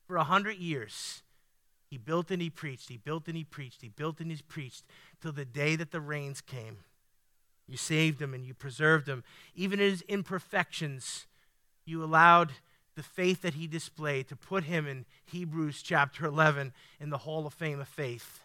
for 0.05 0.17
a 0.17 0.23
hundred 0.25 0.57
years. 0.57 1.23
He 1.89 1.97
built 1.97 2.31
and 2.31 2.41
he 2.41 2.49
preached, 2.49 2.89
he 2.89 2.97
built 2.97 3.27
and 3.27 3.35
he 3.35 3.43
preached, 3.43 3.81
he 3.81 3.89
built 3.89 4.19
and 4.19 4.31
he 4.31 4.41
preached 4.47 4.85
till 5.21 5.33
the 5.33 5.45
day 5.45 5.75
that 5.75 5.91
the 5.91 6.01
rains 6.01 6.41
came. 6.41 6.77
You 7.67 7.77
saved 7.77 8.21
him 8.21 8.33
and 8.33 8.45
you 8.45 8.53
preserved 8.53 9.07
him. 9.07 9.23
Even 9.55 9.79
in 9.79 9.89
his 9.89 10.01
imperfections, 10.03 11.25
you 11.85 12.03
allowed 12.03 12.51
the 12.95 13.03
faith 13.03 13.41
that 13.41 13.53
he 13.53 13.67
displayed 13.67 14.27
to 14.27 14.35
put 14.35 14.65
him 14.65 14.85
in 14.85 15.05
Hebrews 15.25 15.81
chapter 15.81 16.25
11 16.25 16.73
in 16.99 17.09
the 17.09 17.19
Hall 17.19 17.47
of 17.47 17.53
Fame 17.53 17.79
of 17.79 17.87
Faith. 17.87 18.41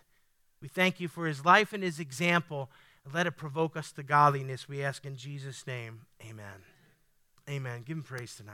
We 0.63 0.69
thank 0.69 1.01
you 1.01 1.09
for 1.09 1.27
his 1.27 1.45
life 1.45 1.73
and 1.73 1.83
his 1.83 1.99
example. 1.99 2.71
And 3.05 3.15
let 3.15 3.27
it 3.27 3.37
provoke 3.37 3.77
us 3.77 3.93
to 3.93 4.03
godliness, 4.03 4.69
we 4.69 4.83
ask 4.83 5.05
in 5.05 5.17
Jesus' 5.17 5.67
name. 5.67 6.03
Amen. 6.29 6.65
Amen. 7.49 7.83
Give 7.85 7.97
him 7.97 8.03
praise 8.03 8.35
tonight. 8.35 8.45